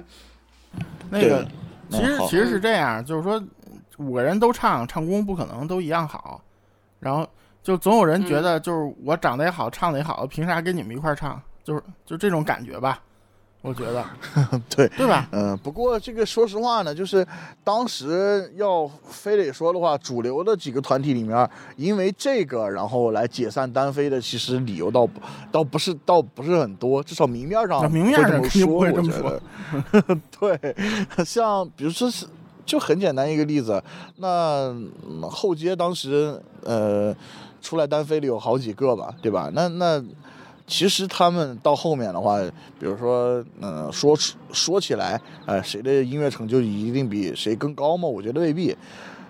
[1.09, 1.45] 那个
[1.89, 3.43] 其实其实是这样，就是说
[3.97, 6.41] 五个人都唱，唱功不可能都一样好，
[6.99, 7.27] 然后
[7.61, 11.41] 就总有人觉得就是我长得也好，唱的也好，凭啥跟你们一块唱？
[11.63, 13.01] 就是就这种感觉吧。
[13.63, 14.05] 我觉得，
[14.75, 15.25] 对对吧？
[15.31, 17.25] 嗯，不过这个说实话呢，就是
[17.63, 25.07] 当时要非得说的话，主流的几个团体里面，因为这个然后来解散单飞的，其实理由倒
[25.49, 29.41] 倒不是倒不是很多，至少明面上明面上不，会这么说。
[30.37, 30.75] 对，
[31.23, 32.25] 像比如说是
[32.65, 33.81] 就很简单一个例子，
[34.17, 34.75] 那
[35.31, 37.15] 后街当时呃
[37.61, 39.49] 出来单飞的有好几个吧，对吧？
[39.53, 40.03] 那那。
[40.65, 42.39] 其实他们到后面的话，
[42.79, 44.17] 比如说，嗯，说
[44.53, 48.07] 说起来，哎，谁的音乐成就一定比谁更高吗？
[48.07, 48.75] 我觉得未必，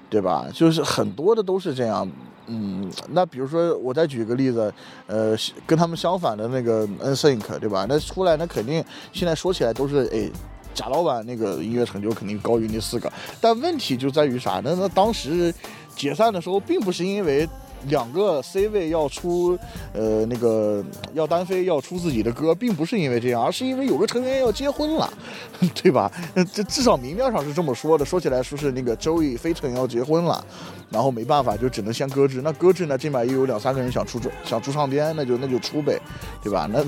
[0.10, 0.46] 对吧？
[0.54, 2.08] 就是很多的都是这样，
[2.46, 4.72] 嗯，那比如说我再举个例子，
[5.08, 5.36] 呃，
[5.66, 7.88] 跟他们相反的那个 NSYNC，对吧？
[7.90, 10.30] 那出来那肯定现在说起来都是，哎，
[10.76, 13.12] 贾老板那个音乐成就肯定高于那四个，
[13.42, 14.62] 但问题就在于啥？
[14.64, 15.52] 那那当时
[15.96, 17.50] 解散的时候，并不是因为。
[17.88, 19.58] 两个 C 位要出，
[19.94, 20.84] 呃，那个
[21.14, 25.12] 要单飞要出自己的歌，并不是因为这样，而是因为有个成员要结婚了，
[25.82, 26.12] 对吧？
[26.54, 28.06] 这至少明面上是这么说的。
[28.06, 30.44] 说起来说是那个周易飞尘要结婚了，
[30.90, 32.42] 然后没办法就只能先搁置。
[32.44, 36.00] 那搁置呢，这边又有两三个人想出想出唱片，那就那就出呗，
[36.42, 36.70] 对吧？
[36.72, 36.84] 那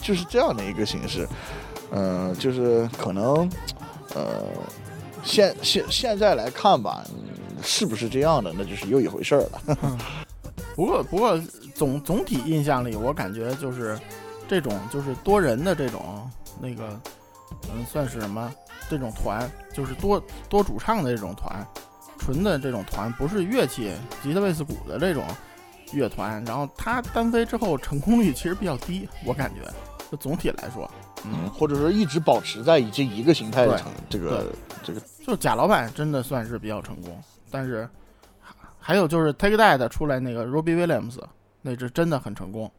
[0.00, 1.26] 就是这样的一个形式。
[1.94, 3.48] 嗯，就是可能，
[4.14, 4.42] 呃，
[5.22, 7.04] 现现现在来看吧，
[7.62, 9.50] 是不是这样的，那就是又一回事了。
[10.74, 11.38] 不过，不过
[11.74, 13.98] 总总体印象里，我感觉就是
[14.48, 16.30] 这种就是多人的这种
[16.60, 16.98] 那个，
[17.74, 18.52] 嗯，算是什么？
[18.90, 21.66] 这种团就是多多主唱的这种团，
[22.18, 23.92] 纯的这种团，不是乐器，
[24.22, 25.24] 吉他、贝斯、鼓的这种
[25.92, 26.44] 乐团。
[26.44, 29.70] 然后他单飞之后，成功率其实比较低，我感觉。
[30.10, 30.90] 就总体来说，
[31.24, 33.80] 嗯，或者说一直保持在以这一个形态的
[34.10, 37.18] 这个这个，就贾老板真的算是比较成功，
[37.50, 37.88] 但是。
[38.84, 41.18] 还有就是 Take That 出来那个 Robbie Williams，
[41.62, 42.70] 那只真的很成功。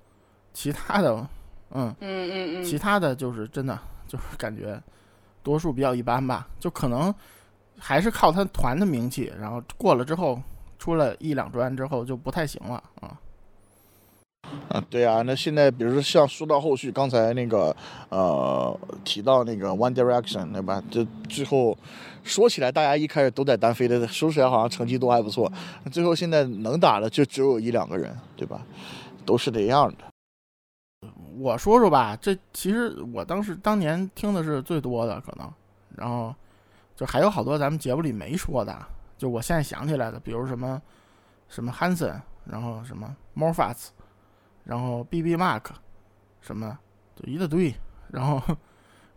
[0.53, 1.15] 其他的，
[1.71, 4.80] 嗯嗯嗯嗯，其他的就是真的就是感觉
[5.41, 6.47] 多数比较一般吧。
[6.59, 7.13] 就可能
[7.80, 10.39] 还是靠他团的名气，然后过了之后
[10.77, 13.17] 出了一两专之后就不太行了啊。
[14.67, 17.75] 啊，对啊，那现在比如说像说到后续，刚才那个
[18.09, 20.84] 呃提到那个 One Direction 对吧？
[20.91, 21.75] 就最后
[22.23, 25.51] 说起来，大家一开始都在单飞的，说起来好像成绩都还不错，
[25.91, 28.61] 最后现在能打的就只有一两个人，对吧？
[29.25, 31.09] 都是这样的。
[31.37, 35.51] 我说说吧，这其实我当时当年听的是最多的，可能，
[35.97, 36.33] 然后
[36.95, 38.85] 就还有好多咱们节目里没说的，
[39.17, 40.81] 就我现在想起来的，比如什么
[41.49, 43.87] 什么 Hanson，然后什么 Morfats，
[44.63, 45.63] 然后 BB Mark，
[46.39, 46.77] 什么
[47.15, 47.73] 就一大堆，
[48.11, 48.41] 然后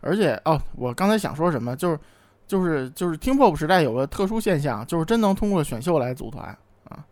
[0.01, 1.99] 而且哦，我刚才想说什么，就是
[2.47, 6.45] 就是就是听 pop 时代有个特殊现象，就是真能通过选秀来组团
[6.85, 7.05] 啊，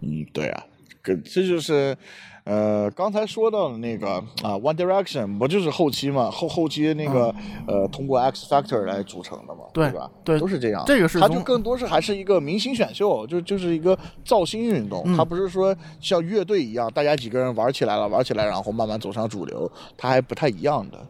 [0.00, 0.64] 嗯，对啊，
[1.00, 1.96] 跟这就是，
[2.44, 6.28] 呃，刚才说到的那个啊，One Direction 不就是后期嘛？
[6.30, 7.32] 后后期那个、
[7.68, 10.10] 呃，通过 X Factor 来组成的嘛，对吧？
[10.24, 10.82] 对都是这样。
[10.84, 21.06] 这个是它就更多是还是一个明星选秀，就就是一个造星运动，嗯它不是说像乐队一样，大家几个人玩起来了，玩起来，然后慢慢走上主流，它还不太一样的。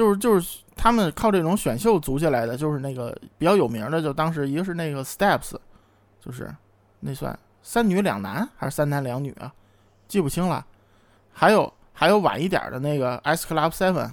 [0.00, 5.54] 就是就是他们靠这种选秀组起来的，就是那个比较有名的，就当时一个是那个 Steps，
[6.18, 6.50] 就是
[7.00, 9.52] 那算三女两男还是三男两女啊，
[10.08, 10.64] 记不清了。
[11.34, 14.10] 还有还有晚一点的那个 S Club Seven，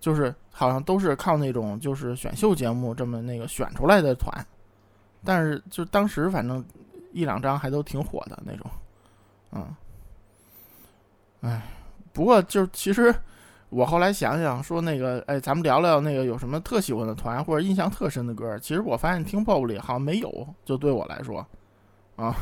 [0.00, 4.32] 就是好像都是靠那种就是选秀节目这么那个选出来的团，
[5.22, 6.64] 但是就当时反正
[7.12, 8.70] 一两张还都挺火的那种，
[9.52, 9.76] 嗯，
[11.42, 11.62] 哎，
[12.14, 13.14] 不过就其实。
[13.68, 18.58] 我后来想想说那个，哎，咱们聊聊那个有什么特喜欢的团或者印象特深的歌。
[18.58, 21.44] 其实我发现听 pop 里好像没有，就对我来说，
[22.16, 22.34] 啊，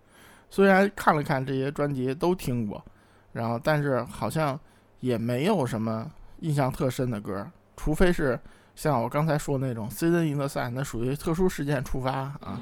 [0.50, 2.84] 虽然看了看这些专辑都听过，
[3.32, 4.58] 然后但是好像
[5.00, 6.10] 也没有什么
[6.40, 8.38] 印象特深的歌，除非是
[8.74, 12.60] 像我刚才说那种 Season in the Sun，那属于特殊事件触发啊。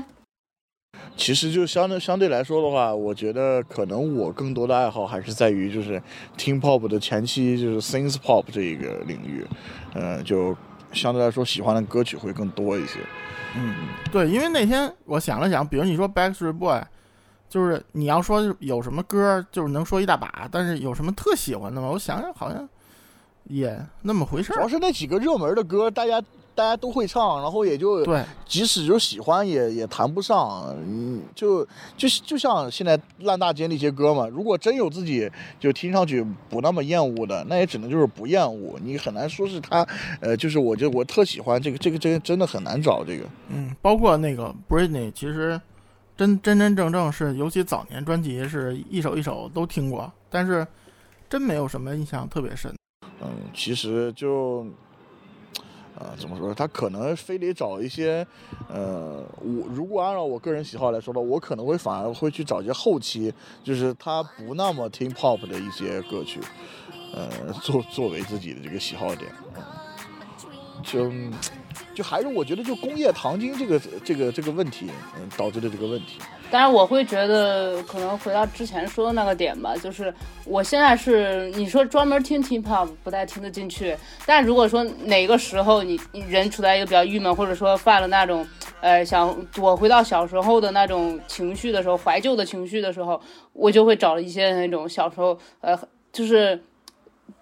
[1.16, 6.02] 其实就相对相对来说的话，我觉得可能我更多的爱好还是在于就是
[6.36, 9.46] 听 pop 的前期，就是 synth pop 这一个领域，
[9.92, 10.56] 呃，就
[10.92, 12.98] 相对来说喜欢的歌曲会更多一些。
[13.56, 13.74] 嗯，
[14.10, 16.80] 对，因为那天我想了想，比如你说 Backstreet Boy，
[17.48, 21.90] 就是你要说有什么歌，就是能说一大把，但是有什么特喜欢的吗？
[21.92, 22.66] 我想想，好像
[23.44, 24.54] 也那么回事儿。
[24.54, 26.22] 主要是那几个热门的歌，大家
[26.54, 31.64] 大家都会唱，然后也就对，即使就喜欢也也谈不上，嗯，就
[31.96, 39.86] 就就像现在烂大街那些歌嘛，如果真有自己就听上去不那么厌恶的，那也只能就是不厌恶，你很难说是他，
[40.20, 43.24] 呃，就是我就我特喜欢这个这个这个真的很难找这个。
[43.48, 45.60] 嗯，包括那个 Britney，其实
[46.16, 50.66] 真真真正正是，尤其早年专辑是一首一首都听过，但是
[51.28, 52.74] 真没有什么印象特别深。
[53.22, 54.66] 嗯，其实就，
[56.00, 56.54] 呃，怎么说？
[56.54, 58.26] 他可能非得找一些，
[58.68, 63.30] 呃，我如果按照我个人喜好来说的，我可能会反而会去找一些后期，
[63.62, 66.40] 就是他不那么听 pop 的一些歌曲，
[67.14, 69.30] 呃，作作为自己的这个喜好点，
[70.82, 71.12] 就
[71.94, 74.86] 就还是我觉得就工业糖精这个这个这个问题，
[75.18, 76.18] 嗯，导致的这个问题。
[76.50, 80.12] 但是我会觉得，可能回到之前说的那个点吧，就是
[80.44, 83.96] 我现在是你说专门听 T pop 不太听得进去，
[84.26, 88.46] 但如果说哪个时候你你人处在一个比较郁闷，或者说犯了那种
[88.80, 93.20] 呃想躲回到小时候的那种情绪的时候，怀旧的情绪的时候，
[93.52, 95.78] 我就会找一些那种小时候呃
[96.12, 96.62] 就是。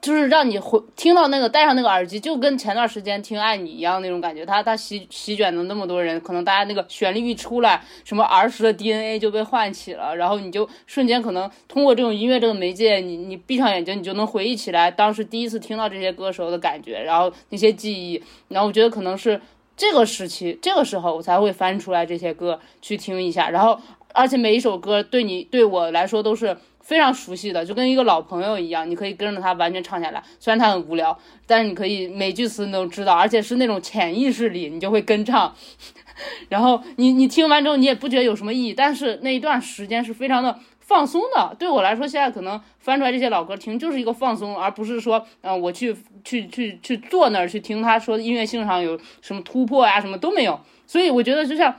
[0.01, 4.45] 就是让你回听到那个戴上那个耳机，就跟前段时间听《爱你》一样那种感觉。
[4.45, 18.23] 它它席席卷了那么多人，可能大家那个旋律一出来，什么儿时的 DNA 就被唤起了，然后你就瞬间可能通过这种音乐这个媒介，你你闭上眼睛，你就能回忆起来当时第一次听到这些歌时候的感觉，然后那些记忆。
[18.49, 19.41] 然后我觉得可能是
[19.77, 23.81] 这个时期，这个时候我才会翻出来这些歌去听一下，然后
[24.13, 26.57] 而且每一首歌对你对我来说都是。
[26.89, 30.23] 非常熟悉的，就跟一个老朋友一样，你可以跟着他完全唱下来。
[30.41, 31.15] 虽然他很无聊，
[31.47, 35.55] 但是你可以每句词你都知道，而且是那种潜意识里你就会跟唱。
[36.49, 41.55] 然后你你听完之后你也不觉得有什么意义，但是那一段时间是非常的放松的。
[41.59, 45.95] 对我来说，现在可能翻出来这些老歌听就是一个放松，而不是说，嗯、我去
[46.25, 50.59] 去去去坐那儿去听他说音乐性上有什么突破呀、啊，什么都没有。
[50.87, 51.75] 所以我觉得就像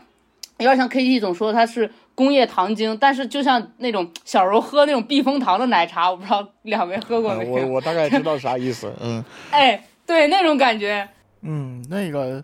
[0.59, 1.89] 有点像 KT 总说他是。
[2.19, 7.51] 工业糖精，但是就像那种小时候喝那种避风塘的奶茶，我不知道两位喝过没有？
[7.67, 9.23] 我我大概知道啥意思， 嗯。
[9.51, 11.07] 哎，对，那种感觉。
[11.43, 12.43] 嗯，那个，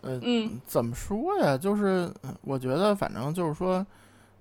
[0.00, 1.56] 呃，嗯，怎么说呀？
[1.56, 3.78] 就是我觉得，反正就是说，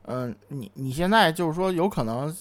[0.06, 2.36] 嗯、呃，你你现在就是说，有可能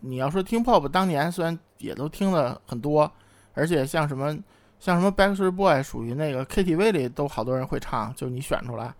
[0.00, 3.10] 你要说听 pop，当年虽然也都听的很多，
[3.54, 4.36] 而且像什么
[4.78, 8.92] 像什么 Backstreet Boy 属于那个 KTV 里都好多人会唱，就你选出来。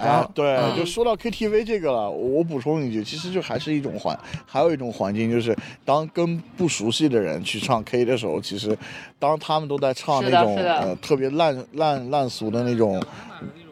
[0.00, 0.76] 哎，对，嗯。
[0.76, 8.76] 就说到 KTV 这个了，我我补充一句，其实就还是一种环，还有一种环境，就是当跟不熟悉的人去唱 K 的时候，其实
[9.18, 13.02] 当他们都在唱那种呃特别烂烂烂俗的那种，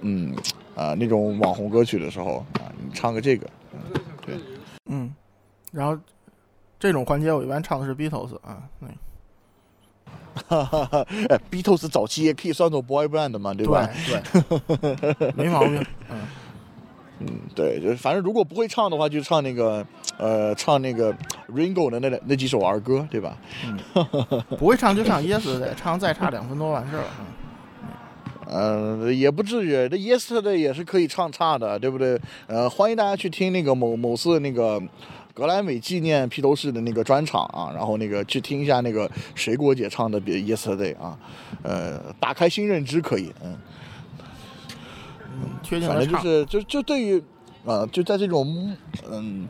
[0.02, 0.34] 嗯
[0.74, 3.46] 啊、那种网红歌曲的时候啊，你唱个这个，
[4.86, 5.12] 嗯，
[5.72, 5.98] 然后
[6.78, 9.07] 这种环节我一般唱的是 Beatles 啊，那哈哈哈，
[10.48, 13.88] 哎， Beatles 早期也可以算作 boy band 嘛，对吧？
[14.06, 15.84] 对对，没毛病。
[16.10, 16.18] 嗯，
[17.20, 19.84] 嗯，对，就是反正如果不会唱的话，就唱那个
[20.16, 21.12] 呃，唱那个
[21.52, 23.36] Ringo 的那那几首儿歌，对吧？
[24.50, 27.08] 不会唱就唱 Yes 的唱再差两分多完事儿了。
[27.20, 27.26] 嗯
[28.50, 32.18] 呃，也不至于，这 Yesterday 也是可以唱差的，对不对？
[32.46, 34.80] 呃，欢迎大家去听那个某某次那个
[35.38, 41.16] 格莱美纪念披头士的那个专场啊，然后那个去听一下那个水果姐唱的 Yesterday 啊，
[41.62, 43.56] 呃，打开新认知可以，嗯。
[45.40, 46.18] 嗯，确定反正就。
[46.18, 47.22] 是就就对于，
[47.64, 48.76] 呃，就在这种
[49.08, 49.46] 嗯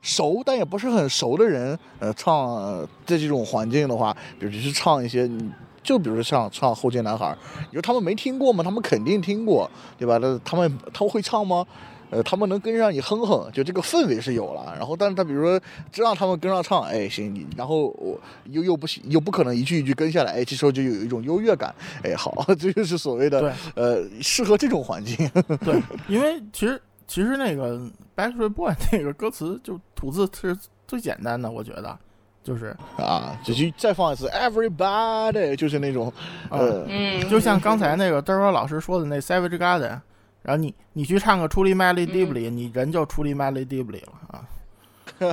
[0.00, 5.52] 熟但也不是很熟的人，呃，唱、呃在这种环境的话，比如去唱一些，嗯
[5.82, 7.26] 就比如说像唱《后街男孩》，
[7.68, 8.64] 你说他们没听过吗？
[8.64, 10.16] 他们肯定听过，对吧？
[10.22, 11.66] 那他们他们会唱吗？
[12.10, 14.74] 呃，他们能跟上你哼哼，就这个氛围是有了。
[14.78, 15.60] 然后，但是他比如说
[15.92, 25.16] 只让他们跟上唱，哎，行，你然后我又又不行，又不可能一句一句跟下来，哎，这时候就有一种优越感，哎，好， 这就是所谓的呃适合这种环境。
[25.64, 27.80] 对，因为其实其实那个
[28.16, 30.56] Backstreet Boy 那个歌词就吐字是
[30.86, 31.98] 最简单的，我觉得
[32.42, 36.10] 就是啊，就去再放一次，Everybody，就是那种，
[36.48, 40.00] 呃，嗯，就像刚才那个嘚儿老师说的那 Savage Garden，
[40.48, 44.48] 然后你你去唱个 Truly Madly Deeply，、你人就 Truly Madly Deeply 了啊。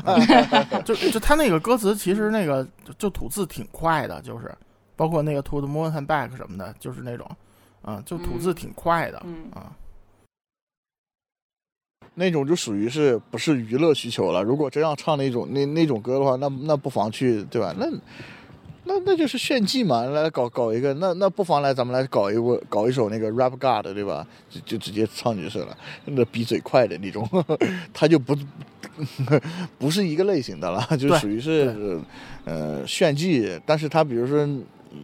[0.03, 0.19] 啊
[0.83, 4.53] 就就他那个歌词其实那个就就吐字挺快的，就是
[4.97, 7.25] 包括那个 To the Moon and Back 什么的，就是那种
[7.81, 9.71] 啊，就吐字挺快的、嗯啊。
[12.15, 14.43] 那种就属于是不是娱乐需求了？
[14.43, 17.73] 如果真要唱那种那那种歌的话，那那不妨去，对吧？
[17.77, 17.89] 那
[18.85, 24.25] 那那就是炫技嘛，来搞搞一个，那那不妨来咱们来搞一个搞一首那个 Rap God，对吧？
[24.49, 27.27] 就就直接唱就是了，那比嘴快的那种，
[27.93, 28.37] 他就不
[29.77, 31.99] 不是一个类型的了，就属于是
[32.45, 34.47] 呃炫技，但是他比如说。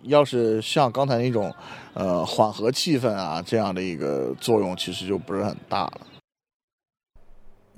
[0.04, 1.54] 要是像刚才那种，
[1.94, 6.02] 呃，缓和气氛啊，这样的一个作用，其实就不是很大了。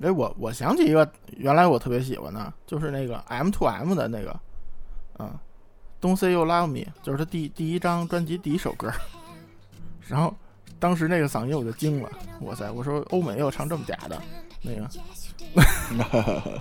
[0.00, 4.40] 哎，我我想起一个，原来我特别喜欢的，就是那个 M to M 的那个，
[5.18, 5.28] 嗯
[6.04, 8.92] ，Don't Say You Love Me，就是他第第一张专辑第一首歌。
[10.06, 10.36] 然后
[10.78, 12.10] 当时那个嗓音我就惊了，
[12.42, 12.70] 哇塞！
[12.70, 14.22] 我说欧美要唱这么嗲的，
[14.60, 14.86] 那个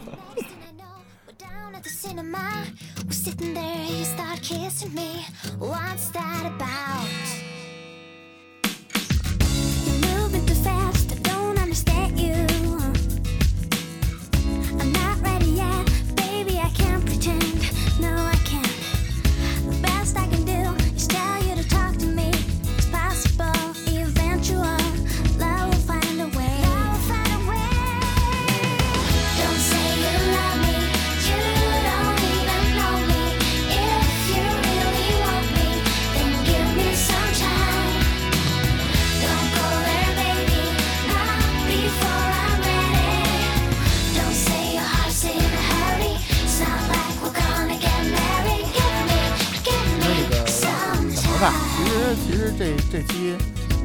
[52.51, 53.35] 这这期，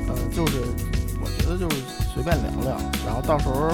[0.09, 0.61] 呃，就是
[1.21, 1.77] 我觉得就是
[2.15, 2.77] 随便聊聊，
[3.07, 3.71] 然后到时候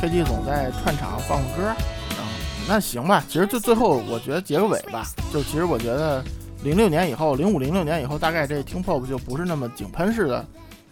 [0.00, 2.32] KT 总在串场放个歌，然后
[2.68, 3.24] 那行吧。
[3.28, 6.22] 其实就最后我觉得结个尾吧，就其实我觉得
[6.62, 10.44] 零六年以后，零五零六年以后，大概这听 pop 就不是那么井喷式的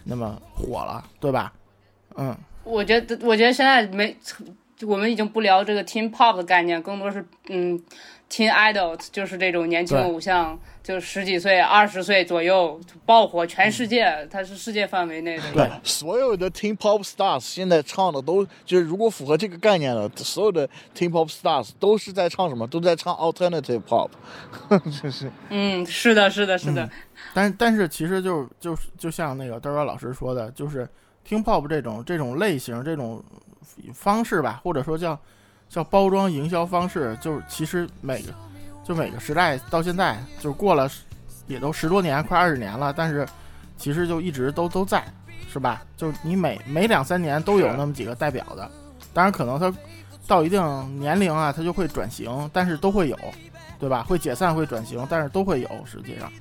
[0.03, 1.51] 那么火了，对吧？
[2.15, 4.15] 嗯，我觉得，我觉得现在没，
[4.83, 7.79] 我们已经不聊这个 teen pop 的概念，更多是嗯
[8.29, 15.43] ，teen idol，就是这种年轻对偶像，就十几岁、二十岁左右爆火全世界，它是世界范围内的。
[15.53, 22.67] 对 所有的 Teen Pop Stars 现在唱的都就是，如果符合这个概念的，所有的 Teen Pop Stars 都是在唱什么？
[22.67, 24.09] 都在唱 Alternative Pop，
[25.01, 26.89] 就是嗯，是的，是的，是的，
[27.33, 30.87] 但但是其实就就就像那个德尔老师说的，就是
[31.23, 33.23] 听 pop 这种这种类型这种
[33.93, 35.19] 方式吧，或者说叫
[35.69, 38.33] 叫包装营销方式，就是其实每个
[38.83, 40.89] 就每个时代到现在就是过了
[41.47, 43.27] 也都十多年，快二十年了，但是
[43.77, 45.03] 其实就一直都都在，
[45.51, 45.83] 是吧？
[45.97, 48.69] 就你每每两三年都有那么几个代表的，
[49.13, 49.73] 当然可能他
[50.27, 53.17] 到一定年龄啊，他就会转型，但是都会有，
[53.79, 54.03] 对吧？
[54.07, 56.31] 会解散会转型，但是都会有，实际上。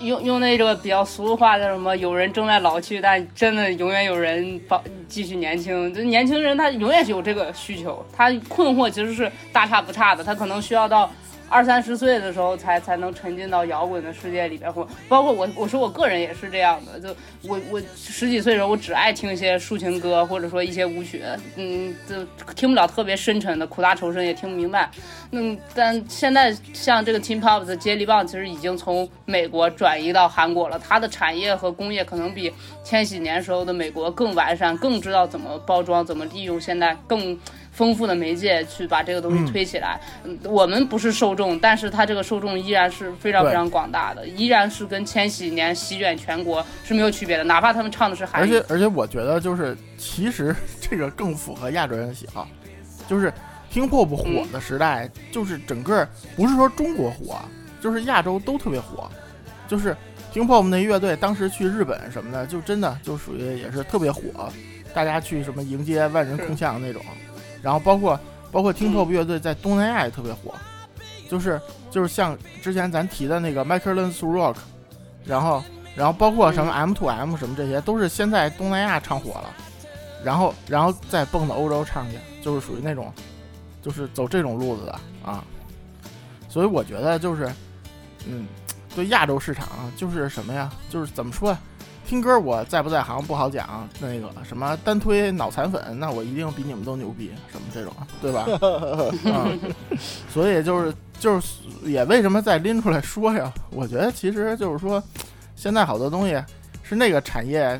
[0.00, 1.96] 用用那种比较俗的话叫什么？
[1.96, 5.92] 有人正在老去，但真的永远有人保继续年轻。
[5.94, 11.10] 就年轻人他永远是有这个需求，他困惑其实是大差不差的，他可能需要到。
[11.48, 16.98] 二三十岁的时候才才能沉浸到摇滚的世界里边，或包括我，我说我个人也是这样的。
[16.98, 17.08] 就
[17.48, 21.22] 我我十几岁的时候，我只爱听一些抒情歌，或者说一些舞曲，
[21.56, 24.90] 嗯，就听不了特别深沉的苦大仇深，也听不明白。
[25.30, 32.52] 嗯，但现在像这个 Teen Pop 的接力棒，其实已经从美国转移到韩国了，它的产业和工业可能比
[32.82, 37.38] 千禧年时候的美国更完善，更知道怎么包装，怎么利用现在更。
[37.74, 40.00] 丰富的媒介去把这个东西推起来。
[40.22, 48.44] 嗯，我们不是受众，但是它这个受众依然是非常非常广大的，依然是跟千禧年席卷全国是没有区别的，哪怕他们唱的是韩语。
[48.44, 48.64] 而且。
[48.68, 52.48] 而且我觉得就是其实 这个更符合亚洲人的喜好，
[53.08, 53.32] 就是
[53.70, 57.36] 听 pop 火的时代，就是整个不是说中国火，
[57.80, 59.10] 就是亚洲都特别火，
[59.66, 59.96] 就是
[60.32, 64.22] 听 pop 那乐队当时去日本什么的，就真的就属于也是特别火，
[64.94, 67.02] 大家去什么迎接万人空巷那种，
[67.64, 68.20] 然后包括
[68.52, 70.54] 包括听 pop 乐队在东南亚也特别火，
[71.30, 71.58] 就是
[71.90, 74.56] 就是像之前咱提的那个 Michael Learns to Rock，
[75.24, 75.64] 然后
[75.96, 79.48] 然后包括什么 M to M 什么这些，都是先在东南亚唱火了，
[80.22, 83.10] 然后然后再蹦到欧洲唱去，就是属于那种，
[83.80, 85.42] 就是走这种路子的啊。
[86.48, 87.50] 所以我觉得就是，
[88.26, 88.46] 嗯，
[88.94, 90.70] 对亚洲市场啊就是什么呀？
[90.90, 91.58] 就是怎么说呀？
[92.06, 98.46] 听歌我在不在行不好讲，那个什么单推脑残粉，那我一定比你们都牛逼，什么这种，对吧？
[99.24, 99.58] 嗯，
[100.28, 103.52] 所以就是就是也为什么再拎出来说呀？
[103.70, 105.02] 我觉得其实就是说，
[105.56, 106.40] 现在好多东西
[106.82, 107.78] 是那个产业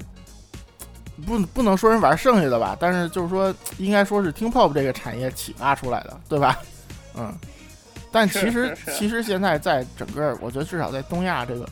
[1.26, 6.58] 不不能说人玩剩下的吧，但是就是说应该说是听 pop 这个产业启发出来的，对吧？
[7.14, 7.32] 嗯，
[8.10, 11.68] 但其实其实现在在整个，我觉得至少在东亚这个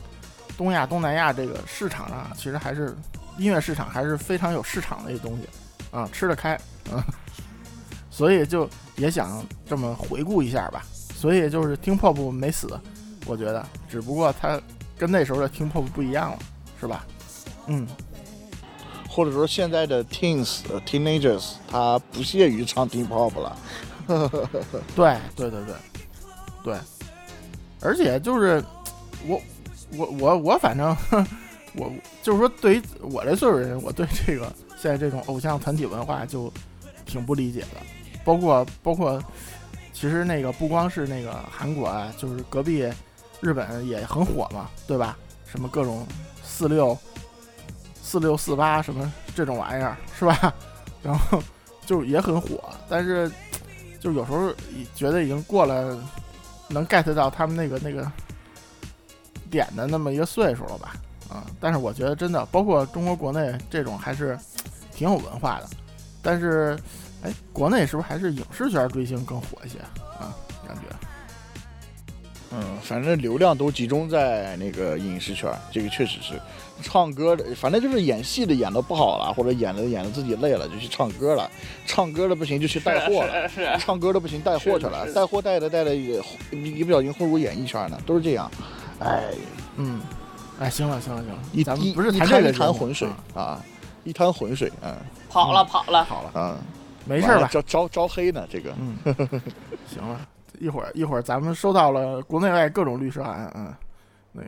[0.57, 2.95] 东亚东南亚这个市场上，其实还是
[3.37, 5.47] 音乐市场还是非常有市场的一个东西
[5.91, 6.55] 啊，吃得开
[6.91, 7.03] 啊，
[8.11, 10.83] 所以就也想这么回顾一下吧。
[11.15, 12.67] 所以就是听 pop 没死，
[13.25, 14.59] 我觉得，只不过它
[14.97, 16.39] 跟那时候的听 pop 不一样了，
[16.79, 17.05] 是吧？
[17.67, 17.87] 嗯，
[19.09, 23.57] 或者说现在的 teens、呃 teenagers，他不屑于唱 teen pop 了。
[24.95, 25.75] 对对对对
[26.61, 26.77] 对，
[27.79, 28.61] 而且就是
[29.25, 29.41] 我
[29.97, 30.95] 我我我反正
[31.75, 31.91] 我
[32.21, 36.51] 就是说，对于我这岁数人，我对这个现在这种偶像团体文化就
[37.05, 37.77] 挺不理解的，
[38.23, 39.21] 包括包括
[39.91, 42.87] 其实那个不光是那个韩国啊，就是隔壁
[43.41, 45.17] 日本也很火嘛，对吧？
[45.45, 46.05] 什么各种
[46.43, 46.97] 四六
[48.01, 50.53] 四六四八什么这种玩意儿是吧？
[51.03, 51.41] 然后
[51.85, 53.31] 就也很火，但是
[53.99, 54.51] 就有时候
[54.95, 56.01] 觉得已经过了
[56.69, 58.09] 能 get 到他们那个那个
[59.53, 60.95] 点的那么一个岁数了吧？
[61.29, 64.35] 啊，但是我觉得真的，包括中国国内这种还是
[64.91, 65.69] 挺有文化的。
[66.23, 66.75] 但是，
[67.21, 69.77] 哎，国内是不是还是影视圈追星更火一些
[70.19, 70.33] 啊？
[70.67, 70.81] 感觉
[72.55, 76.33] 嗯，反正流量都集中在那个影视圈，这个确实是。
[76.81, 81.49] 唱歌的，反正就是演戏的演的不好了，或者演的演的自己累了，就去唱歌了；
[81.85, 86.21] 唱歌的不行就去带货了，是是是唱歌的不行带货去了带货带的带的也
[86.51, 88.51] 一一不小心混入演艺圈呢，都是这样。
[89.03, 89.23] 哎，
[89.77, 90.01] 嗯，
[90.59, 93.61] 哎，行了行了行了，一咱们不是谈一滩一这个节目滩浑水啊啊，
[94.03, 94.95] 一滩浑水，嗯
[95.29, 96.57] 跑了跑了，跑了，嗯，
[97.05, 97.47] 没事吧？
[97.51, 98.73] 招招招黑呢，这个。
[98.79, 98.97] 嗯，
[99.87, 100.19] 行了，
[100.59, 103.73] 一会儿一会儿咱们收到了国内外各种律师函，嗯，
[104.31, 104.47] 那个，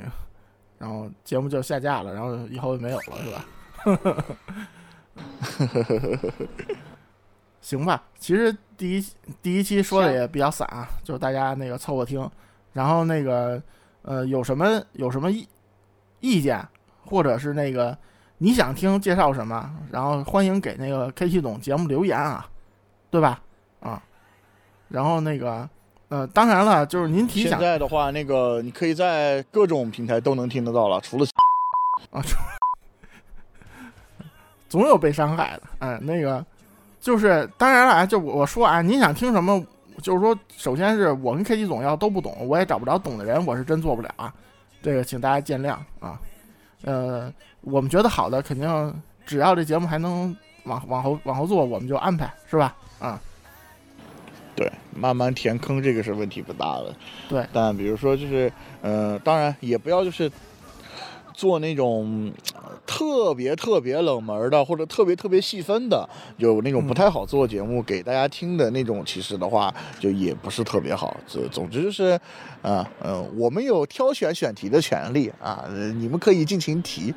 [0.77, 4.25] 然后节目就下架了，然后以后就没有了，是吧？
[7.61, 9.05] 行吧，其实第一
[9.41, 12.29] 第一期说的也比较散啊，就是大家那个凑合听，
[12.73, 13.61] 然后那个
[14.05, 15.47] 呃有什么有什么意
[16.19, 16.65] 意见，
[17.05, 17.97] 或者是那个
[18.37, 22.47] 你想听介绍什么，然后欢迎给那个 K 系统节目留言啊，
[23.09, 23.41] 对吧？
[23.79, 24.01] 啊，
[24.89, 25.67] 然后那个
[26.09, 31.25] 呃，当然了，就是您提现想在的话，那个你可以在各种平台都能听得到了，除了
[32.11, 32.21] 啊，
[34.69, 35.63] 总有被伤害的。
[35.79, 36.45] 哎，那个
[36.99, 39.63] 就是当然了啊，就我我说啊，您想听什么？
[40.01, 44.33] 就是说，首先是我跟 K T 总要都不懂，我也找不着懂的人，我是真做不了啊。
[44.81, 46.19] 这个请大家见谅啊。
[46.83, 50.35] 呃，我们觉得好的，肯定只要这节目还能
[50.65, 52.75] 往往后往后做，我们就安排，是吧？
[52.99, 53.19] 啊，
[54.55, 56.93] 对，慢慢填坑这个是问题不大的。
[57.27, 58.51] 对但比如说就是，
[58.81, 60.31] 呃，当然也不要就是
[61.35, 66.07] 做那种呃特别特别冷门的，或者特别特别细分的，
[66.37, 71.15] 有那种不太好做节目给大家听的那种，其实的话就也不是特别好。
[71.27, 72.19] 总总之就是，
[72.61, 77.13] 啊嗯、我们有挑选选题的权利啊，呃你们可以尽情提，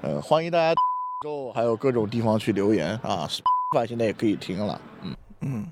[0.00, 3.28] 呃，欢迎大家之还有各种地方去留言啊。
[3.86, 5.66] 现在也可以听了，嗯嗯，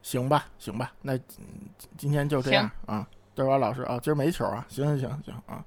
[0.00, 1.68] 行吧，行吧，那嗯
[1.98, 3.06] 今天就这样啊。
[3.34, 5.64] 德华老师啊，今儿没球啊，行行行行啊，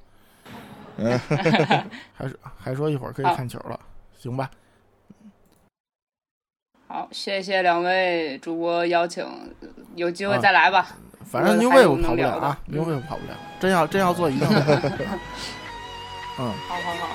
[0.98, 1.20] 嗯，
[2.14, 3.80] 还是还说一会儿可以看球了，
[4.18, 4.50] 行吧？
[6.88, 9.26] 好，谢谢两位主播邀请，
[9.96, 10.88] 有机会啊再来吧。
[11.26, 14.60] 反正如果还 New 有 Wave 能聊的跑不了啊，New Wave 跑不了，真要真要做一定的。
[16.38, 17.08] 嗯，好好好，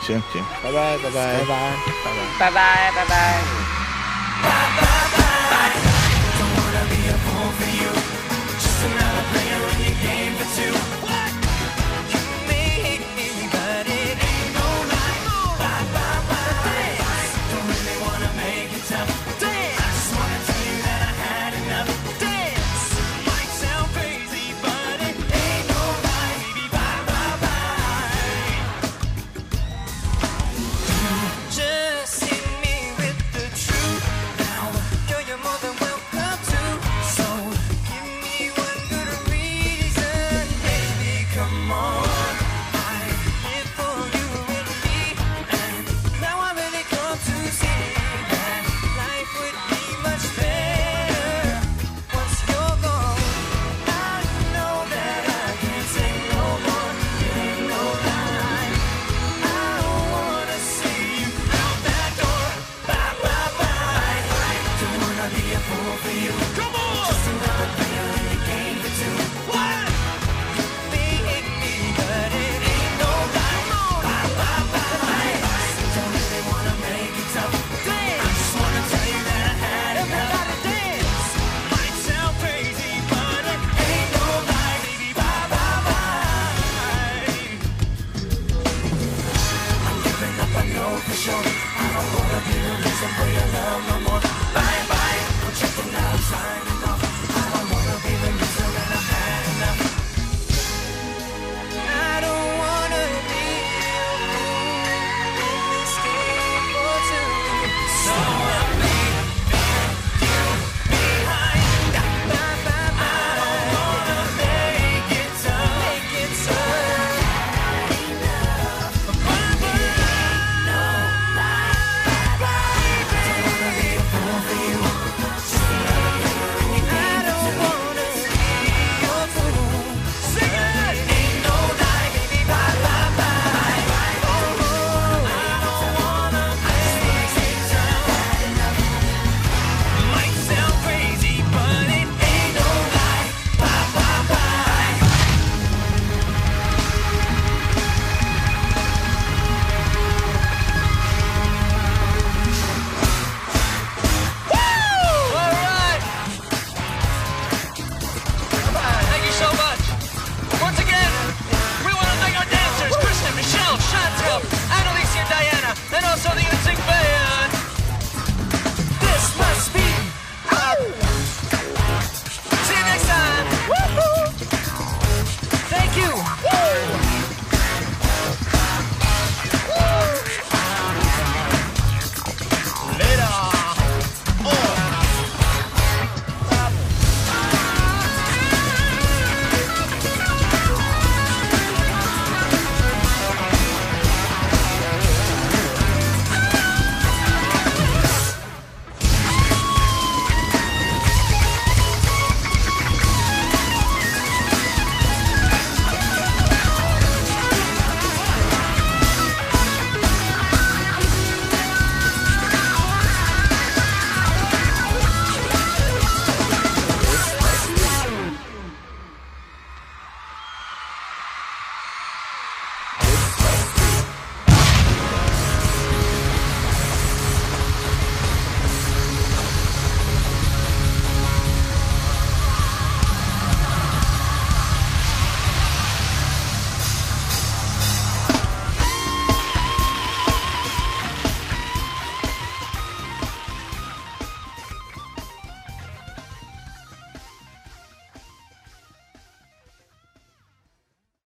[0.00, 1.72] 行行，拜拜拜拜拜拜
[2.38, 2.50] 拜拜。
[2.50, 4.89] 拜拜拜拜。